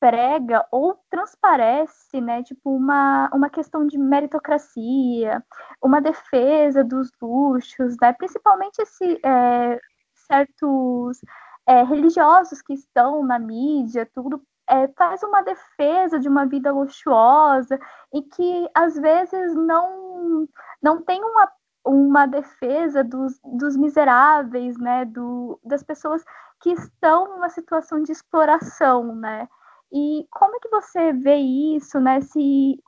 prega 0.00 0.66
ou 0.72 0.98
transparece, 1.10 2.20
né, 2.20 2.42
tipo 2.42 2.70
uma, 2.76 3.30
uma 3.34 3.50
questão 3.50 3.86
de 3.86 3.98
meritocracia, 3.98 5.44
uma 5.82 6.00
defesa 6.00 6.84
dos 6.84 7.10
luxos, 7.22 7.96
né, 8.00 8.12
principalmente 8.12 8.78
esse, 8.80 9.20
é, 9.24 9.80
certos 10.28 11.20
é, 11.68 11.82
religiosos 11.82 12.62
que 12.62 12.72
estão 12.72 13.22
na 13.22 13.38
mídia, 13.38 14.08
tudo 14.14 14.42
é, 14.66 14.88
faz 14.88 15.22
uma 15.22 15.42
defesa 15.42 16.18
de 16.18 16.26
uma 16.26 16.46
vida 16.46 16.72
luxuosa 16.72 17.78
e 18.12 18.22
que 18.22 18.70
às 18.74 18.94
vezes 18.96 19.54
não 19.54 20.48
não 20.80 21.02
tem 21.02 21.22
uma, 21.22 21.52
uma 21.84 22.26
defesa 22.26 23.04
dos, 23.04 23.38
dos 23.44 23.76
miseráveis, 23.76 24.78
né, 24.78 25.04
do, 25.04 25.60
das 25.62 25.82
pessoas 25.82 26.24
que 26.60 26.70
estão 26.70 27.28
numa 27.28 27.50
situação 27.50 28.02
de 28.02 28.12
exploração, 28.12 29.14
né? 29.14 29.48
E 29.92 30.26
como 30.30 30.56
é 30.56 30.60
que 30.60 30.68
você 30.68 31.12
vê 31.12 31.36
isso, 31.36 32.00
né? 32.00 32.20
Se, 32.20 32.82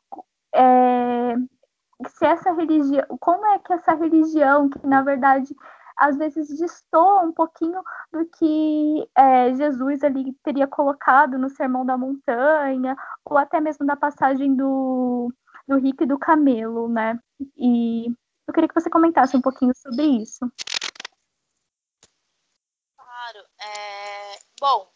é, 0.55 1.35
se 2.09 2.25
essa 2.25 2.53
religião, 2.53 3.05
como 3.21 3.47
é 3.47 3.59
que 3.59 3.73
essa 3.73 3.95
religião, 3.95 4.69
que 4.71 4.87
na 4.87 5.03
verdade 5.03 5.55
às 6.01 6.17
vezes 6.17 6.59
destoa 6.59 7.21
um 7.21 7.33
pouquinho 7.33 7.83
do 8.11 8.25
que 8.27 9.09
é, 9.15 9.55
Jesus 9.55 10.03
ali 10.03 10.33
teria 10.43 10.67
colocado 10.67 11.37
no 11.37 11.51
Sermão 11.51 11.85
da 11.85 11.99
Montanha, 11.99 12.97
ou 13.23 13.37
até 13.37 13.61
mesmo 13.61 13.87
da 13.87 13.95
passagem 13.95 14.57
do, 14.57 15.31
do 15.69 15.77
rico 15.77 16.03
e 16.03 16.07
do 16.07 16.19
camelo, 16.19 16.89
né? 16.89 17.21
E 17.55 18.07
eu 18.49 18.55
queria 18.55 18.67
que 18.67 18.75
você 18.75 18.89
comentasse 18.89 19.37
um 19.37 19.43
pouquinho 19.43 19.73
sobre 19.77 20.03
isso. 20.23 20.51
Claro. 22.97 23.47
É... 23.61 24.39
Bom, 24.59 24.91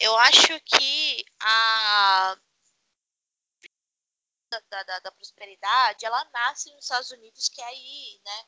eu 0.00 0.16
acho 0.18 0.60
que 0.64 1.24
a 1.42 2.36
da, 4.70 4.82
da, 4.82 4.98
da, 5.00 5.12
prosperidade, 5.12 6.06
ela 6.06 6.24
nasce 6.32 6.72
nos 6.74 6.84
Estados 6.84 7.10
Unidos, 7.10 7.48
que 7.50 7.60
é 7.60 7.66
aí, 7.66 8.20
né, 8.24 8.44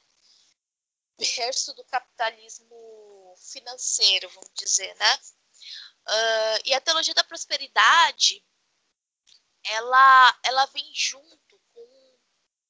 berço 1.21 1.75
do 1.75 1.85
capitalismo 1.85 3.35
financeiro, 3.37 4.29
vamos 4.31 4.51
dizer, 4.55 4.95
né? 4.97 5.19
Uh, 6.09 6.61
e 6.65 6.75
a 6.75 6.81
teologia 6.81 7.15
da 7.15 7.23
prosperidade, 7.25 8.45
ela, 9.63 10.41
ela 10.43 10.67
vem 10.67 10.91
junto 10.95 11.61
com 11.73 12.19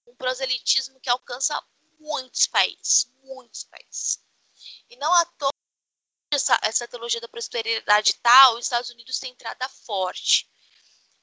um 0.08 0.16
proselitismo 0.16 1.00
que 1.00 1.08
alcança 1.08 1.62
muitos 1.98 2.46
países, 2.46 3.12
muitos 3.22 3.64
países. 3.64 4.22
E 4.88 4.96
não 4.96 5.12
à 5.12 5.24
toa 5.24 5.50
essa, 6.32 6.58
essa 6.62 6.88
teologia 6.88 7.20
da 7.20 7.28
prosperidade 7.28 8.14
tal, 8.22 8.54
os 8.54 8.64
Estados 8.64 8.90
Unidos 8.90 9.18
têm 9.18 9.32
entrada 9.32 9.68
forte. 9.68 10.49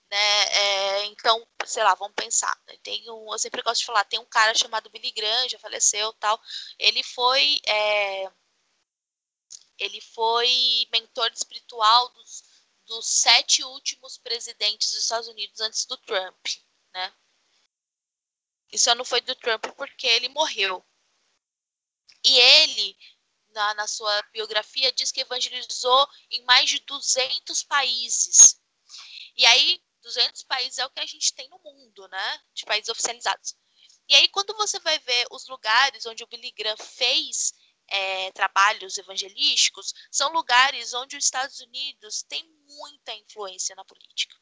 Né? 0.09 0.43
É, 0.53 1.05
então, 1.05 1.45
sei 1.65 1.83
lá, 1.83 1.93
vamos 1.95 2.15
pensar. 2.15 2.57
Né? 2.67 2.77
Tem 2.83 3.09
um, 3.11 3.31
eu 3.31 3.39
sempre 3.39 3.61
gosto 3.61 3.81
de 3.81 3.85
falar, 3.85 4.05
tem 4.05 4.19
um 4.19 4.25
cara 4.25 4.53
chamado 4.55 4.89
Billy 4.89 5.11
Graham, 5.11 5.49
já 5.49 5.59
faleceu 5.59 6.13
tal. 6.13 6.41
Ele 6.79 7.03
foi 7.03 7.59
é, 7.67 8.31
ele 9.77 10.01
foi 10.01 10.87
mentor 10.91 11.31
espiritual 11.33 12.09
dos, 12.09 12.43
dos 12.85 13.07
sete 13.07 13.63
últimos 13.63 14.17
presidentes 14.17 14.91
dos 14.91 15.01
Estados 15.01 15.27
Unidos 15.27 15.59
antes 15.61 15.85
do 15.85 15.97
Trump, 15.97 16.45
né? 16.93 17.13
Só 18.75 18.93
não 18.95 19.05
foi 19.05 19.21
do 19.21 19.35
Trump 19.35 19.65
porque 19.75 20.07
ele 20.07 20.29
morreu. 20.29 20.85
E 22.23 22.37
ele 22.37 22.97
na, 23.57 23.73
na 23.73 23.87
sua 23.87 24.21
biografia, 24.31 24.91
diz 24.91 25.11
que 25.11 25.21
evangelizou 25.21 26.07
em 26.29 26.43
mais 26.43 26.69
de 26.69 26.79
200 26.81 27.63
países. 27.63 28.61
E 29.35 29.45
aí, 29.45 29.81
200 30.07 30.43
países 30.43 30.77
é 30.77 30.85
o 30.85 30.89
que 30.89 31.01
a 31.01 31.05
gente 31.05 31.33
tem 31.33 31.49
no 31.49 31.59
mundo, 31.59 32.07
né? 32.07 32.39
De 32.53 32.65
países 32.65 32.89
oficializados. 32.89 33.55
E 34.09 34.15
aí, 34.15 34.27
quando 34.29 34.55
você 34.55 34.79
vai 34.79 34.97
ver 34.99 35.27
os 35.31 35.47
lugares 35.47 36.05
onde 36.05 36.23
o 36.23 36.27
Billy 36.27 36.51
Graham 36.51 36.77
fez 36.77 37.53
é, 37.89 38.31
trabalhos 38.31 38.97
evangelísticos, 38.97 39.93
são 40.09 40.31
lugares 40.31 40.93
onde 40.93 41.17
os 41.17 41.25
Estados 41.25 41.59
Unidos 41.59 42.23
têm 42.23 42.49
muita 42.65 43.13
influência 43.15 43.75
na 43.75 43.83
política. 43.83 44.35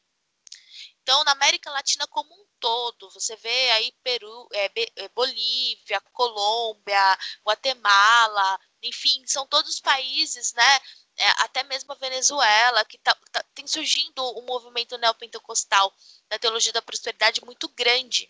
Então, 1.02 1.24
na 1.24 1.32
América 1.32 1.70
Latina 1.70 2.06
como 2.06 2.32
um 2.32 2.46
todo, 2.60 3.10
você 3.10 3.34
vê 3.36 3.70
aí 3.72 3.92
Peru, 4.02 4.48
é, 4.52 4.70
é 4.96 5.08
Bolívia, 5.08 6.00
Colômbia, 6.12 7.18
Guatemala, 7.44 8.58
enfim, 8.82 9.24
são 9.26 9.46
todos 9.46 9.80
países, 9.80 10.52
né? 10.52 10.80
É, 11.18 11.28
até 11.42 11.62
mesmo 11.64 11.92
a 11.92 11.96
Venezuela, 11.96 12.84
que 12.84 12.98
tá, 12.98 13.14
tá, 13.32 13.42
tem 13.54 13.66
surgindo 13.66 14.22
um 14.38 14.42
movimento 14.42 14.98
neopentecostal 14.98 15.94
da 16.28 16.38
teologia 16.38 16.72
da 16.72 16.82
prosperidade 16.82 17.42
muito 17.44 17.68
grande. 17.70 18.28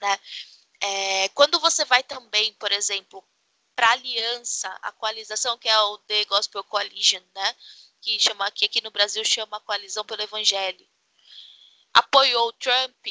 Né? 0.00 0.20
É, 0.80 1.28
quando 1.30 1.60
você 1.60 1.84
vai 1.84 2.02
também, 2.02 2.54
por 2.54 2.72
exemplo, 2.72 3.22
para 3.76 3.88
a 3.88 3.92
aliança, 3.92 4.68
a 4.82 4.92
coalização, 4.92 5.58
que 5.58 5.68
é 5.68 5.78
o 5.80 5.98
The 5.98 6.24
Gospel 6.24 6.64
Coalition, 6.64 7.22
né? 7.34 7.56
que 8.02 8.18
chama 8.18 8.50
que 8.50 8.64
aqui 8.64 8.82
no 8.82 8.90
Brasil 8.90 9.24
chama 9.24 9.60
Coalizão 9.60 10.04
pelo 10.04 10.22
Evangelho, 10.22 10.86
apoiou 11.94 12.52
Trump, 12.54 13.06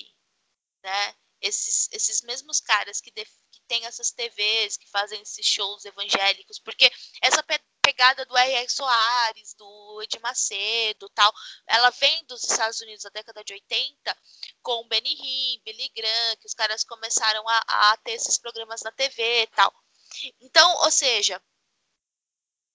né? 0.84 1.16
Esses, 1.40 1.90
esses 1.92 2.22
mesmos 2.22 2.60
caras 2.60 3.00
que, 3.00 3.10
def, 3.10 3.32
têm 3.72 3.86
essas 3.86 4.12
TVs, 4.12 4.76
que 4.76 4.90
fazem 4.90 5.22
esses 5.22 5.46
shows 5.46 5.86
evangélicos, 5.86 6.60
porque 6.60 6.92
essa 7.22 7.42
pe 7.42 7.58
pegada 7.82 8.24
do 8.26 8.38
R.R. 8.38 8.70
Soares, 8.70 9.56
do 9.56 10.02
Ed 10.04 10.20
Macedo 10.20 11.10
tal, 11.10 11.34
ela 11.66 11.90
vem 11.90 12.24
dos 12.26 12.44
Estados 12.44 12.80
Unidos 12.80 13.04
da 13.04 13.10
década 13.10 13.44
de 13.44 13.54
80, 13.54 14.18
com 14.62 14.88
Benny 14.88 15.14
Hinn, 15.14 15.62
Billy 15.64 15.90
Graham, 15.90 16.36
que 16.40 16.46
os 16.46 16.54
caras 16.54 16.84
começaram 16.84 17.44
a, 17.48 17.92
a 17.92 17.98
ter 17.98 18.12
esses 18.12 18.38
programas 18.38 18.82
na 18.84 18.92
TV 18.92 19.48
tal. 19.56 19.74
Então, 20.40 20.72
ou 20.84 20.92
seja, 20.92 21.42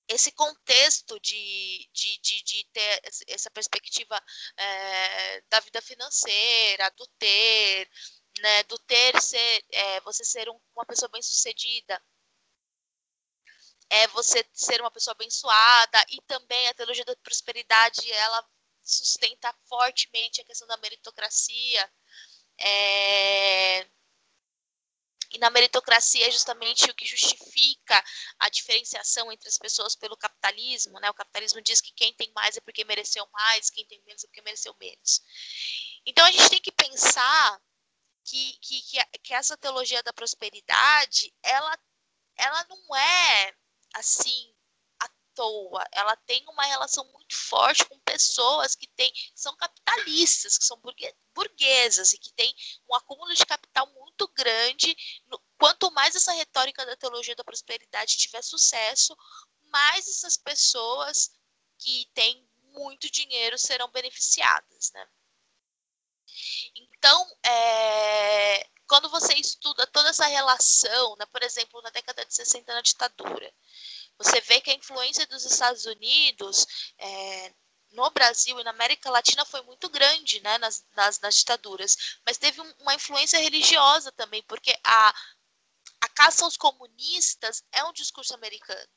esse 0.09 0.33
contexto 0.33 1.19
de, 1.21 1.89
de, 1.93 2.19
de, 2.21 2.43
de, 2.43 2.65
ter 2.73 3.03
essa 3.29 3.51
perspectiva 3.51 4.21
é, 4.57 5.41
da 5.43 5.61
vida 5.61 5.81
financeira, 5.83 6.91
do 6.97 7.07
ter, 7.19 7.89
né, 8.41 8.63
do 8.65 8.79
ter 8.81 9.21
ser, 9.21 9.65
é, 9.71 10.01
você 10.01 10.25
ser 10.25 10.49
um, 10.49 10.61
uma 10.75 10.85
pessoa 10.85 11.09
bem 11.09 11.23
sucedida, 11.23 12.01
é 13.89 14.07
você 14.09 14.45
ser 14.53 14.81
uma 14.81 14.91
pessoa 14.91 15.13
abençoada 15.13 16.05
e 16.11 16.21
também 16.23 16.69
a 16.69 16.75
teologia 16.75 17.05
da 17.05 17.15
prosperidade 17.17 18.11
ela 18.13 18.45
sustenta 18.83 19.53
fortemente 19.69 20.41
a 20.41 20.45
questão 20.45 20.67
da 20.67 20.77
meritocracia. 20.79 21.91
É, 22.59 23.87
e 25.33 25.39
na 25.39 25.51
meritocracia 25.51 26.27
é 26.27 26.31
justamente 26.31 26.91
o 26.91 26.95
que 26.95 27.05
justifica 27.05 28.03
a 28.39 28.49
diferenciação 28.49 29.31
entre 29.31 29.49
as 29.49 29.59
pessoas 29.59 29.95
pelo 29.95 30.17
capitalismo. 30.17 30.99
Né? 31.01 31.11
O 31.11 31.15
capitalismo 31.15 31.61
diz 31.61 31.81
que 31.81 31.93
quem 31.93 32.13
tem 32.15 32.31
mais 32.35 32.57
é 32.57 32.61
porque 32.61 32.85
mereceu 32.85 33.27
mais, 33.33 33.71
quem 33.71 33.85
tem 33.87 34.03
menos 34.07 34.25
é 34.25 34.27
porque 34.29 34.43
mereceu 34.43 34.75
menos. 34.81 35.21
Então 36.07 36.25
a 36.25 36.31
gente 36.31 36.49
tem 36.49 36.61
que 36.61 36.73
pensar 36.73 37.61
que, 38.27 38.59
que, 38.61 38.83
que, 39.23 39.35
essa 39.35 39.57
teologia 39.57 40.03
da 40.03 40.13
prosperidade, 40.13 41.33
ela, 41.43 41.79
ela 42.37 42.67
não 42.69 42.97
é 42.97 43.55
assim 43.95 44.55
toa, 45.37 45.87
ela 45.93 46.17
tem 46.17 46.43
uma 46.49 46.65
relação 46.65 47.05
muito 47.13 47.37
forte 47.37 47.85
com 47.85 47.99
pessoas 48.01 48.75
que 48.75 48.89
têm, 48.89 49.13
são 49.35 49.55
capitalistas, 49.57 50.57
que 50.57 50.65
são 50.65 50.81
burguesas 51.35 52.15
e 52.15 52.19
que 52.19 52.33
têm 52.33 52.53
um 52.91 52.95
acúmulo 52.95 53.33
de 53.35 53.45
capital 53.45 53.87
muito 53.93 54.27
grande. 54.29 54.97
Quanto 55.59 55.93
mais 55.93 56.17
essa 56.17 56.33
retórica 56.33 56.85
da 56.87 56.97
teologia 56.97 57.37
da 57.37 57.45
prosperidade 57.45 58.17
tiver 58.17 58.43
sucesso, 58.43 59.15
mais 59.71 60.09
essas 60.09 60.39
pessoas 60.39 61.31
que 61.79 62.11
têm 62.15 62.49
muito 62.73 63.11
dinheiro 63.11 63.59
serão 63.59 63.91
beneficiadas, 63.91 64.91
né? 64.93 65.07
Então, 66.75 67.27
é, 67.45 68.69
quando 68.87 69.09
você 69.09 69.35
estuda 69.35 69.87
toda 69.87 70.11
essa 70.11 70.27
relação, 70.27 71.17
né, 71.17 71.27
por 71.27 71.43
exemplo, 71.43 71.81
na 71.83 71.91
década 71.91 72.25
de 72.25 72.35
60 72.35 72.73
na 72.73 72.81
ditadura, 72.81 73.53
você 74.19 74.41
vê 74.41 74.61
que 74.61 74.71
a 74.71 74.75
influência 74.75 75.27
dos 75.27 75.45
Estados 75.45 75.85
Unidos 75.87 76.67
é, 76.99 77.55
no 77.93 78.11
Brasil 78.11 78.59
e 78.59 78.65
na 78.65 78.71
América 78.71 79.11
Latina 79.11 79.45
foi 79.45 79.63
muito 79.63 79.89
grande 79.89 80.41
né, 80.41 80.59
nas, 80.59 80.85
nas, 80.95 81.21
nas 81.21 81.37
ditaduras, 81.37 82.19
mas 82.25 82.39
teve 82.39 82.61
um, 82.61 82.75
uma 82.81 82.95
influência 82.95 83.39
religiosa 83.41 84.13
também, 84.13 84.43
porque 84.45 84.77
a, 84.85 85.15
a 86.01 86.09
caça 86.09 86.45
aos 86.45 86.57
comunistas 86.57 87.63
é 87.73 87.85
um 87.85 87.93
discurso 87.93 88.35
americano 88.35 88.96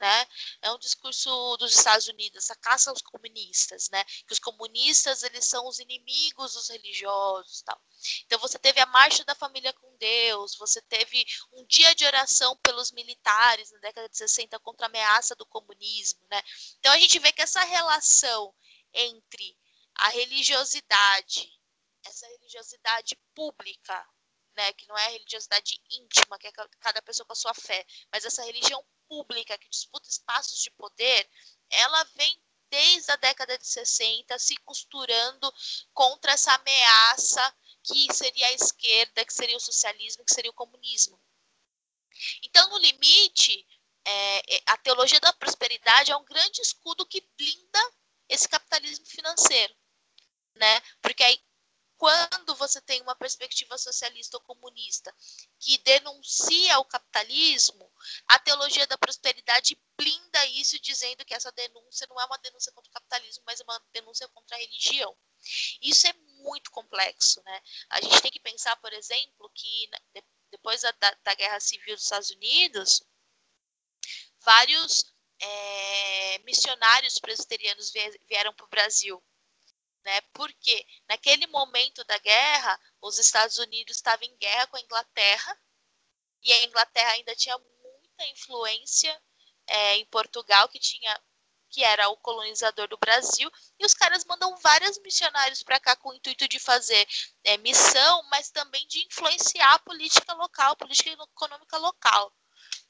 né? 0.00 0.26
É 0.62 0.70
um 0.72 0.78
discurso 0.78 1.56
dos 1.56 1.74
Estados 1.74 2.08
Unidos, 2.08 2.50
a 2.50 2.56
caça 2.56 2.90
aos 2.90 3.02
comunistas, 3.02 3.88
né? 3.90 4.04
Que 4.26 4.32
os 4.32 4.38
comunistas 4.38 5.22
eles 5.22 5.44
são 5.44 5.66
os 5.66 5.78
inimigos 5.78 6.54
dos 6.54 6.68
religiosos, 6.68 7.62
tal. 7.62 7.80
Então 8.24 8.38
você 8.38 8.58
teve 8.58 8.80
a 8.80 8.86
marcha 8.86 9.24
da 9.24 9.34
família 9.34 9.72
com 9.72 9.96
Deus, 9.96 10.56
você 10.56 10.80
teve 10.82 11.24
um 11.52 11.64
dia 11.66 11.94
de 11.94 12.04
oração 12.04 12.56
pelos 12.58 12.92
militares 12.92 13.70
na 13.72 13.78
década 13.80 14.08
de 14.08 14.16
60 14.16 14.58
contra 14.60 14.86
a 14.86 14.88
ameaça 14.88 15.34
do 15.34 15.46
comunismo, 15.46 16.20
né? 16.30 16.42
Então 16.78 16.92
a 16.92 16.98
gente 16.98 17.18
vê 17.18 17.32
que 17.32 17.42
essa 17.42 17.62
relação 17.64 18.54
entre 18.92 19.56
a 19.96 20.08
religiosidade, 20.10 21.50
essa 22.04 22.26
religiosidade 22.28 23.16
pública, 23.34 24.06
né, 24.56 24.72
que 24.72 24.86
não 24.88 24.96
é 24.98 25.06
a 25.06 25.10
religiosidade 25.10 25.80
íntima, 25.90 26.38
que 26.38 26.48
é 26.48 26.52
cada 26.80 27.02
pessoa 27.02 27.26
com 27.26 27.32
a 27.32 27.36
sua 27.36 27.54
fé, 27.54 27.84
mas 28.12 28.24
essa 28.24 28.42
religião 28.44 28.84
pública 29.08 29.58
que 29.58 29.68
disputa 29.68 30.08
espaços 30.08 30.60
de 30.60 30.70
poder, 30.72 31.28
ela 31.70 32.04
vem 32.14 32.42
desde 32.70 33.10
a 33.10 33.16
década 33.16 33.56
de 33.58 33.66
60 33.66 34.38
se 34.38 34.56
costurando 34.58 35.52
contra 35.92 36.32
essa 36.32 36.52
ameaça 36.52 37.56
que 37.82 38.12
seria 38.12 38.46
a 38.48 38.52
esquerda, 38.52 39.24
que 39.24 39.32
seria 39.32 39.56
o 39.56 39.60
socialismo, 39.60 40.24
que 40.24 40.34
seria 40.34 40.50
o 40.50 40.54
comunismo. 40.54 41.20
Então, 42.42 42.68
no 42.70 42.78
limite, 42.78 43.66
é, 44.04 44.56
é 44.56 44.62
a 44.66 44.76
teologia 44.76 45.20
da 45.20 45.32
prosperidade 45.32 46.12
é 46.12 46.16
um 46.16 46.24
grande 46.24 46.60
escudo 46.60 47.06
que 47.06 47.26
blinda 47.36 47.92
esse 48.28 48.48
capitalismo 48.48 49.06
financeiro, 49.06 49.74
né? 50.54 50.80
Porque 51.00 51.22
aí 51.22 51.40
quando 51.98 52.54
você 52.54 52.80
tem 52.80 53.02
uma 53.02 53.16
perspectiva 53.16 53.76
socialista 53.76 54.36
ou 54.36 54.42
comunista 54.44 55.12
que 55.58 55.78
denuncia 55.78 56.78
o 56.78 56.84
capitalismo, 56.84 57.92
a 58.28 58.38
teologia 58.38 58.86
da 58.86 58.96
prosperidade 58.96 59.76
blinda 59.96 60.46
isso, 60.46 60.80
dizendo 60.80 61.24
que 61.24 61.34
essa 61.34 61.50
denúncia 61.50 62.06
não 62.08 62.20
é 62.20 62.24
uma 62.24 62.38
denúncia 62.38 62.72
contra 62.72 62.88
o 62.88 62.94
capitalismo, 62.94 63.42
mas 63.44 63.60
é 63.60 63.64
uma 63.64 63.82
denúncia 63.92 64.28
contra 64.28 64.56
a 64.56 64.60
religião. 64.60 65.16
Isso 65.82 66.06
é 66.06 66.12
muito 66.42 66.70
complexo, 66.70 67.42
né? 67.42 67.60
A 67.90 68.00
gente 68.00 68.22
tem 68.22 68.30
que 68.30 68.40
pensar, 68.40 68.76
por 68.76 68.92
exemplo, 68.92 69.50
que 69.52 69.90
depois 70.52 70.82
da, 70.82 70.92
da 71.22 71.34
Guerra 71.34 71.58
Civil 71.58 71.96
dos 71.96 72.04
Estados 72.04 72.30
Unidos, 72.30 73.02
vários 74.38 75.04
é, 75.40 76.38
missionários 76.38 77.18
presbiterianos 77.18 77.92
vieram 78.28 78.54
para 78.54 78.66
o 78.66 78.70
Brasil 78.70 79.22
né? 80.08 80.22
Porque 80.32 80.86
naquele 81.06 81.46
momento 81.48 82.02
da 82.04 82.16
guerra, 82.16 82.80
os 83.02 83.18
Estados 83.18 83.58
Unidos 83.58 83.96
estavam 83.96 84.26
em 84.26 84.34
guerra 84.38 84.66
com 84.68 84.78
a 84.78 84.80
Inglaterra 84.80 85.58
e 86.42 86.50
a 86.50 86.64
Inglaterra 86.64 87.10
ainda 87.12 87.36
tinha 87.36 87.58
muita 87.58 88.26
influência 88.32 89.22
é, 89.66 89.96
em 89.96 90.06
Portugal, 90.06 90.66
que 90.70 90.78
tinha 90.78 91.14
que 91.70 91.84
era 91.84 92.08
o 92.08 92.16
colonizador 92.16 92.88
do 92.88 92.96
Brasil, 92.96 93.50
e 93.78 93.84
os 93.84 93.92
caras 93.92 94.24
mandam 94.24 94.56
vários 94.56 94.98
missionários 95.00 95.62
para 95.62 95.78
cá 95.78 95.94
com 95.96 96.08
o 96.08 96.14
intuito 96.14 96.48
de 96.48 96.58
fazer 96.58 97.06
é, 97.44 97.58
missão, 97.58 98.22
mas 98.30 98.50
também 98.50 98.86
de 98.86 99.04
influenciar 99.04 99.74
a 99.74 99.78
política 99.80 100.32
local, 100.32 100.72
a 100.72 100.76
política 100.76 101.10
econômica 101.10 101.76
local 101.76 102.32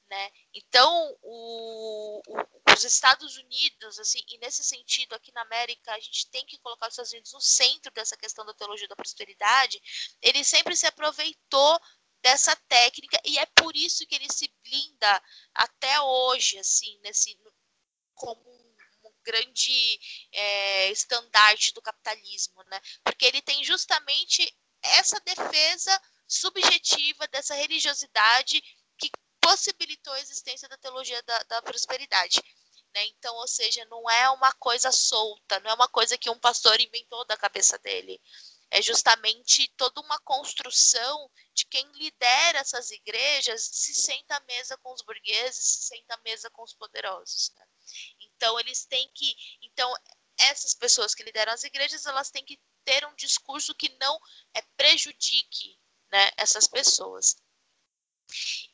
né? 0.09 0.31
Então, 0.55 1.17
o, 1.23 2.23
o, 2.27 2.73
os 2.75 2.85
Estados 2.85 3.37
Unidos, 3.37 3.99
assim, 3.99 4.21
e 4.29 4.39
nesse 4.39 4.65
sentido, 4.65 5.15
aqui 5.15 5.33
na 5.33 5.43
América, 5.43 5.93
a 5.93 6.01
gente 6.01 6.29
tem 6.31 6.45
que 6.47 6.59
colocar 6.59 6.87
os 6.87 6.95
Estados 6.95 7.13
Unidos 7.13 7.33
no 7.33 7.41
centro 7.41 7.93
dessa 7.93 8.17
questão 8.17 8.45
da 8.45 8.55
teologia 8.55 8.89
da 8.89 8.97
prosperidade. 8.97 9.81
Ele 10.23 10.43
sempre 10.45 10.77
se 10.77 10.87
aproveitou 10.87 11.79
dessa 12.21 12.55
técnica 12.69 13.21
e 13.25 13.39
é 13.39 13.47
por 13.47 13.77
isso 13.77 14.07
que 14.07 14.15
ele 14.15 14.33
se 14.33 14.53
blinda 14.63 15.23
até 15.55 16.01
hoje, 16.01 16.59
assim, 16.59 16.99
nesse 17.03 17.39
como 18.15 18.51
um, 18.51 18.69
grande 19.25 20.01
é, 20.33 20.91
estandarte 20.91 21.75
do 21.75 21.83
capitalismo, 21.83 22.63
né? 22.65 22.81
Porque 23.05 23.27
ele 23.27 23.43
tem 23.43 23.63
justamente 23.63 24.51
essa 24.83 25.21
defesa 25.21 26.01
subjetiva 26.27 27.27
dessa 27.29 27.55
religiosidade 27.55 28.63
possibilitou 29.41 30.13
a 30.13 30.21
existência 30.21 30.69
da 30.69 30.77
teologia 30.77 31.23
da, 31.23 31.43
da 31.45 31.63
prosperidade. 31.63 32.43
Né? 32.95 33.07
Então, 33.07 33.35
ou 33.37 33.49
seja, 33.49 33.85
não 33.87 34.09
é 34.09 34.31
uma 34.31 34.53
coisa 34.53 34.91
solta, 34.91 35.61
não 35.61 35.71
é 35.71 35.75
uma 35.75 35.89
coisa 35.89 36.19
que 36.19 36.31
um 36.31 36.39
pastor 36.39 36.81
inventou 36.81 37.25
da 37.27 37.37
cabeça 37.37 37.79
dele. 37.79 38.21
é 38.71 38.83
justamente 38.83 39.67
toda 39.77 40.01
uma 40.01 40.19
construção 40.21 41.31
de 41.55 41.65
quem 41.67 41.91
lidera 41.93 42.59
essas 42.59 42.91
igrejas 42.91 43.63
se 43.63 43.95
senta 43.95 44.37
à 44.37 44.41
mesa 44.41 44.77
com 44.79 44.93
os 44.93 45.03
burgueses, 45.03 45.65
se 45.65 45.83
senta 45.85 46.15
à 46.15 46.19
mesa 46.19 46.51
com 46.51 46.63
os 46.63 46.75
poderosos. 46.75 47.51
Né? 47.57 47.65
Então 48.21 48.61
eles 48.61 48.85
têm 48.85 49.11
que, 49.15 49.35
então 49.63 49.93
essas 50.39 50.75
pessoas 50.75 51.15
que 51.15 51.23
lideram 51.23 51.53
as 51.53 51.65
igrejas, 51.65 52.07
elas 52.07 52.31
têm 52.31 52.45
que 52.45 52.61
ter 52.85 53.05
um 53.07 53.15
discurso 53.17 53.75
que 53.75 53.89
não 54.01 54.19
é, 54.55 54.63
prejudique 54.77 55.79
né, 56.11 56.31
essas 56.37 56.67
pessoas. 56.67 57.37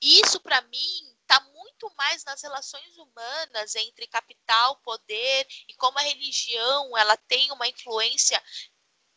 Isso 0.00 0.40
para 0.40 0.60
mim 0.62 1.16
está 1.22 1.40
muito 1.40 1.92
mais 1.96 2.24
nas 2.24 2.42
relações 2.42 2.96
humanas 2.96 3.74
entre 3.76 4.06
capital, 4.06 4.76
poder 4.80 5.46
e 5.68 5.74
como 5.74 5.98
a 5.98 6.02
religião 6.02 6.96
ela 6.96 7.16
tem 7.16 7.50
uma 7.52 7.66
influência 7.66 8.42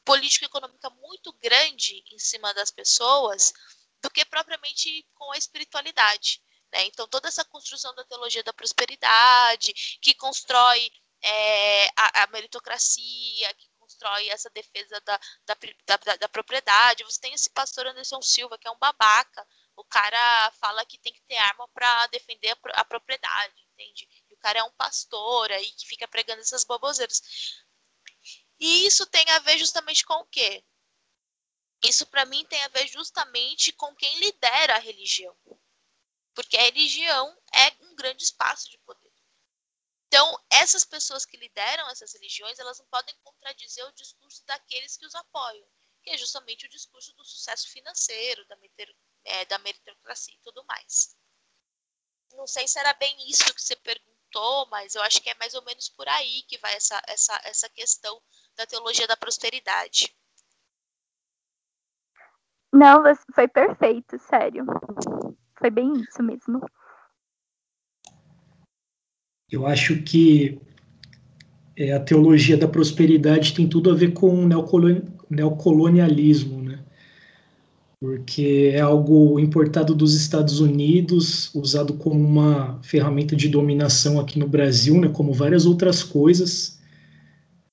político-econômica 0.05 0.89
muito 0.89 1.33
grande 1.33 2.03
em 2.11 2.17
cima 2.17 2.53
das 2.53 2.71
pessoas 2.71 3.51
do 4.01 4.09
que 4.09 4.23
propriamente 4.25 5.05
com 5.13 5.31
a 5.33 5.37
espiritualidade. 5.37 6.41
Né? 6.71 6.85
Então, 6.85 7.07
toda 7.07 7.27
essa 7.27 7.43
construção 7.45 7.93
da 7.95 8.05
teologia 8.05 8.43
da 8.43 8.53
prosperidade, 8.53 9.73
que 10.01 10.13
constrói 10.13 10.91
é, 11.21 11.87
a, 11.87 12.23
a, 12.23 12.27
meritocracia, 12.27 13.53
que 13.55 13.69
constrói 13.79 14.29
essa 14.29 14.49
defesa 14.49 15.01
da, 15.01 15.19
da, 15.45 15.57
da, 15.85 16.15
da, 16.15 16.29
propriedade. 16.29 17.03
Você 17.03 17.19
tem 17.19 17.33
esse 17.33 17.49
pastor 17.49 17.87
Anderson 17.87 18.21
Silva, 18.21 18.57
que 18.57 18.67
é 18.67 18.71
um 18.71 18.77
babaca. 18.77 19.47
Cara 19.89 20.51
fala 20.59 20.85
que 20.85 20.97
tem 20.97 21.13
que 21.13 21.21
ter 21.21 21.37
arma 21.37 21.67
para 21.69 22.07
defender 22.07 22.57
a, 22.73 22.85
propriedade, 22.85 23.61
entende? 23.71 24.07
E 24.29 24.33
o 24.33 24.37
cara 24.37 24.59
é 24.59 24.63
um 24.63 24.71
pastor 24.71 25.51
aí 25.51 25.71
que 25.71 25.87
fica 25.87 26.07
pregando 26.07 26.41
essas 26.41 26.63
baboseiras. 26.63 27.21
E 28.59 28.85
isso 28.85 29.05
tem 29.05 29.27
a 29.29 29.39
ver 29.39 29.57
justamente 29.57 30.05
com 30.05 30.15
o 30.15 30.25
quê? 30.25 30.63
Isso 31.83 32.05
para 32.07 32.25
mim 32.25 32.43
tem 32.45 32.61
a 32.63 32.67
ver 32.69 32.87
justamente 32.87 33.71
com 33.71 33.95
quem 33.95 34.19
lidera 34.19 34.75
a 34.75 34.79
religião. 34.79 35.37
Porque 36.33 36.57
a 36.57 36.63
religião 36.63 37.35
é 37.53 37.83
um 37.85 37.95
grande 37.95 38.23
espaço 38.23 38.69
de 38.69 38.77
poder. 38.79 39.11
Então, 40.07 40.41
essas 40.49 40.85
pessoas 40.85 41.25
que 41.25 41.37
lideram 41.37 41.89
essas 41.89 42.13
religiões, 42.13 42.57
elas 42.59 42.79
não 42.79 42.85
podem 42.87 43.15
contradizer 43.23 43.85
o 43.85 43.91
discurso 43.91 44.43
daqueles 44.45 44.95
que 44.95 45.05
os 45.05 45.13
apoiam, 45.13 45.67
que 46.01 46.11
é 46.11 46.17
justamente 46.17 46.65
o 46.65 46.69
discurso 46.69 47.13
do 47.13 47.25
sucesso 47.25 47.69
financeiro, 47.69 48.45
da, 48.47 48.55
é, 49.27 49.45
da 49.45 49.59
meritocracia 49.59 50.33
e 50.33 50.39
tudo 50.43 50.63
mais. 50.65 51.15
Não 52.35 52.47
sei 52.47 52.67
se 52.67 52.79
era 52.79 52.93
bem 52.93 53.15
isso 53.29 53.53
que 53.53 53.61
você 53.61 53.75
perguntou, 53.75 54.67
mas 54.69 54.95
eu 54.95 55.01
acho 55.03 55.21
que 55.21 55.29
é 55.29 55.35
mais 55.35 55.53
ou 55.53 55.63
menos 55.63 55.89
por 55.89 56.07
aí 56.07 56.43
que 56.47 56.57
vai 56.57 56.73
essa, 56.75 57.01
essa, 57.07 57.39
essa 57.43 57.69
questão 57.69 58.21
da 58.55 58.65
teologia 58.65 59.07
da 59.07 59.17
prosperidade. 59.17 60.15
Não, 62.73 63.03
foi 63.33 63.47
perfeito, 63.47 64.19
sério. 64.19 64.65
Foi 65.57 65.69
bem 65.69 65.93
isso 65.93 66.21
mesmo. 66.21 66.61
Eu 69.49 69.65
acho 69.65 70.03
que 70.03 70.61
é, 71.75 71.93
a 71.93 71.99
teologia 71.99 72.57
da 72.57 72.67
prosperidade 72.67 73.53
tem 73.53 73.67
tudo 73.67 73.89
a 73.89 73.95
ver 73.95 74.13
com 74.13 74.43
o 74.43 74.47
neocolonialismo? 75.29 76.56
Porque 77.99 78.71
é 78.73 78.79
algo 78.79 79.39
importado 79.39 79.95
dos 79.95 80.13
Estados 80.13 80.59
Unidos, 80.59 81.53
usado 81.55 81.95
como 81.95 82.19
uma 82.19 82.79
ferramenta 82.83 83.35
de 83.35 83.49
dominação 83.49 84.19
aqui 84.19 84.37
no 84.37 84.47
Brasil, 84.47 84.99
né? 85.01 85.09
Como 85.09 85.33
várias 85.33 85.65
outras 85.65 86.03
coisas 86.03 86.77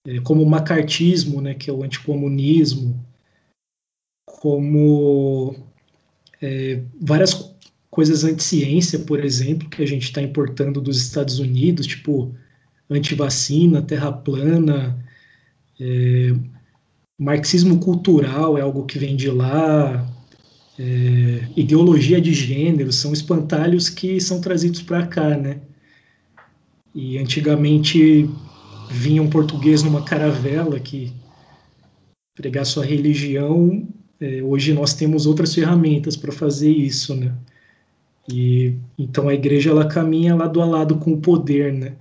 é, 0.06 0.20
como 0.20 0.42
o 0.42 0.48
macartismo, 0.48 1.40
né, 1.40 1.54
que 1.54 1.70
é 1.70 1.72
o 1.72 1.82
anticomunismo, 1.82 3.04
como 4.26 5.56
é, 6.42 6.82
várias 7.00 7.54
coisas 7.90 8.24
anti-ciência, 8.24 8.98
por 8.98 9.24
exemplo, 9.24 9.68
que 9.70 9.82
a 9.82 9.86
gente 9.86 10.02
está 10.02 10.20
importando 10.20 10.80
dos 10.80 10.98
Estados 10.98 11.38
Unidos, 11.38 11.86
tipo 11.86 12.34
antivacina, 12.90 13.80
terra 13.80 14.12
plana, 14.12 15.02
é, 15.80 16.34
marxismo 17.18 17.80
cultural 17.80 18.58
é 18.58 18.60
algo 18.60 18.84
que 18.84 18.98
vem 18.98 19.16
de 19.16 19.30
lá, 19.30 20.06
é, 20.78 21.48
ideologia 21.56 22.20
de 22.20 22.32
gênero, 22.32 22.92
são 22.92 23.12
espantalhos 23.12 23.88
que 23.88 24.20
são 24.20 24.40
trazidos 24.40 24.82
para 24.82 25.06
cá, 25.06 25.36
né? 25.36 25.60
E 26.94 27.18
antigamente 27.18 28.28
vinha 28.90 29.22
um 29.22 29.30
português 29.30 29.82
numa 29.82 30.04
caravela 30.04 30.78
que 30.78 31.12
pregar 32.34 32.66
sua 32.66 32.84
religião. 32.84 33.86
É, 34.20 34.42
hoje 34.42 34.72
nós 34.72 34.94
temos 34.94 35.26
outras 35.26 35.54
ferramentas 35.54 36.16
para 36.16 36.32
fazer 36.32 36.70
isso, 36.70 37.14
né? 37.14 37.32
E 38.28 38.74
então 38.98 39.28
a 39.28 39.34
igreja 39.34 39.70
ela 39.70 39.86
caminha 39.86 40.34
lado 40.34 40.60
a 40.60 40.64
lado 40.64 40.96
com 40.96 41.12
o 41.12 41.20
poder, 41.20 41.72
né? 41.72 41.96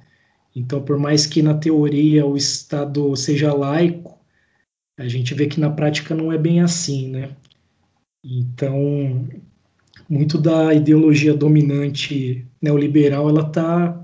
Então, 0.55 0.81
por 0.83 0.97
mais 0.99 1.25
que 1.25 1.41
na 1.41 1.55
teoria 1.55 2.25
o 2.25 2.37
Estado 2.37 3.15
seja 3.15 3.53
laico, 3.53 4.17
a 4.97 5.07
gente 5.07 5.33
vê 5.33 5.47
que 5.47 5.59
na 5.59 5.69
prática 5.69 6.13
não 6.13 6.31
é 6.31 6.37
bem 6.37 6.61
assim, 6.61 7.09
né? 7.09 7.31
Então, 8.23 9.27
muito 10.09 10.37
da 10.37 10.73
ideologia 10.73 11.33
dominante 11.33 12.47
neoliberal 12.61 13.27
ela 13.29 13.45
está 13.47 14.01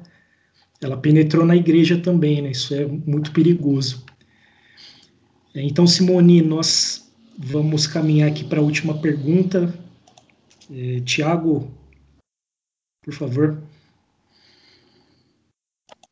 ela 0.82 0.98
penetrou 0.98 1.46
na 1.46 1.56
igreja 1.56 2.02
também, 2.02 2.42
né? 2.42 2.52
Isso 2.52 2.74
é 2.74 2.86
muito 2.86 3.34
perigoso. 3.34 4.06
Então, 5.54 5.86
Simone, 5.86 6.42
nós 6.42 7.12
vamos 7.38 7.86
caminhar 7.86 8.30
aqui 8.30 8.46
para 8.46 8.60
a 8.60 8.64
última 8.64 9.02
pergunta. 9.02 9.74
É, 10.72 11.02
Tiago, 11.02 11.70
por 13.04 13.14
favor. 13.14 13.62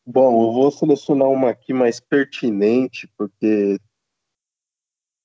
Bom, 0.06 0.48
eu 0.48 0.54
vou 0.54 0.72
selecionar 0.72 1.30
uma 1.30 1.50
aqui 1.50 1.74
mais 1.74 2.00
pertinente, 2.00 3.10
porque 3.18 3.78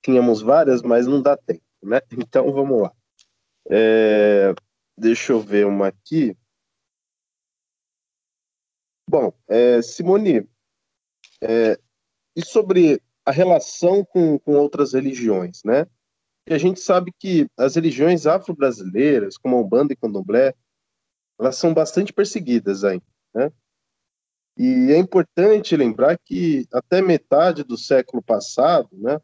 tínhamos 0.05 0.43
várias, 0.43 0.83
mas 0.83 1.07
não 1.07 1.23
dá 1.23 1.37
tempo, 1.37 1.63
né? 1.83 2.01
Então, 2.27 2.53
vamos 2.53 2.83
lá. 2.83 2.93
É, 3.71 4.55
deixa 4.97 5.33
eu 5.33 5.41
ver 5.41 5.67
uma 5.67 5.89
aqui. 5.89 6.37
Bom, 9.09 9.33
é, 9.49 9.83
Simone, 9.83 10.49
é, 11.43 11.79
e 12.37 12.45
sobre 12.45 13.03
a 13.25 13.31
relação 13.31 14.05
com, 14.05 14.39
com 14.39 14.55
outras 14.55 14.95
religiões, 14.95 15.63
né? 15.65 15.87
E 16.47 16.55
a 16.55 16.59
gente 16.59 16.81
sabe 16.81 17.13
que 17.19 17.47
as 17.57 17.77
religiões 17.77 18.27
afro-brasileiras, 18.27 19.37
como 19.37 19.57
a 19.57 19.61
Umbanda 19.61 19.93
e 19.93 19.97
Candomblé, 19.97 20.55
elas 21.39 21.57
são 21.57 21.73
bastante 21.73 22.13
perseguidas 22.13 22.85
ainda, 22.85 23.05
né? 23.35 23.53
E 24.57 24.93
é 24.93 24.99
importante 24.99 25.77
lembrar 25.77 26.19
que 26.19 26.67
até 26.73 27.01
metade 27.01 27.65
do 27.65 27.79
século 27.79 28.23
passado, 28.23 28.89
né, 28.93 29.19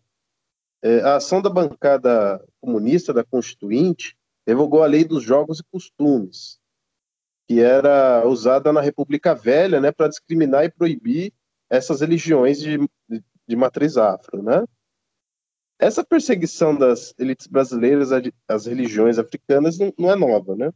é, 0.83 1.01
a 1.01 1.17
ação 1.17 1.43
da 1.43 1.51
bancada 1.51 2.45
comunista 2.61 3.13
da 3.13 3.25
Constituinte 3.25 4.17
revogou 4.47 4.83
a 4.83 4.87
lei 4.87 5.05
dos 5.05 5.23
jogos 5.23 5.61
e 5.61 5.65
costumes, 5.71 6.59
que 7.47 7.61
era 7.61 8.27
usada 8.27 8.73
na 8.73 8.81
República 8.81 9.35
Velha, 9.35 9.81
né, 9.81 9.91
para 9.91 10.09
discriminar 10.09 10.65
e 10.65 10.71
proibir 10.71 11.33
essas 11.71 12.01
religiões 12.01 12.59
de, 12.59 12.79
de, 13.09 13.25
de 13.47 13.57
matriz 13.57 13.97
afro, 13.97 14.43
né? 14.43 14.65
Essa 15.79 16.05
perseguição 16.05 16.77
das 16.77 17.15
elites 17.19 17.47
brasileiras 17.47 18.09
às 18.49 18.67
religiões 18.67 19.19
africanas 19.19 19.79
não, 19.79 19.93
não 19.97 20.11
é 20.11 20.17
nova, 20.17 20.57
né? 20.57 20.73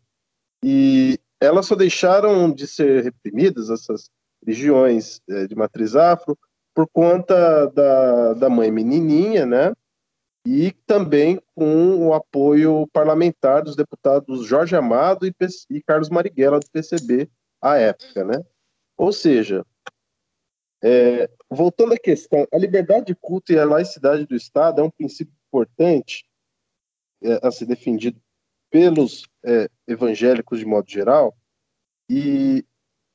E 0.65 1.19
elas 1.41 1.67
só 1.67 1.75
deixaram 1.75 2.53
de 2.53 2.67
ser 2.67 3.03
reprimidas, 3.03 3.69
essas 3.69 4.11
religiões 4.45 5.21
é, 5.29 5.47
de 5.47 5.57
matriz 5.57 5.97
afro, 5.97 6.39
por 6.75 6.87
conta 6.89 7.67
da, 7.67 8.35
da 8.35 8.49
mãe 8.49 8.71
menininha, 8.71 9.45
né? 9.45 9.73
E 10.45 10.73
também 10.87 11.41
com 11.55 12.09
o 12.09 12.15
apoio 12.15 12.87
parlamentar 12.93 13.63
dos 13.63 13.77
deputados 13.77 14.45
Jorge 14.45 14.75
Amado 14.75 15.27
e, 15.27 15.35
e 15.71 15.83
Carlos 15.83 16.11
Marighella, 16.11 16.59
do 16.59 16.71
PCB, 16.71 17.31
à 17.61 17.77
época. 17.77 18.25
Né? 18.25 18.45
Ou 18.97 19.13
seja, 19.13 19.65
é, 20.83 21.31
voltando 21.49 21.95
à 21.95 21.99
questão, 21.99 22.47
a 22.53 22.59
liberdade 22.59 23.07
de 23.07 23.15
culto 23.15 23.53
e 23.53 23.59
a 23.59 23.65
laicidade 23.65 24.27
do 24.27 24.35
Estado 24.35 24.81
é 24.81 24.85
um 24.85 24.91
princípio 24.91 25.33
importante 25.47 26.25
é, 27.23 27.39
a 27.47 27.51
ser 27.53 27.67
defendido 27.67 28.21
pelos 28.69 29.25
é, 29.45 29.69
evangélicos 29.87 30.59
de 30.59 30.65
modo 30.65 30.91
geral, 30.91 31.37
e 32.09 32.65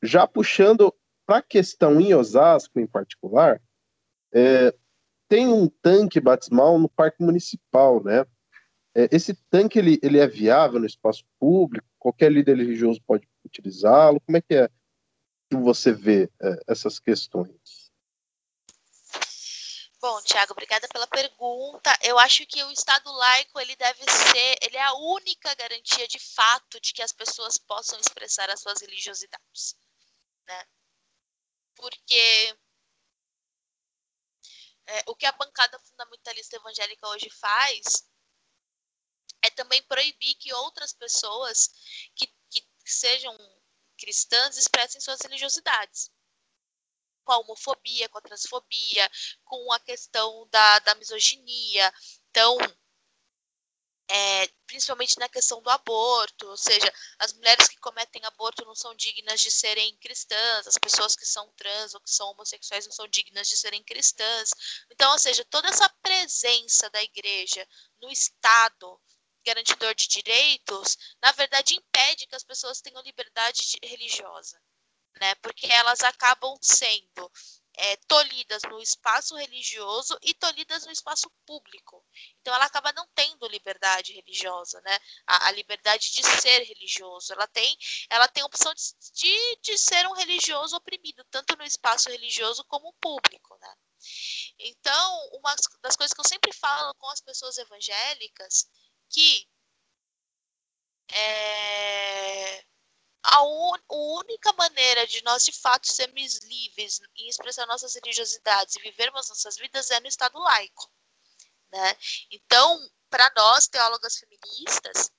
já 0.02 0.28
puxando 0.28 0.94
para 1.26 1.40
a 1.40 1.42
questão 1.42 2.00
em 2.00 2.14
Osasco 2.14 2.80
em 2.80 2.88
particular, 2.88 3.62
é, 4.32 4.74
tem 5.28 5.48
um 5.48 5.68
tanque 5.68 6.20
batismal 6.20 6.80
no 6.80 6.90
parque 6.90 7.24
municipal, 7.24 8.04
né? 8.04 8.26
É, 8.96 9.08
esse 9.12 9.34
tanque 9.50 9.78
ele, 9.78 10.00
ele 10.02 10.20
é 10.20 10.28
viável 10.28 10.80
no 10.80 10.86
espaço 10.86 11.24
público? 11.40 11.88
Qualquer 12.00 12.32
líder 12.32 12.58
religioso 12.58 13.02
pode 13.06 13.28
utilizá-lo? 13.46 14.20
Como 14.22 14.38
é 14.38 14.42
que 14.42 14.56
é 14.56 14.70
que 15.50 15.58
você 15.58 15.92
vê 15.92 16.30
é, 16.42 16.60
essas 16.68 17.00
questões? 17.00 17.88
Bom, 20.00 20.22
Tiago, 20.22 20.54
obrigada 20.54 20.88
pela 20.88 21.08
pergunta. 21.08 21.92
Eu 22.04 22.20
acho 22.20 22.46
que 22.46 22.64
o 22.64 22.72
Estado 22.72 23.12
laico 23.12 23.60
ele 23.60 23.76
deve 23.76 24.04
ser, 24.10 24.58
ele 24.62 24.78
é 24.78 24.84
a 24.84 24.94
única 24.94 25.54
garantia 25.56 26.08
de 26.08 26.20
fato 26.20 26.80
de 26.80 26.94
que 26.94 27.02
as 27.02 27.12
pessoas 27.12 27.58
possam 27.58 28.00
expressar 28.00 28.50
as 28.50 28.62
suas 28.62 28.80
religiosidades, 28.80 29.76
né? 30.48 30.64
Porque 31.76 32.56
é, 34.88 35.04
o 35.08 35.16
que 35.16 35.26
a 35.26 35.32
bancada 35.34 35.78
fundamentalista 35.80 36.56
evangélica 36.56 37.08
hoje 37.10 37.30
faz 37.30 38.08
é 39.44 39.50
também 39.52 39.84
proibir 39.84 40.36
que 40.36 40.54
outras 40.54 40.94
pessoas 40.94 41.70
que, 42.16 42.28
que 42.50 42.66
sejam 42.86 43.36
cristãs 43.98 44.58
expressem 44.58 45.02
suas 45.02 45.22
religiosidades 45.22 46.12
com 47.24 47.34
a 47.34 47.40
homofobia, 47.40 48.08
com 48.08 48.18
a 48.18 48.22
transfobia, 48.22 49.12
com 49.44 49.74
a 49.74 49.80
questão 49.82 50.48
da, 50.50 50.80
da 50.80 50.96
misoginia. 50.96 51.94
Então, 52.30 52.58
é, 54.10 54.48
principalmente 54.66 55.18
na 55.20 55.30
questão 55.30 55.62
do 55.62 55.70
aborto, 55.70 56.48
ou 56.48 56.58
seja, 56.58 56.92
as 57.20 57.34
mulheres 57.34 57.68
que 57.68 57.78
cometem 57.78 58.24
aborto 58.26 58.66
não 58.66 58.76
são 58.76 58.96
dignas 58.96 59.42
de 59.42 59.52
serem 59.52 59.96
cristãs, 59.98 60.68
as 60.68 60.78
pessoas 60.78 61.16
que 61.16 61.26
são 61.26 61.52
trans 61.56 61.94
ou 61.94 62.02
que 62.02 62.10
são 62.10 62.30
homossexuais 62.32 62.86
não 62.86 62.94
são 62.94 63.08
dignas 63.08 63.48
de 63.48 63.58
serem 63.58 63.84
cristãs. 63.84 64.52
Então, 64.92 65.12
ou 65.12 65.20
seja, 65.20 65.46
toda 65.46 65.70
essa 65.70 65.90
presença 66.02 66.90
da 66.90 67.02
igreja 67.04 67.68
no 68.02 68.10
Estado 68.10 69.00
garantidor 69.46 69.96
de 69.96 70.08
direitos, 70.08 70.98
na 71.22 71.32
verdade 71.32 71.76
impede 71.76 72.28
que 72.28 72.36
as 72.36 72.44
pessoas 72.44 72.82
tenham 72.82 73.02
liberdade 73.02 73.78
religiosa 73.82 74.60
né? 75.20 75.36
Porque 75.36 75.68
elas 75.68 76.02
acabam 76.02 76.56
sendo 76.62 77.32
é, 77.78 77.96
tolhidas 78.08 78.64
no 78.64 78.82
espaço 78.82 79.36
religioso 79.36 80.18
e 80.24 80.34
tolhidas 80.34 80.86
no 80.86 80.92
espaço 80.92 81.30
público. 81.46 82.04
Então, 82.42 82.54
ela 82.54 82.66
acaba 82.66 82.92
não 82.94 83.08
tendo 83.14 83.48
liberdade 83.48 84.14
religiosa, 84.14 84.82
né? 84.82 85.00
A, 85.28 85.48
a 85.48 85.52
liberdade 85.52 86.12
de 86.12 86.24
ser 86.24 86.64
religioso. 86.64 87.32
Ela 87.34 87.48
tem, 87.48 87.78
ela 88.10 88.28
tem 88.28 88.42
a 88.42 88.48
opção 88.48 88.74
de, 88.74 89.12
de, 89.14 89.60
de, 89.62 89.78
ser 89.78 90.08
um 90.08 90.14
religioso 90.14 90.76
oprimido, 90.76 91.24
tanto 91.30 91.56
no 91.56 91.64
espaço 91.64 92.10
religioso 92.10 92.66
como 92.66 92.94
público, 92.94 93.56
né? 93.62 93.76
Então, 94.60 95.30
uma 95.34 95.56
das 95.82 95.96
coisas 95.96 96.14
que 96.14 96.20
eu 96.20 96.28
sempre 96.28 96.52
falo 96.54 96.94
com 96.96 97.08
as 97.10 97.22
pessoas 97.22 97.58
evangélicas, 97.58 98.68
que 99.10 99.48
é, 101.10 102.64
a, 103.30 103.42
un, 103.44 103.76
a 103.76 103.96
única 104.20 104.54
maneira 104.54 105.06
de 105.06 105.22
nós 105.24 105.44
de 105.44 105.52
fato 105.52 105.92
sermos 105.92 106.40
livres 106.40 107.02
em 107.16 107.28
expressar 107.28 107.66
nossas 107.68 107.94
religiosidades 107.96 108.76
e 108.76 108.82
vivermos 108.82 109.28
nossas 109.28 109.58
vidas 109.58 109.92
é 109.92 110.00
no 110.00 110.08
Estado 110.08 110.40
laico. 110.40 110.90
Né? 111.72 111.98
Então, 112.32 112.80
para 113.10 113.30
nós, 113.36 113.68
teólogas 113.68 114.18
feministas, 114.18 115.12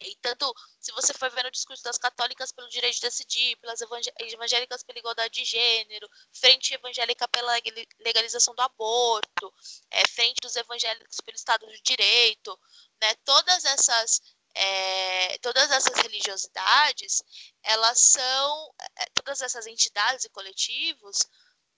e 0.00 0.14
tanto 0.16 0.52
se 0.78 0.92
você 0.92 1.12
for 1.14 1.30
ver 1.30 1.44
no 1.44 1.50
discurso 1.50 1.82
das 1.82 1.98
católicas 1.98 2.52
pelo 2.52 2.68
direito 2.68 2.96
de 2.96 3.00
decidir, 3.02 3.56
pelas 3.56 3.80
evangélicas 3.80 4.82
pela 4.82 4.98
igualdade 4.98 5.34
de 5.34 5.44
gênero, 5.44 6.08
frente 6.32 6.74
evangélica 6.74 7.26
pela 7.28 7.52
legalização 8.00 8.54
do 8.54 8.60
aborto, 8.60 9.52
é, 9.90 10.06
frente 10.08 10.40
dos 10.40 10.54
evangélicos 10.56 11.16
pelo 11.24 11.36
Estado 11.36 11.66
de 11.66 11.80
Direito, 11.82 12.58
né, 13.02 13.14
todas 13.24 13.64
essas 13.64 14.20
é, 14.56 15.38
todas 15.38 15.70
essas 15.70 15.94
religiosidades, 16.00 17.22
elas 17.62 18.00
são, 18.00 18.74
é, 18.96 19.06
todas 19.14 19.42
essas 19.42 19.66
entidades 19.66 20.24
e 20.24 20.30
coletivos, 20.30 21.18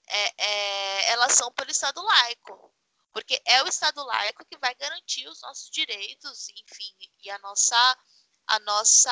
é, 0.06 1.10
elas 1.10 1.32
são 1.32 1.52
pelo 1.52 1.70
Estado 1.70 2.00
laico, 2.02 2.72
porque 3.12 3.40
é 3.44 3.62
o 3.64 3.68
Estado 3.68 4.02
laico 4.04 4.44
que 4.46 4.56
vai 4.58 4.74
garantir 4.76 5.26
os 5.28 5.40
nossos 5.42 5.70
direitos, 5.70 6.48
enfim, 6.50 6.94
e 7.22 7.30
a 7.30 7.38
nossa, 7.40 7.98
a 8.46 8.60
nossa, 8.60 9.10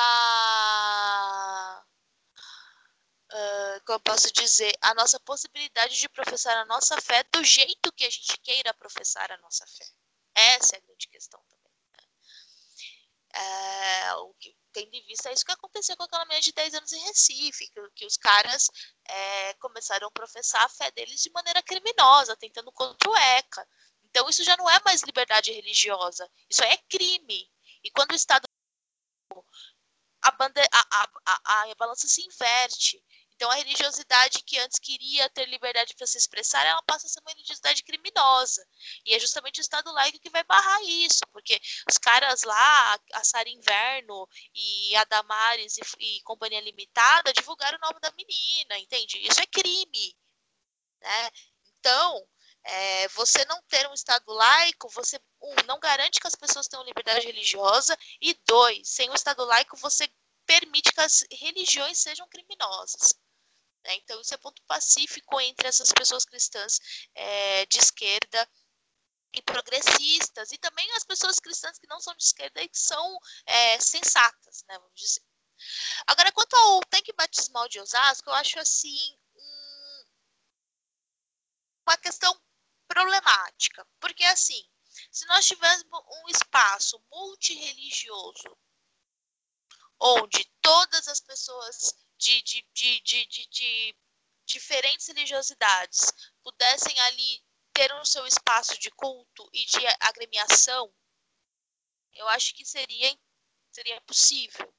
uh, 3.33 3.83
como 3.85 3.97
eu 3.97 3.99
posso 3.99 4.31
dizer, 4.31 4.73
a 4.81 4.93
nossa 4.93 5.19
possibilidade 5.19 5.99
de 5.99 6.07
professar 6.09 6.55
a 6.57 6.65
nossa 6.65 6.99
fé 7.01 7.23
do 7.33 7.43
jeito 7.43 7.91
que 7.91 8.05
a 8.05 8.09
gente 8.09 8.37
queira 8.39 8.73
professar 8.73 9.29
a 9.31 9.37
nossa 9.37 9.65
fé. 9.67 9.85
Essa 10.35 10.75
é 10.75 10.79
a 10.79 10.81
grande 10.81 11.07
questão 11.09 11.41
é, 13.37 14.13
o 14.15 14.33
que 14.35 14.55
tem 14.73 14.89
de 14.89 15.01
vista 15.01 15.31
isso 15.31 15.45
que 15.45 15.51
aconteceu 15.51 15.95
com 15.95 16.03
aquela 16.03 16.25
menina 16.25 16.41
de 16.41 16.51
10 16.51 16.73
anos 16.75 16.91
em 16.91 16.99
Recife, 17.05 17.67
que, 17.69 17.89
que 17.95 18.05
os 18.05 18.17
caras 18.17 18.67
é, 19.07 19.53
começaram 19.55 20.07
a 20.07 20.11
professar 20.11 20.63
a 20.63 20.69
fé 20.69 20.91
deles 20.91 21.21
de 21.21 21.31
maneira 21.31 21.61
criminosa, 21.63 22.35
tentando 22.35 22.71
contra 22.71 23.09
o 23.09 23.15
ECA. 23.15 23.67
Então 24.05 24.29
isso 24.29 24.43
já 24.43 24.55
não 24.57 24.69
é 24.69 24.79
mais 24.85 25.03
liberdade 25.03 25.51
religiosa, 25.51 26.29
isso 26.49 26.63
aí 26.63 26.71
é 26.71 26.77
crime. 26.89 27.49
E 27.83 27.91
quando 27.91 28.11
o 28.11 28.15
Estado 28.15 28.43
a, 30.21 30.31
bande... 30.31 30.61
a, 30.71 31.01
a, 31.01 31.09
a, 31.25 31.71
a 31.71 31.75
balança 31.75 32.07
se 32.07 32.21
inverte. 32.25 33.03
Então, 33.37 33.51
a 33.51 33.55
religiosidade 33.55 34.41
que 34.43 34.57
antes 34.57 34.79
queria 34.79 35.29
ter 35.29 35.45
liberdade 35.45 35.93
para 35.95 36.07
se 36.07 36.17
expressar, 36.17 36.65
ela 36.65 36.81
passa 36.81 37.05
a 37.05 37.09
ser 37.09 37.19
uma 37.19 37.29
religiosidade 37.29 37.83
criminosa. 37.83 38.67
E 39.05 39.13
é 39.13 39.19
justamente 39.19 39.59
o 39.59 39.61
Estado 39.61 39.91
laico 39.91 40.19
que 40.19 40.31
vai 40.31 40.43
barrar 40.43 40.81
isso, 40.83 41.19
porque 41.31 41.61
os 41.87 41.99
caras 41.99 42.41
lá, 42.41 42.99
a 43.13 43.23
Sara 43.23 43.47
Inverno 43.47 44.27
e 44.55 44.95
a 44.95 45.03
Damares 45.03 45.77
e, 45.77 45.81
e 45.99 46.21
Companhia 46.23 46.59
Limitada, 46.61 47.31
divulgaram 47.31 47.77
o 47.77 47.85
nome 47.85 47.99
da 47.99 48.11
menina, 48.13 48.79
entende? 48.79 49.19
Isso 49.19 49.39
é 49.39 49.45
crime. 49.45 50.17
Né? 50.99 51.29
Então, 51.77 52.27
é, 52.63 53.07
você 53.09 53.45
não 53.45 53.61
ter 53.69 53.87
um 53.87 53.93
Estado 53.93 54.33
laico, 54.33 54.89
você, 54.89 55.19
um, 55.39 55.53
não 55.67 55.79
garante 55.79 56.19
que 56.19 56.27
as 56.27 56.35
pessoas 56.35 56.67
tenham 56.67 56.83
liberdade 56.83 57.27
religiosa, 57.27 57.95
e 58.19 58.33
dois, 58.47 58.89
sem 58.89 59.11
o 59.11 59.13
Estado 59.13 59.45
laico, 59.45 59.77
você 59.77 60.09
permite 60.47 60.91
que 60.91 61.01
as 61.01 61.23
religiões 61.31 61.99
sejam 61.99 62.27
criminosas. 62.29 63.13
Né? 63.87 63.95
Então, 63.95 64.19
isso 64.19 64.33
é 64.33 64.37
ponto 64.37 64.61
pacífico 64.63 65.39
entre 65.39 65.65
essas 65.65 65.93
pessoas 65.93 66.25
cristãs 66.25 66.77
é, 67.15 67.65
de 67.67 67.77
esquerda 67.77 68.47
e 69.33 69.41
progressistas, 69.41 70.51
e 70.51 70.57
também 70.57 70.91
as 70.91 71.05
pessoas 71.05 71.39
cristãs 71.39 71.79
que 71.79 71.87
não 71.87 72.01
são 72.01 72.13
de 72.15 72.23
esquerda 72.23 72.61
e 72.61 72.67
que 72.67 72.77
são 72.77 73.17
é, 73.45 73.79
sensatas, 73.79 74.63
né, 74.67 74.77
vamos 74.77 74.99
dizer. 74.99 75.23
Agora, 76.05 76.31
quanto 76.33 76.53
ao 76.53 76.81
tanque 76.89 77.13
batismal 77.13 77.69
de 77.69 77.79
Osasco, 77.79 78.29
eu 78.29 78.33
acho 78.33 78.59
assim 78.59 79.17
um, 79.35 80.03
uma 81.87 81.97
questão 81.97 82.37
problemática, 82.89 83.87
porque 84.01 84.23
assim, 84.25 84.69
se 85.11 85.25
nós 85.27 85.45
tivéssemos 85.45 86.03
um 86.23 86.29
espaço 86.29 87.01
multireligioso 87.09 88.57
onde 89.99 90.45
todas 90.61 91.07
as 91.07 91.19
pessoas 91.19 91.93
de, 92.17 92.41
de, 92.41 92.67
de, 92.73 93.01
de, 93.01 93.47
de, 93.47 93.95
diferentes 94.45 95.07
religiosidades 95.07 96.11
pudessem 96.43 96.97
ali 97.01 97.43
ter 97.73 97.93
o 97.93 98.05
seu 98.05 98.25
espaço 98.25 98.77
de 98.79 98.89
culto 98.91 99.47
e 99.53 99.65
de 99.65 99.85
agremiação, 99.99 100.91
eu 102.13 102.27
acho 102.29 102.55
que 102.55 102.65
seria, 102.65 103.15
seria 103.71 104.01
possível. 104.01 104.73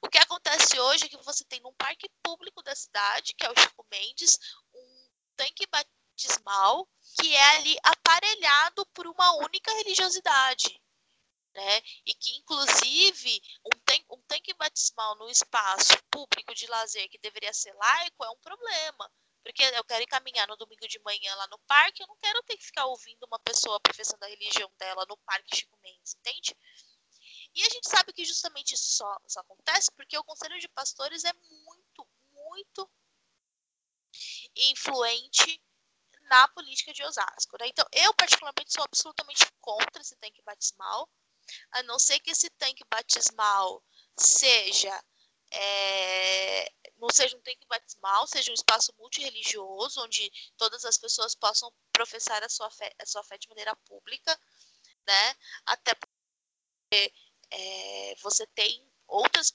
O 0.00 0.08
que 0.08 0.18
acontece 0.18 0.78
hoje 0.78 1.06
é 1.06 1.08
que 1.08 1.16
você 1.24 1.44
tem 1.44 1.60
num 1.60 1.74
parque 1.74 2.08
público 2.22 2.62
da 2.62 2.74
cidade, 2.74 3.34
que 3.34 3.44
é 3.44 3.50
o 3.50 3.60
Chico 3.60 3.86
Mendes, 3.90 4.38
um 4.72 5.10
tanque 5.36 5.66
batismal 5.66 6.88
que 7.20 7.34
é 7.34 7.56
ali 7.56 7.76
aparelhado 7.82 8.86
por 8.94 9.06
uma 9.06 9.36
única 9.36 9.72
religiosidade 9.72 10.80
né? 11.58 11.82
E 12.06 12.14
que, 12.14 12.36
inclusive, 12.36 13.42
um, 13.66 13.78
tan 13.84 13.98
um 14.10 14.22
tanque 14.22 14.54
batismal 14.54 15.16
no 15.16 15.28
espaço 15.28 15.92
público 16.10 16.54
de 16.54 16.66
lazer 16.68 17.08
que 17.10 17.18
deveria 17.18 17.52
ser 17.52 17.72
laico 17.74 18.24
é 18.24 18.30
um 18.30 18.38
problema. 18.38 19.12
Porque 19.42 19.62
eu 19.62 19.84
quero 19.84 20.02
ir 20.02 20.06
caminhar 20.06 20.46
no 20.46 20.56
domingo 20.56 20.86
de 20.86 21.00
manhã 21.00 21.34
lá 21.34 21.46
no 21.48 21.58
parque, 21.60 22.02
eu 22.02 22.06
não 22.06 22.16
quero 22.18 22.42
ter 22.44 22.56
que 22.56 22.64
ficar 22.64 22.86
ouvindo 22.86 23.24
uma 23.24 23.38
pessoa 23.40 23.80
professando 23.80 24.24
a 24.24 24.28
religião 24.28 24.70
dela 24.78 25.04
no 25.08 25.16
Parque 25.18 25.56
Chico 25.56 25.76
Mendes, 25.82 26.14
entende? 26.14 26.56
E 27.54 27.62
a 27.62 27.68
gente 27.70 27.88
sabe 27.88 28.12
que 28.12 28.24
justamente 28.24 28.74
isso 28.74 28.96
só, 28.96 29.18
só 29.26 29.40
acontece 29.40 29.90
porque 29.92 30.16
o 30.16 30.24
Conselho 30.24 30.60
de 30.60 30.68
Pastores 30.68 31.24
é 31.24 31.32
muito, 31.32 32.08
muito 32.30 32.90
influente 34.54 35.60
na 36.22 36.46
política 36.48 36.92
de 36.92 37.02
Osasco. 37.02 37.56
Né? 37.58 37.68
Então, 37.68 37.86
eu 37.92 38.14
particularmente 38.14 38.72
sou 38.72 38.84
absolutamente 38.84 39.44
contra 39.60 40.02
esse 40.02 40.14
tanque 40.16 40.42
batismal 40.42 41.08
a 41.72 41.82
não 41.84 41.98
ser 41.98 42.18
que 42.20 42.30
esse 42.30 42.50
tanque 42.50 42.84
batismal 42.90 43.82
seja 44.16 45.04
é, 45.50 46.70
não 46.98 47.08
seja 47.10 47.36
um 47.36 47.40
tanque 47.40 47.66
batismal, 47.68 48.26
seja 48.26 48.50
um 48.50 48.54
espaço 48.54 48.92
multirreligioso, 48.98 50.02
onde 50.02 50.30
todas 50.56 50.84
as 50.84 50.98
pessoas 50.98 51.34
possam 51.34 51.72
professar 51.92 52.42
a 52.42 52.48
sua 52.48 52.70
fé, 52.70 52.92
a 52.98 53.06
sua 53.06 53.22
fé 53.24 53.38
de 53.38 53.48
maneira 53.48 53.74
pública, 53.86 54.38
né? 55.06 55.36
Até 55.66 55.94
porque 55.94 57.12
é, 57.50 58.14
você 58.22 58.46
tem 58.48 58.86
outras 59.06 59.50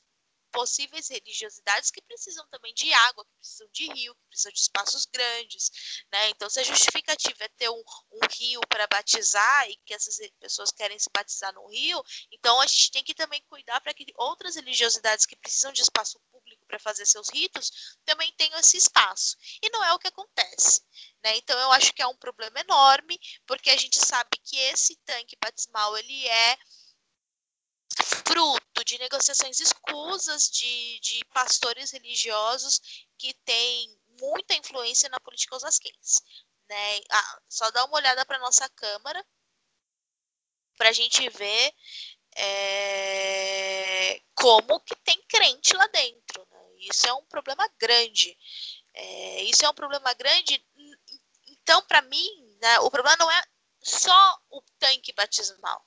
possíveis 0.54 1.10
religiosidades 1.10 1.90
que 1.90 2.02
precisam 2.04 2.48
também 2.50 2.74
de 2.76 2.94
água, 2.94 3.26
que 3.26 3.36
precisam 3.38 3.68
de 3.74 3.92
rio, 3.92 4.16
que 4.16 4.28
precisam 4.28 4.52
de 4.52 4.60
espaços 4.60 5.06
grandes, 5.08 5.72
né? 6.12 6.30
Então, 6.30 6.50
se 6.50 6.60
a 6.60 6.64
justificativa 6.64 7.44
é 7.44 7.50
ter 7.50 7.70
um, 7.70 7.84
um 8.12 8.20
rio 8.40 8.62
para 8.70 8.88
batizar 8.88 9.70
e 9.70 9.76
que 9.86 9.94
essas 9.94 10.18
pessoas 10.40 10.72
querem 10.72 10.98
se 11.00 11.10
batizar 11.14 11.54
no 11.54 11.68
rio, 11.68 12.02
então 12.32 12.62
a 12.62 12.68
gente 12.68 12.92
tem 12.92 13.04
que 13.04 13.16
também 13.16 13.44
cuidar 13.50 13.82
para 13.82 13.94
que 13.94 14.06
outras 14.16 14.56
religiosidades 14.56 15.26
que 15.26 15.36
precisam 15.36 15.74
de 15.74 15.82
espaço 15.82 16.20
público 16.32 16.66
para 16.68 16.80
fazer 16.80 17.06
seus 17.06 17.30
ritos 17.30 17.98
também 18.06 18.32
tenham 18.38 18.60
esse 18.60 18.78
espaço. 18.78 19.36
E 19.62 19.70
não 19.72 19.84
é 19.84 19.94
o 19.94 20.00
que 20.00 20.08
acontece. 20.08 20.82
Né? 21.24 21.36
Então 21.38 21.58
eu 21.60 21.72
acho 21.72 21.94
que 21.94 22.02
é 22.02 22.08
um 22.08 22.18
problema 22.18 22.60
enorme, 22.60 23.20
porque 23.48 23.72
a 23.72 23.78
gente 23.78 23.98
sabe 23.98 24.38
que 24.44 24.58
esse 24.58 24.96
tanque 25.06 25.36
batismal 25.42 25.98
ele 25.98 26.28
é 26.28 26.58
fruto 28.02 28.84
de 28.86 28.98
negociações 28.98 29.60
escusas 29.60 30.50
de, 30.50 31.00
de 31.00 31.26
pastores 31.26 31.92
religiosos 31.92 32.80
que 33.18 33.34
têm 33.46 34.00
muita 34.20 34.56
influência 34.56 35.10
na 35.10 35.20
política 35.20 35.56
osasquense. 35.56 36.22
Né? 36.70 37.00
Ah, 37.12 37.42
só 37.50 37.70
dá 37.72 37.86
uma 37.86 37.98
olhada 37.98 38.26
para 38.26 38.40
nossa 38.40 38.68
Câmara 38.70 39.26
para 40.78 40.90
a 40.90 40.94
gente 40.94 41.28
ver 41.30 41.74
é, 42.36 44.22
como 44.36 44.80
que 44.82 44.96
tem 44.98 45.22
crente 45.28 45.76
lá 45.76 45.88
dentro. 45.88 46.48
Né? 46.50 46.60
Isso 46.80 47.08
é 47.08 47.14
um 47.14 47.26
problema 47.26 47.68
grande. 47.78 48.38
É, 48.94 49.44
isso 49.44 49.66
é 49.66 49.70
um 49.70 49.74
problema 49.74 50.14
grande. 50.14 50.66
Então, 51.48 51.82
para 51.84 52.02
mim, 52.04 52.58
né, 52.62 52.80
o 52.80 52.90
problema 52.90 53.18
não 53.18 53.32
é 53.32 53.44
só 53.82 54.42
o 54.50 54.62
tanque 54.80 55.14
batismal 55.14 55.86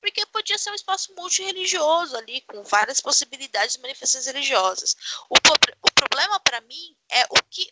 porque 0.00 0.24
podia 0.26 0.56
ser 0.58 0.70
um 0.70 0.74
espaço 0.74 1.14
multireligioso 1.14 2.16
ali, 2.16 2.40
com 2.42 2.62
várias 2.64 3.00
possibilidades 3.00 3.74
de 3.74 3.80
manifestações 3.80 4.26
religiosas. 4.26 4.96
O, 5.28 5.34
o 5.34 5.92
problema 5.92 6.40
para 6.40 6.60
mim 6.62 6.96
é 7.10 7.24
o 7.30 7.42
que 7.50 7.70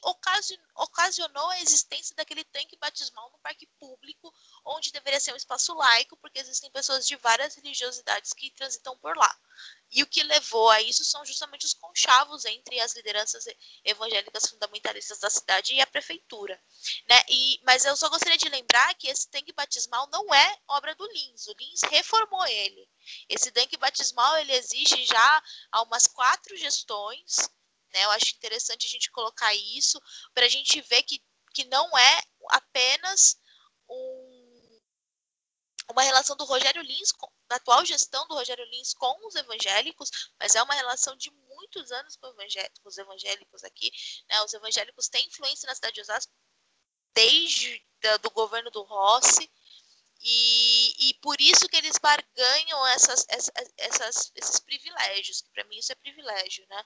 ocasionou 0.74 1.48
a 1.50 1.60
existência 1.60 2.14
daquele 2.16 2.44
tanque 2.44 2.76
batismal 2.76 3.30
no 3.30 3.38
parque 3.38 3.66
público, 3.78 4.32
onde 4.64 4.92
deveria 4.92 5.20
ser 5.20 5.32
um 5.32 5.36
espaço 5.36 5.74
laico, 5.74 6.16
porque 6.16 6.38
existem 6.40 6.70
pessoas 6.70 7.06
de 7.06 7.16
várias 7.16 7.54
religiosidades 7.54 8.32
que 8.32 8.50
transitam 8.50 8.96
por 8.98 9.16
lá. 9.16 9.38
E 9.90 10.02
o 10.02 10.06
que 10.06 10.22
levou 10.22 10.68
a 10.70 10.82
isso 10.82 11.04
são 11.04 11.24
justamente 11.24 11.64
os 11.64 11.72
conchavos 11.72 12.44
entre 12.44 12.80
as 12.80 12.94
lideranças 12.94 13.44
evangélicas 13.84 14.46
fundamentalistas 14.46 15.18
da 15.20 15.30
cidade 15.30 15.74
e 15.74 15.80
a 15.80 15.86
prefeitura. 15.86 16.60
Né? 17.08 17.22
E, 17.28 17.60
mas 17.64 17.84
eu 17.84 17.96
só 17.96 18.08
gostaria 18.08 18.36
de 18.36 18.48
lembrar 18.48 18.94
que 18.94 19.08
esse 19.08 19.28
tanque 19.30 19.52
batismal 19.52 20.08
não 20.10 20.34
é 20.34 20.58
obra 20.68 20.94
do 20.94 21.06
Lins. 21.12 21.46
O 21.46 21.54
Lins 21.58 21.82
reformou 21.84 22.44
ele. 22.46 22.88
Esse 23.28 23.50
tanque 23.52 23.76
batismal 23.76 24.36
ele 24.38 24.52
existe 24.52 25.06
já 25.06 25.42
há 25.70 25.82
umas 25.82 26.06
quatro 26.06 26.56
gestões. 26.56 27.48
Né? 27.94 28.04
Eu 28.04 28.10
acho 28.10 28.34
interessante 28.34 28.86
a 28.86 28.90
gente 28.90 29.10
colocar 29.10 29.54
isso 29.54 30.00
para 30.34 30.46
a 30.46 30.48
gente 30.48 30.80
ver 30.82 31.02
que, 31.04 31.22
que 31.54 31.64
não 31.64 31.96
é 31.96 32.22
apenas 32.50 33.38
um, 33.88 34.80
uma 35.90 36.02
relação 36.02 36.36
do 36.36 36.44
Rogério 36.44 36.82
Lins 36.82 37.12
com, 37.12 37.30
da 37.48 37.56
atual 37.56 37.84
gestão 37.84 38.26
do 38.26 38.34
Rogério 38.34 38.64
Lins 38.66 38.92
com 38.94 39.26
os 39.26 39.34
evangélicos, 39.34 40.10
mas 40.38 40.54
é 40.54 40.62
uma 40.62 40.74
relação 40.74 41.16
de 41.16 41.30
muitos 41.30 41.90
anos 41.92 42.16
com, 42.16 42.32
com 42.32 42.88
os 42.88 42.98
evangélicos 42.98 43.64
aqui. 43.64 43.90
Né? 44.28 44.42
Os 44.42 44.52
evangélicos 44.52 45.08
têm 45.08 45.26
influência 45.26 45.66
na 45.66 45.74
cidade 45.74 45.94
de 45.94 46.00
Osasco 46.00 46.32
desde 47.14 47.82
da, 48.00 48.16
do 48.18 48.30
governo 48.30 48.70
do 48.70 48.82
Rossi, 48.82 49.50
e, 50.22 51.08
e 51.08 51.14
por 51.14 51.40
isso 51.40 51.68
que 51.68 51.76
eles 51.76 51.98
barganham 51.98 52.86
essas, 52.88 53.24
essas, 53.28 53.52
essas 53.76 54.32
esses 54.34 54.60
privilégios, 54.60 55.40
que 55.40 55.50
para 55.50 55.64
mim 55.64 55.78
isso 55.78 55.92
é 55.92 55.94
privilégio, 55.94 56.66
né? 56.68 56.84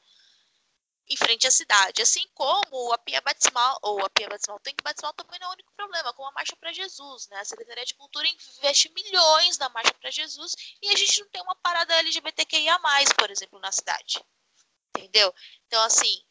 Em 1.11 1.16
frente 1.16 1.46
à 1.46 1.50
cidade. 1.50 2.00
Assim 2.00 2.26
como 2.34 2.92
a 2.92 2.98
Pia 2.98 3.20
Batismal, 3.20 3.78
ou 3.82 4.00
a 4.04 4.08
Pia 4.11 4.28
Batismal, 4.28 4.56
o 4.56 4.61
Tanque 4.61 4.82
Batismal 4.82 5.12
também 5.14 5.38
não 5.40 5.48
é 5.48 5.50
o 5.50 5.54
único 5.54 5.72
problema, 5.74 6.12
como 6.14 6.28
a 6.28 6.32
Marcha 6.32 6.54
para 6.56 6.72
Jesus, 6.72 7.26
né? 7.28 7.40
A 7.40 7.44
Secretaria 7.44 7.84
de 7.84 7.94
Cultura 7.94 8.28
investe 8.28 8.88
milhões 8.94 9.58
na 9.58 9.68
Marcha 9.70 9.92
para 9.94 10.11
Jesus 10.11 10.54
e 10.80 10.88
a 10.88 10.96
gente 10.96 11.20
não 11.20 11.28
tem 11.30 11.42
uma 11.42 11.56
parada 11.56 11.94
LGBTQIA+, 11.96 12.78
por 13.18 13.30
exemplo, 13.30 13.58
na 13.58 13.72
cidade. 13.72 14.24
Entendeu? 14.96 15.34
Então, 15.66 15.82
assim, 15.82 16.22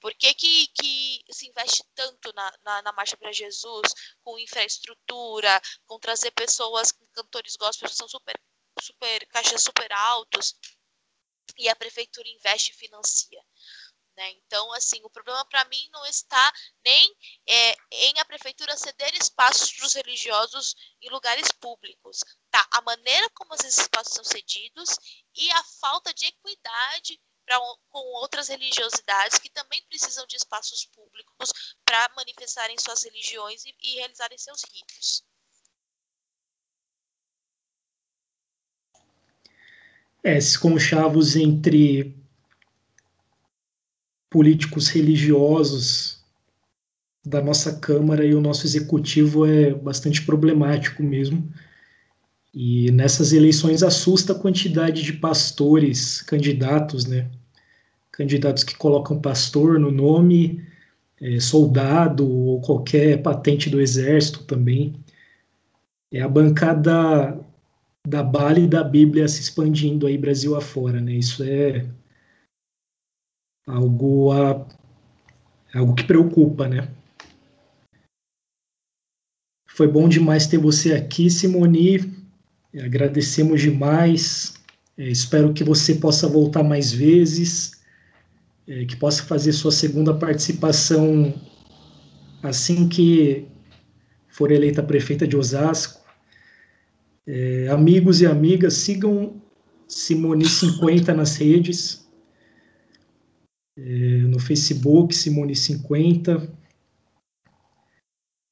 por 0.00 0.12
que, 0.14 0.34
que, 0.34 0.66
que 0.68 1.24
se 1.30 1.48
investe 1.48 1.84
tanto 1.94 2.32
na, 2.34 2.52
na, 2.64 2.82
na 2.82 2.92
Marcha 2.92 3.16
para 3.16 3.32
Jesus, 3.32 3.94
com 4.22 4.38
infraestrutura, 4.38 5.60
com 5.86 5.98
trazer 5.98 6.32
pessoas, 6.32 6.92
cantores 7.12 7.56
gospel 7.56 7.88
que 7.88 7.96
são 7.96 8.08
super, 8.08 8.34
super, 8.80 9.26
caixas 9.28 9.62
super 9.62 9.92
altos, 9.92 10.56
e 11.56 11.68
a 11.68 11.76
prefeitura 11.76 12.28
investe 12.28 12.72
e 12.72 12.74
financia? 12.74 13.42
Né? 14.16 14.30
Então, 14.32 14.72
assim, 14.74 15.00
o 15.02 15.10
problema 15.10 15.44
para 15.46 15.64
mim 15.64 15.88
não 15.92 16.06
está 16.06 16.52
nem 16.84 17.16
é, 17.48 17.76
em 17.90 18.18
a 18.20 18.24
prefeitura 18.24 18.76
ceder 18.76 19.12
espaços 19.16 19.72
para 19.72 19.86
os 19.86 19.94
religiosos 19.94 20.74
em 21.02 21.10
lugares 21.10 21.50
públicos, 21.60 22.20
tá? 22.48 22.64
A 22.70 22.80
maneira 22.82 23.28
como 23.30 23.54
esses 23.54 23.76
espaços 23.76 24.14
são 24.14 24.24
cedidos 24.24 24.88
e 25.34 25.50
a 25.50 25.64
falta 25.80 26.14
de 26.14 26.26
equidade 26.26 27.20
pra, 27.44 27.58
com 27.88 27.98
outras 28.20 28.48
religiosidades 28.48 29.38
que 29.40 29.50
também 29.50 29.82
precisam 29.88 30.24
de 30.28 30.36
espaços 30.36 30.86
públicos 30.86 31.52
para 31.84 32.08
manifestarem 32.16 32.76
suas 32.78 33.02
religiões 33.02 33.64
e, 33.64 33.74
e 33.82 33.94
realizarem 33.96 34.38
seus 34.38 34.62
ritos. 34.72 35.24
É, 40.22 40.38
esses 40.38 40.56
conchavos 40.56 41.34
entre 41.34 42.23
políticos 44.34 44.88
religiosos 44.88 46.18
da 47.24 47.40
nossa 47.40 47.78
Câmara 47.78 48.26
e 48.26 48.34
o 48.34 48.40
nosso 48.40 48.66
Executivo 48.66 49.46
é 49.46 49.72
bastante 49.72 50.22
problemático 50.22 51.04
mesmo. 51.04 51.48
E 52.52 52.90
nessas 52.90 53.32
eleições 53.32 53.84
assusta 53.84 54.32
a 54.32 54.38
quantidade 54.38 55.04
de 55.04 55.12
pastores 55.12 56.20
candidatos, 56.20 57.06
né? 57.06 57.30
Candidatos 58.10 58.64
que 58.64 58.76
colocam 58.76 59.20
pastor 59.20 59.78
no 59.78 59.92
nome, 59.92 60.60
é, 61.20 61.38
soldado 61.38 62.28
ou 62.28 62.60
qualquer 62.60 63.22
patente 63.22 63.70
do 63.70 63.80
exército 63.80 64.42
também. 64.42 64.96
É 66.12 66.20
a 66.20 66.28
bancada 66.28 67.38
da 68.04 68.20
Bala 68.20 68.58
e 68.58 68.66
da 68.66 68.82
Bíblia 68.82 69.28
se 69.28 69.42
expandindo 69.42 70.08
aí 70.08 70.18
Brasil 70.18 70.56
afora, 70.56 71.00
né? 71.00 71.12
Isso 71.12 71.44
é 71.44 71.86
algo, 73.66 74.32
a, 74.32 74.66
algo 75.74 75.94
que 75.94 76.04
preocupa, 76.04 76.68
né? 76.68 76.88
Foi 79.66 79.88
bom 79.88 80.08
demais 80.08 80.46
ter 80.46 80.58
você 80.58 80.92
aqui, 80.92 81.28
Simoni. 81.28 82.12
Agradecemos 82.80 83.60
demais. 83.60 84.54
É, 84.96 85.08
espero 85.08 85.52
que 85.52 85.64
você 85.64 85.96
possa 85.96 86.28
voltar 86.28 86.62
mais 86.62 86.92
vezes, 86.92 87.82
é, 88.68 88.84
que 88.84 88.96
possa 88.96 89.22
fazer 89.24 89.52
sua 89.52 89.72
segunda 89.72 90.14
participação 90.14 91.34
assim 92.42 92.88
que 92.88 93.48
for 94.28 94.52
eleita 94.52 94.82
prefeita 94.82 95.26
de 95.26 95.36
Osasco. 95.36 96.04
É, 97.26 97.68
amigos 97.68 98.20
e 98.20 98.26
amigas, 98.26 98.74
sigam 98.74 99.40
Simone 99.88 100.44
50 100.44 101.14
nas 101.14 101.36
redes 101.36 102.03
é, 103.76 104.18
no 104.18 104.38
Facebook, 104.38 105.14
Simone50. 105.14 106.48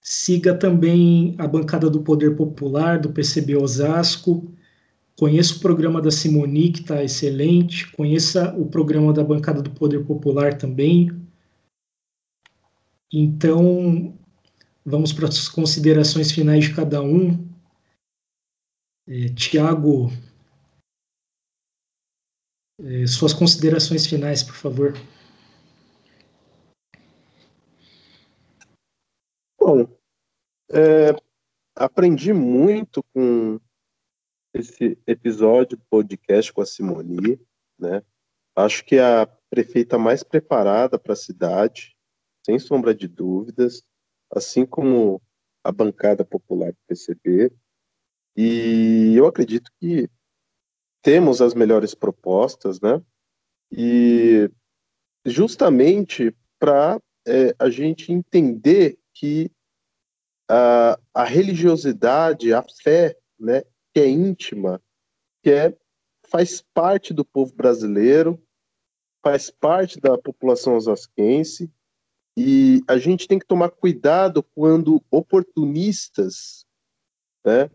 Siga 0.01 0.55
também 0.55 1.37
a 1.39 1.47
bancada 1.47 1.89
do 1.89 2.03
Poder 2.03 2.35
Popular, 2.37 2.99
do 2.99 3.13
PCB 3.13 3.57
Osasco. 3.57 4.53
Conheça 5.17 5.55
o 5.55 5.61
programa 5.61 6.03
da 6.03 6.11
Simoni, 6.11 6.73
que 6.73 6.81
está 6.81 7.05
excelente. 7.05 7.91
Conheça 7.93 8.53
o 8.57 8.67
programa 8.67 9.13
da 9.13 9.23
bancada 9.23 9.63
do 9.63 9.71
Poder 9.71 10.05
Popular 10.05 10.59
também. 10.59 11.11
Então, 13.13 14.19
vamos 14.85 15.13
para 15.13 15.29
as 15.29 15.49
considerações 15.49 16.33
finais 16.33 16.65
de 16.65 16.75
cada 16.75 17.01
um. 17.01 17.49
É, 19.07 19.29
Tiago, 19.29 20.11
é, 22.81 23.07
suas 23.07 23.33
considerações 23.33 24.07
finais, 24.07 24.43
por 24.43 24.55
favor. 24.55 24.95
Bom, 29.59 29.87
é, 30.71 31.15
aprendi 31.77 32.33
muito 32.33 33.03
com 33.15 33.61
esse 34.55 34.99
episódio 35.07 35.79
podcast 35.89 36.53
com 36.53 36.61
a 36.61 36.67
Simoni, 36.67 37.41
né? 37.79 38.03
Acho 38.55 38.85
que 38.85 38.97
é 38.97 39.23
a 39.23 39.27
prefeita 39.49 39.99
mais 39.99 40.23
preparada 40.23 40.99
para 40.99 41.15
a 41.15 41.17
cidade, 41.17 41.97
sem 42.45 42.59
sombra 42.59 42.95
de 42.95 43.09
dúvidas, 43.09 43.83
assim 44.31 44.67
como 44.67 45.23
a 45.65 45.71
bancada 45.71 46.25
popular 46.25 46.73
do 46.73 46.79
PCB. 46.87 47.53
E 48.37 49.15
eu 49.17 49.27
acredito 49.27 49.71
que 49.81 50.09
temos 51.03 51.43
as 51.43 51.53
melhores 51.53 51.95
propostas, 51.95 52.81
né? 52.81 53.03
E 53.71 54.51
justamente 55.27 56.35
para 56.59 57.01
é, 57.27 57.55
a 57.59 57.69
gente 57.69 58.13
entender 58.13 58.99
que 59.13 59.51
a, 60.49 60.99
a 61.15 61.25
religiosidade, 61.25 62.53
a 62.53 62.65
fé, 62.83 63.17
né, 63.39 63.63
que 63.93 64.01
é 64.01 64.09
íntima, 64.09 64.81
que 65.43 65.51
é, 65.51 65.77
faz 66.27 66.63
parte 66.75 67.13
do 67.13 67.25
povo 67.25 67.55
brasileiro, 67.55 68.43
faz 69.23 69.51
parte 69.51 70.01
da 70.01 70.17
população 70.19 70.77
osasquense, 70.77 71.71
e 72.37 72.83
a 72.89 72.97
gente 72.97 73.29
tem 73.29 73.39
que 73.39 73.47
tomar 73.47 73.71
cuidado 73.71 74.43
quando 74.43 75.03
oportunistas 75.11 76.67
né, 77.45 77.71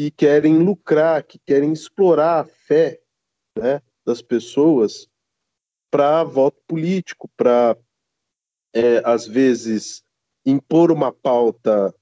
que 0.00 0.10
querem 0.10 0.56
lucrar, 0.56 1.22
que 1.22 1.38
querem 1.38 1.74
explorar 1.74 2.40
a 2.40 2.44
fé 2.44 2.98
né, 3.54 3.82
das 4.02 4.22
pessoas 4.22 5.06
para 5.90 6.24
voto 6.24 6.58
político, 6.66 7.28
para, 7.36 7.76
é, 8.74 9.02
às 9.04 9.26
vezes, 9.26 10.02
impor 10.46 10.90
uma 10.90 11.12
pauta 11.12 11.94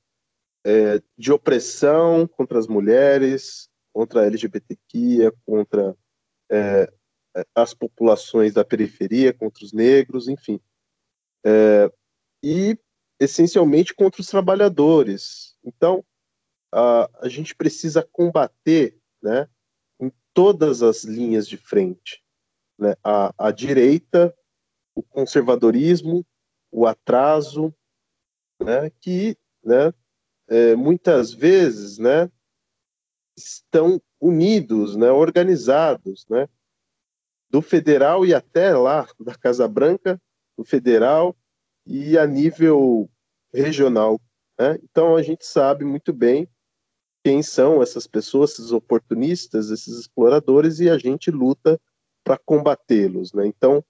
é, 0.65 1.03
de 1.19 1.33
opressão 1.33 2.29
contra 2.29 2.57
as 2.57 2.69
mulheres, 2.69 3.69
contra 3.93 4.21
a 4.21 4.27
LGBTQIA, 4.27 5.33
contra 5.45 5.97
é, 6.53 6.89
as 7.53 7.75
populações 7.75 8.55
da 8.55 8.65
periferia, 8.65 9.35
contra 9.35 9.65
os 9.65 9.73
negros, 9.73 10.29
enfim. 10.29 10.61
É, 11.45 11.91
e, 12.45 12.79
essencialmente, 13.19 13.93
contra 13.93 14.21
os 14.21 14.29
trabalhadores. 14.29 15.57
Então, 15.65 16.05
a, 16.73 17.09
a 17.21 17.29
gente 17.29 17.55
precisa 17.55 18.03
combater 18.03 18.99
né, 19.23 19.49
em 20.01 20.13
todas 20.33 20.83
as 20.83 21.05
linhas 21.05 21.49
de 21.49 21.57
frente. 21.57 22.23
Né, 22.79 22.95
a, 23.03 23.35
a 23.39 23.51
direita, 23.51 24.35
o 24.95 25.03
conservadorismo, 25.03 26.25
o 26.71 26.87
atraso, 26.87 27.75
né, 28.61 28.91
que 29.01 29.37
né, 29.65 29.93
é, 30.49 30.77
muitas 30.77 31.33
vezes 31.33 31.99
né, 31.99 32.31
estão 33.37 34.01
unidos, 34.21 34.97
né, 34.97 35.11
organizados, 35.11 36.27
né, 36.29 36.49
do 37.51 37.63
federal 37.63 38.27
e 38.27 38.35
até 38.35 38.77
lá 38.77 39.09
da 39.19 39.35
Casa 39.35 39.67
Branca, 39.67 40.21
do 40.57 40.65
federal 40.65 41.37
e 41.87 42.19
a 42.19 42.27
nível 42.27 43.09
regional. 43.53 44.21
Né? 44.59 44.79
Então 44.83 45.17
a 45.17 45.23
gente 45.23 45.47
sabe 45.47 45.85
muito 45.85 46.13
bem 46.13 46.49
quem 47.29 47.43
são 47.43 47.83
essas 47.83 48.07
pessoas, 48.07 48.53
esses 48.53 48.73
oportunistas, 48.73 49.69
esses 49.69 49.99
exploradores, 49.99 50.81
e 50.81 50.89
a 50.89 50.97
gente 50.97 51.31
luta 51.31 51.79
para 52.25 52.39
combatê-los. 52.39 53.35
Né? 53.35 53.47
Então, 53.47 53.85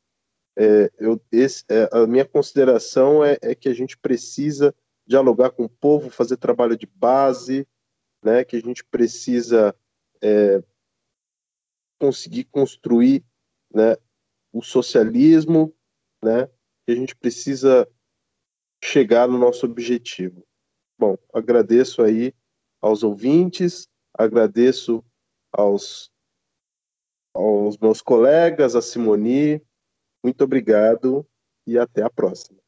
é, 0.58 0.90
eu, 0.98 1.22
esse, 1.30 1.64
é, 1.68 1.88
a 1.92 2.04
minha 2.04 2.24
consideração 2.24 3.24
é, 3.24 3.38
é, 3.40 3.54
que 3.54 3.68
a 3.68 3.72
gente 3.72 3.96
precisa 3.96 4.74
dialogar 5.06 5.50
com 5.50 5.66
o 5.66 5.68
povo, 5.68 6.10
fazer 6.10 6.36
trabalho 6.36 6.76
de 6.76 6.88
base, 6.88 7.64
né? 8.24 8.42
que 8.42 8.56
a 8.56 8.60
gente 8.60 8.84
precisa 8.84 9.72
é, 10.20 10.60
conseguir 11.96 12.42
construir 12.42 13.24
né, 13.72 13.96
o 14.52 14.62
socialismo, 14.62 15.72
né? 16.20 16.48
que 16.84 16.90
a 16.90 16.96
gente 16.96 17.14
precisa 17.14 17.88
chegar 18.82 19.28
no 19.28 19.38
nosso 19.38 19.64
objetivo. 19.64 20.44
Bom, 20.98 21.16
agradeço 21.32 22.02
aí 22.02 22.34
aos 22.80 23.02
ouvintes, 23.02 23.88
agradeço 24.16 25.04
aos, 25.52 26.10
aos 27.34 27.76
meus 27.78 28.00
colegas, 28.00 28.74
a 28.74 28.82
Simoni. 28.82 29.62
Muito 30.22 30.44
obrigado 30.44 31.26
e 31.66 31.78
até 31.78 32.02
a 32.02 32.10
próxima. 32.10 32.58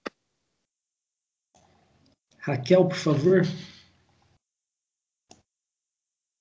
Raquel, 2.38 2.88
por 2.88 2.96
favor. 2.96 3.42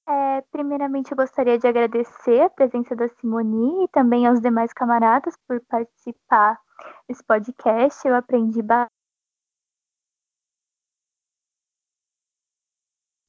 É, 0.08 0.42
primeiramente, 0.52 1.12
eu 1.12 1.18
gostaria 1.18 1.58
de 1.60 1.68
agradecer 1.68 2.42
a 2.42 2.50
presença 2.50 2.96
da 2.96 3.08
Simoni 3.10 3.84
e 3.84 3.88
também 3.90 4.26
aos 4.26 4.42
demais 4.42 4.74
camaradas 4.74 5.36
por 5.48 5.62
participar 5.66 6.60
desse 7.08 7.24
podcast. 7.24 8.08
Eu 8.08 8.16
aprendi 8.16 8.62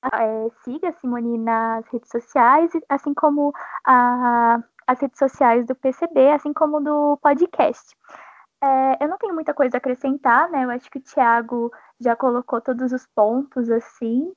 é, 0.04 0.50
siga 0.62 0.88
a 0.88 0.92
Simone 0.92 1.38
nas 1.38 1.86
redes 1.88 2.10
sociais, 2.10 2.70
assim 2.88 3.12
como 3.14 3.52
a, 3.84 4.62
as 4.86 5.00
redes 5.00 5.18
sociais 5.18 5.66
do 5.66 5.74
PCB, 5.74 6.30
assim 6.30 6.52
como 6.52 6.80
do 6.80 7.16
podcast. 7.18 7.96
É, 8.62 9.04
eu 9.04 9.08
não 9.08 9.18
tenho 9.18 9.34
muita 9.34 9.54
coisa 9.54 9.76
a 9.76 9.78
acrescentar, 9.78 10.50
né? 10.50 10.64
Eu 10.64 10.70
acho 10.70 10.90
que 10.90 10.98
o 10.98 11.02
Thiago 11.02 11.70
já 11.98 12.14
colocou 12.16 12.60
todos 12.60 12.92
os 12.92 13.06
pontos 13.14 13.70
assim, 13.70 14.32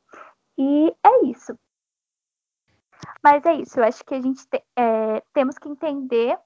e 0.57 0.95
é 1.03 1.25
isso. 1.25 1.57
Mas 3.21 3.45
é 3.45 3.53
isso, 3.55 3.79
eu 3.79 3.83
acho 3.83 4.03
que 4.05 4.15
a 4.15 4.21
gente 4.21 4.47
te, 4.47 4.63
é, 4.77 5.21
temos 5.33 5.57
que 5.57 5.67
entender 5.67 6.37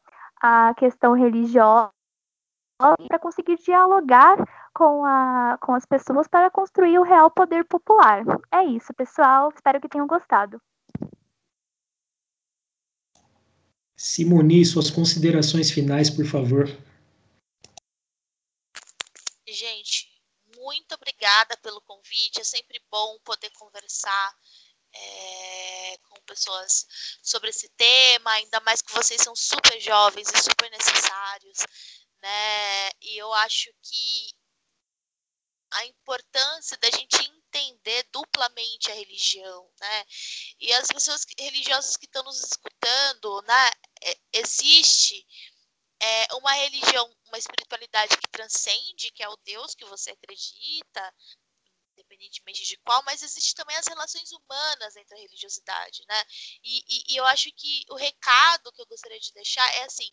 a 0.42 0.74
questão 0.76 1.14
religiosa 1.14 1.92
para 2.78 3.20
conseguir 3.20 3.58
dialogar 3.58 4.38
com, 4.74 5.04
a, 5.04 5.58
com 5.60 5.74
as 5.74 5.86
pessoas 5.86 6.28
para 6.28 6.52
construir 6.52 7.00
o 7.00 7.04
real 7.04 7.32
poder 7.32 7.66
popular. 7.66 8.24
É 8.52 8.64
isso, 8.64 8.94
pessoal. 8.94 9.52
Espero 9.54 9.82
que 9.82 9.90
tenham 9.90 10.06
gostado. 10.06 10.62
Simoni, 13.96 14.64
suas 14.64 14.92
considerações 14.92 15.72
finais, 15.72 16.10
por 16.10 16.26
favor. 16.26 16.68
Gente, 19.48 20.08
muito 20.56 20.94
obrigada 20.94 21.58
pelo 21.58 21.82
convite. 21.82 22.40
É 22.40 22.44
sempre 22.44 22.80
bom 22.92 23.18
poder 23.26 23.50
conversar 23.58 24.36
é, 24.94 25.98
com 26.10 26.22
pessoas 26.28 26.86
sobre 27.24 27.50
esse 27.50 27.70
tema, 27.70 28.32
ainda 28.34 28.60
mais 28.60 28.84
que 28.84 28.94
vocês 28.94 29.20
são 29.22 29.36
super 29.36 29.80
jovens 29.82 30.28
e 30.32 30.38
super 30.44 30.70
necessários 30.70 31.66
né? 32.28 32.90
E 33.02 33.18
eu 33.18 33.34
acho 33.34 33.72
que 33.82 34.34
a 35.72 35.86
importância 35.86 36.78
da 36.78 36.90
gente 36.92 37.16
entender 37.16 38.06
duplamente 38.12 38.92
a 38.92 38.96
religião, 38.96 39.72
né? 39.80 40.06
E 40.60 40.74
as 40.74 40.88
pessoas 40.88 41.26
religiosas 41.40 41.96
que 41.96 42.06
estão 42.06 42.24
nos 42.24 42.44
escutando, 42.44 43.42
né? 43.44 43.72
É, 44.04 44.18
existe 44.34 45.26
é, 46.02 46.36
uma 46.36 46.52
religião, 46.52 47.10
uma 47.28 47.38
espiritualidade 47.38 48.18
que 48.18 48.30
transcende, 48.30 49.12
que 49.12 49.24
é 49.24 49.30
o 49.30 49.38
Deus 49.46 49.74
que 49.74 49.86
você 49.86 50.12
acredita, 50.12 51.16
independentemente 52.18 52.64
de 52.64 52.78
qual, 52.78 53.02
mas 53.04 53.22
existe 53.22 53.54
também 53.56 53.76
as 53.78 53.88
relações 53.88 54.32
humanas 54.32 54.96
entre 54.96 55.16
a 55.16 55.22
religiosidade, 55.22 56.04
né? 56.08 56.24
E, 56.64 56.84
e, 56.88 57.14
e, 57.14 57.18
eu 57.18 57.26
acho 57.26 57.52
que 57.54 57.86
o 57.90 57.96
recado 57.96 58.72
que 58.72 58.82
eu 58.82 58.88
gostaria 58.88 59.20
de 59.20 59.32
deixar 59.34 59.68
é 59.76 59.84
assim: 59.84 60.10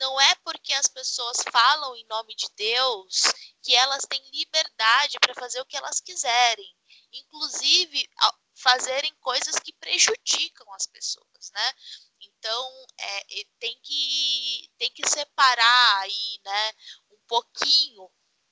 não 0.00 0.20
é 0.20 0.34
porque 0.36 0.72
as 0.74 0.86
pessoas 0.86 1.36
falam 1.50 1.96
em 1.96 2.06
nome 2.06 2.34
de 2.34 2.48
Deus 2.56 3.22
que 3.62 3.74
elas 3.74 4.04
têm 4.08 4.22
liberdade 4.30 5.18
para 5.20 5.34
fazer 5.34 5.60
o 5.60 5.66
que 5.66 5.76
elas 5.76 6.00
quiserem, 6.00 6.76
inclusive 7.12 8.08
fazerem 8.54 9.14
coisas 9.20 9.56
que 9.60 9.72
prejudicam 9.74 10.72
as 10.74 10.86
pessoas, 10.86 11.50
né? 11.52 11.72
Então 12.20 12.86
é, 12.98 13.44
tem 13.58 13.78
que 13.82 14.70
tem 14.78 14.90
que 14.90 15.08
separar 15.08 15.98
aí, 16.00 16.40
né? 16.44 16.72
Um 17.10 17.18
pouquinho 17.26 18.10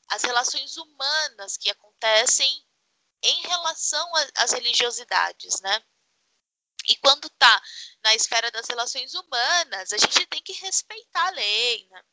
as 0.09 0.23
relações 0.23 0.77
humanas 0.77 1.57
que 1.57 1.71
acontecem 1.71 2.66
em 3.23 3.43
relação 3.43 4.11
às 4.37 4.53
religiosidades, 4.53 5.61
né? 5.61 5.83
E 6.89 6.97
quando 6.97 7.27
está 7.27 7.63
na 8.05 8.15
esfera 8.15 8.51
das 8.51 8.69
relações 8.69 9.15
humanas, 9.15 9.93
a 9.93 9.99
gente 9.99 10.27
tem 10.27 10.43
que 10.43 10.53
respeitar 10.53 11.27
a 11.27 11.31
lei, 11.31 11.87
né? 11.89 12.05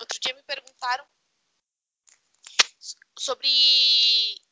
Outro 0.00 0.18
dia 0.18 0.34
me 0.34 0.42
perguntaram 0.42 1.06
sobre 3.18 3.48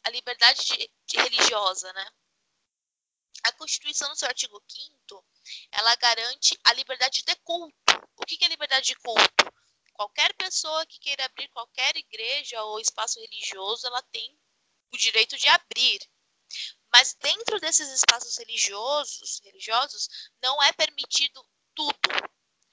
a 0.05 0.11
liberdade 0.11 0.65
de, 0.65 0.91
de 1.07 1.17
religiosa, 1.17 1.93
né? 1.93 2.13
A 3.45 3.53
Constituição, 3.53 4.09
no 4.09 4.17
seu 4.17 4.29
artigo 4.29 4.63
5 4.69 4.99
ela 5.73 5.95
garante 5.97 6.59
a 6.65 6.73
liberdade 6.73 7.23
de 7.23 7.35
culto. 7.37 7.75
O 8.17 8.27
que 8.27 8.45
é 8.45 8.49
liberdade 8.49 8.87
de 8.87 8.95
culto? 8.97 9.53
Qualquer 9.95 10.35
pessoa 10.35 10.87
que 10.87 11.01
queira 11.01 11.25
abrir 11.25 11.49
qualquer 11.49 11.97
igreja 11.97 12.63
ou 12.65 12.79
espaço 12.79 13.19
religioso, 13.21 13.87
ela 13.87 14.03
tem 14.03 14.39
o 14.93 14.97
direito 14.97 15.37
de 15.37 15.49
abrir. 15.49 16.01
Mas 16.93 17.15
dentro 17.21 17.61
desses 17.61 17.89
espaços 17.91 18.37
religiosos, 18.39 19.41
religiosos 19.45 20.09
não 20.43 20.63
é 20.63 20.73
permitido 20.73 21.45
tudo, 21.75 21.95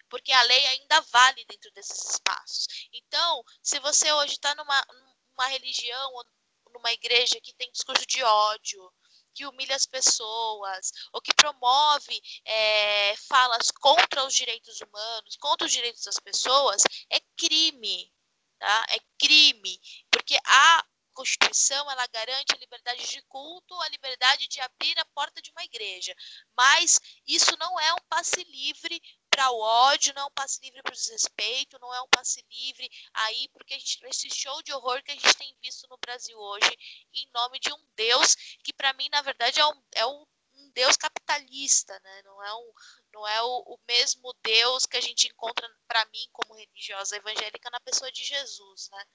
porque 0.09 0.31
a 0.31 0.41
lei 0.43 0.67
ainda 0.67 1.01
vale 1.01 1.43
dentro 1.45 1.71
desses 1.73 2.11
espaços. 2.11 2.67
Então, 2.93 3.43
se 3.61 3.79
você 3.79 4.11
hoje 4.13 4.33
está 4.33 4.55
numa, 4.55 4.85
numa 5.31 5.47
religião 5.47 6.13
ou 6.13 6.25
numa 6.73 6.91
igreja 6.93 7.41
que 7.41 7.53
tem 7.53 7.71
discurso 7.71 8.05
de 8.05 8.23
ódio, 8.23 8.91
que 9.33 9.45
humilha 9.45 9.75
as 9.75 9.85
pessoas, 9.85 10.91
ou 11.11 11.21
que 11.21 11.33
promove 11.33 12.21
é, 12.45 13.15
falas 13.17 13.69
contra 13.69 14.23
os 14.25 14.33
direitos 14.33 14.79
humanos, 14.79 15.35
contra 15.35 15.67
os 15.67 15.73
direitos 15.73 16.03
das 16.03 16.19
pessoas, 16.19 16.81
é 17.11 17.19
crime. 17.37 18.11
Tá? 18.57 18.85
É 18.89 18.99
crime. 19.19 19.79
Porque 20.09 20.37
a 20.45 20.85
Constituição 21.15 21.89
ela 21.89 22.05
garante 22.07 22.53
a 22.53 22.57
liberdade 22.57 23.07
de 23.07 23.21
culto, 23.23 23.73
a 23.81 23.89
liberdade 23.89 24.47
de 24.47 24.59
abrir 24.61 24.99
a 24.99 25.05
porta 25.05 25.41
de 25.41 25.49
uma 25.51 25.63
igreja. 25.63 26.13
Mas 26.55 26.99
isso 27.25 27.55
não 27.57 27.79
é 27.79 27.93
um 27.93 28.05
passe 28.09 28.43
livre 28.43 29.01
para 29.29 29.49
o 29.51 29.59
ódio, 29.59 30.13
não 30.13 30.23
é 30.23 30.25
um 30.25 30.31
passe 30.31 30.61
livre 30.61 30.81
para 30.83 30.91
o 30.91 30.95
desrespeito, 30.95 31.79
não 31.79 31.93
é 31.93 32.01
um 32.01 32.07
passe 32.09 32.45
livre 32.49 32.89
aí, 33.13 33.49
porque 33.49 33.73
a 33.73 33.79
gente, 33.79 33.99
esse 34.05 34.29
show 34.29 34.61
de 34.63 34.73
horror 34.73 35.01
que 35.03 35.11
a 35.11 35.15
gente 35.15 35.37
tem 35.37 35.57
visto 35.61 35.87
no 35.89 35.97
Brasil 35.97 36.37
hoje, 36.37 36.77
em 37.13 37.29
nome 37.33 37.59
de 37.59 37.71
um 37.73 37.87
Deus 37.95 38.35
que, 38.63 38.73
para 38.73 38.93
mim, 38.93 39.09
na 39.11 39.21
verdade, 39.21 39.59
é 39.59 39.65
um, 39.65 39.83
é 39.93 40.05
um, 40.05 40.25
Deus 40.73 40.97
capitalista, 40.97 41.97
né? 42.01 42.21
não 42.23 42.43
é, 42.43 42.53
um, 42.53 42.71
não 43.13 43.27
é 43.27 43.41
o, 43.41 43.75
o 43.75 43.79
mesmo 43.87 44.33
Deus 44.41 44.85
que 44.85 44.97
a 44.97 45.01
gente 45.01 45.27
encontra, 45.27 45.69
para 45.87 46.05
mim, 46.05 46.27
como 46.31 46.53
religiosa 46.53 47.15
evangélica, 47.15 47.69
na 47.69 47.79
pessoa 47.79 48.11
de 48.11 48.23
Jesus. 48.23 48.89
Né? 48.91 49.05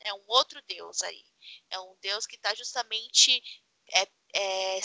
É 0.00 0.14
um 0.14 0.24
outro 0.26 0.60
Deus 0.62 1.02
aí. 1.02 1.24
É 1.70 1.80
um 1.80 1.96
Deus 2.00 2.26
que 2.26 2.36
está 2.36 2.54
justamente 2.54 3.42
é, 3.92 4.08
é, 4.34 4.80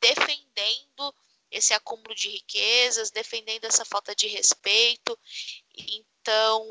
defendendo 0.00 1.14
esse 1.50 1.72
acúmulo 1.72 2.14
de 2.14 2.28
riquezas, 2.28 3.10
defendendo 3.10 3.64
essa 3.64 3.84
falta 3.84 4.14
de 4.14 4.26
respeito. 4.26 5.18
Então, 5.76 6.68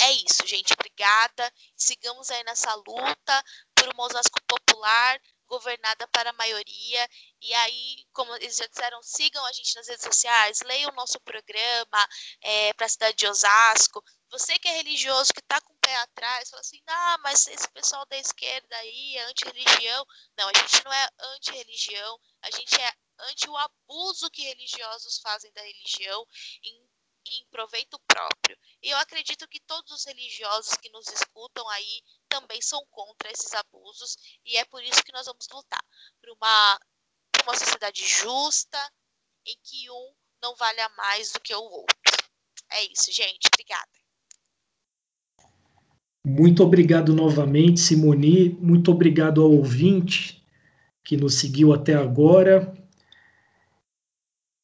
é 0.00 0.12
isso, 0.12 0.46
gente. 0.46 0.72
Obrigada. 0.72 1.52
Sigamos 1.76 2.30
aí 2.30 2.42
nessa 2.44 2.74
luta 2.74 3.44
por 3.74 3.88
uma 3.92 4.04
Osasco 4.04 4.40
popular, 4.46 5.20
governada 5.46 6.06
para 6.08 6.30
a 6.30 6.34
maioria. 6.34 7.08
E 7.40 7.52
aí, 7.54 8.06
como 8.12 8.34
eles 8.36 8.56
já 8.56 8.66
disseram, 8.66 9.02
sigam 9.02 9.44
a 9.46 9.52
gente 9.52 9.74
nas 9.76 9.88
redes 9.88 10.04
sociais, 10.04 10.60
leiam 10.62 10.90
o 10.90 10.94
nosso 10.94 11.20
programa 11.20 12.08
é, 12.40 12.72
para 12.74 12.86
a 12.86 12.88
cidade 12.88 13.16
de 13.16 13.26
Osasco. 13.26 14.02
Você 14.30 14.58
que 14.58 14.68
é 14.68 14.72
religioso, 14.72 15.32
que 15.32 15.40
está 15.40 15.60
com 15.60 15.72
o 15.72 15.78
pé 15.78 15.94
atrás, 15.96 16.50
fala 16.50 16.60
assim, 16.60 16.82
ah, 16.86 17.18
mas 17.22 17.46
esse 17.46 17.68
pessoal 17.70 18.04
da 18.06 18.16
esquerda 18.16 18.76
aí 18.76 19.16
é 19.16 19.24
anti-religião. 19.26 20.06
Não, 20.36 20.48
a 20.48 20.58
gente 20.58 20.84
não 20.84 20.92
é 20.92 21.08
anti-religião, 21.36 22.18
a 22.42 22.50
gente 22.50 22.74
é 22.80 22.92
ante 23.20 23.48
o 23.48 23.56
abuso 23.56 24.30
que 24.30 24.42
religiosos 24.42 25.18
fazem 25.18 25.52
da 25.52 25.62
religião 25.62 26.26
em, 26.62 26.90
em 27.26 27.46
proveito 27.50 27.98
próprio. 28.08 28.58
E 28.82 28.90
eu 28.90 28.98
acredito 28.98 29.48
que 29.48 29.60
todos 29.60 29.92
os 29.92 30.04
religiosos 30.04 30.74
que 30.74 30.90
nos 30.90 31.06
escutam 31.08 31.68
aí 31.68 32.02
também 32.34 32.60
são 32.60 32.84
contra 32.90 33.30
esses 33.30 33.52
abusos 33.54 34.16
e 34.44 34.56
é 34.56 34.64
por 34.64 34.82
isso 34.82 35.04
que 35.04 35.12
nós 35.12 35.26
vamos 35.26 35.46
lutar 35.52 35.84
por 36.20 36.30
uma, 36.30 36.80
por 37.30 37.42
uma 37.44 37.56
sociedade 37.56 38.04
justa 38.04 38.78
em 39.46 39.56
que 39.62 39.88
um 39.88 40.12
não 40.42 40.56
valha 40.56 40.88
mais 40.96 41.32
do 41.32 41.40
que 41.40 41.54
o 41.54 41.62
outro. 41.62 41.96
É 42.72 42.82
isso, 42.84 43.12
gente. 43.12 43.46
Obrigada. 43.46 43.90
Muito 46.26 46.62
obrigado 46.64 47.14
novamente, 47.14 47.78
Simoni. 47.78 48.48
Muito 48.60 48.90
obrigado 48.90 49.40
ao 49.40 49.52
ouvinte 49.52 50.44
que 51.04 51.16
nos 51.16 51.34
seguiu 51.34 51.72
até 51.72 51.94
agora. 51.94 52.74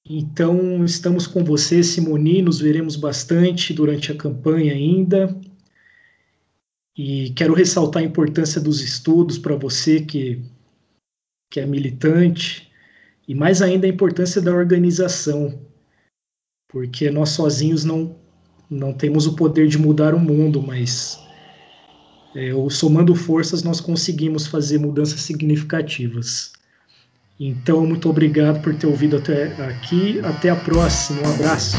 Então, 0.04 0.84
estamos 0.84 1.26
com 1.26 1.44
você, 1.44 1.84
Simoni, 1.84 2.42
nos 2.42 2.58
veremos 2.58 2.96
bastante 2.96 3.72
durante 3.72 4.10
a 4.10 4.16
campanha 4.16 4.72
ainda. 4.72 5.38
E 7.02 7.30
quero 7.30 7.54
ressaltar 7.54 8.02
a 8.02 8.04
importância 8.04 8.60
dos 8.60 8.82
estudos 8.82 9.38
para 9.38 9.56
você 9.56 10.02
que, 10.02 10.38
que 11.50 11.58
é 11.58 11.64
militante, 11.64 12.70
e 13.26 13.34
mais 13.34 13.62
ainda 13.62 13.86
a 13.86 13.88
importância 13.88 14.38
da 14.38 14.52
organização, 14.52 15.58
porque 16.68 17.10
nós 17.10 17.30
sozinhos 17.30 17.86
não, 17.86 18.14
não 18.68 18.92
temos 18.92 19.26
o 19.26 19.34
poder 19.34 19.66
de 19.66 19.78
mudar 19.78 20.14
o 20.14 20.20
mundo, 20.20 20.62
mas 20.62 21.18
é, 22.36 22.50
somando 22.68 23.14
forças 23.14 23.62
nós 23.62 23.80
conseguimos 23.80 24.46
fazer 24.46 24.76
mudanças 24.76 25.22
significativas. 25.22 26.52
Então, 27.40 27.86
muito 27.86 28.10
obrigado 28.10 28.60
por 28.60 28.74
ter 28.74 28.86
ouvido 28.86 29.16
até 29.16 29.44
aqui. 29.64 30.20
Até 30.20 30.50
a 30.50 30.56
próxima. 30.56 31.22
Um 31.22 31.32
abraço. 31.32 31.78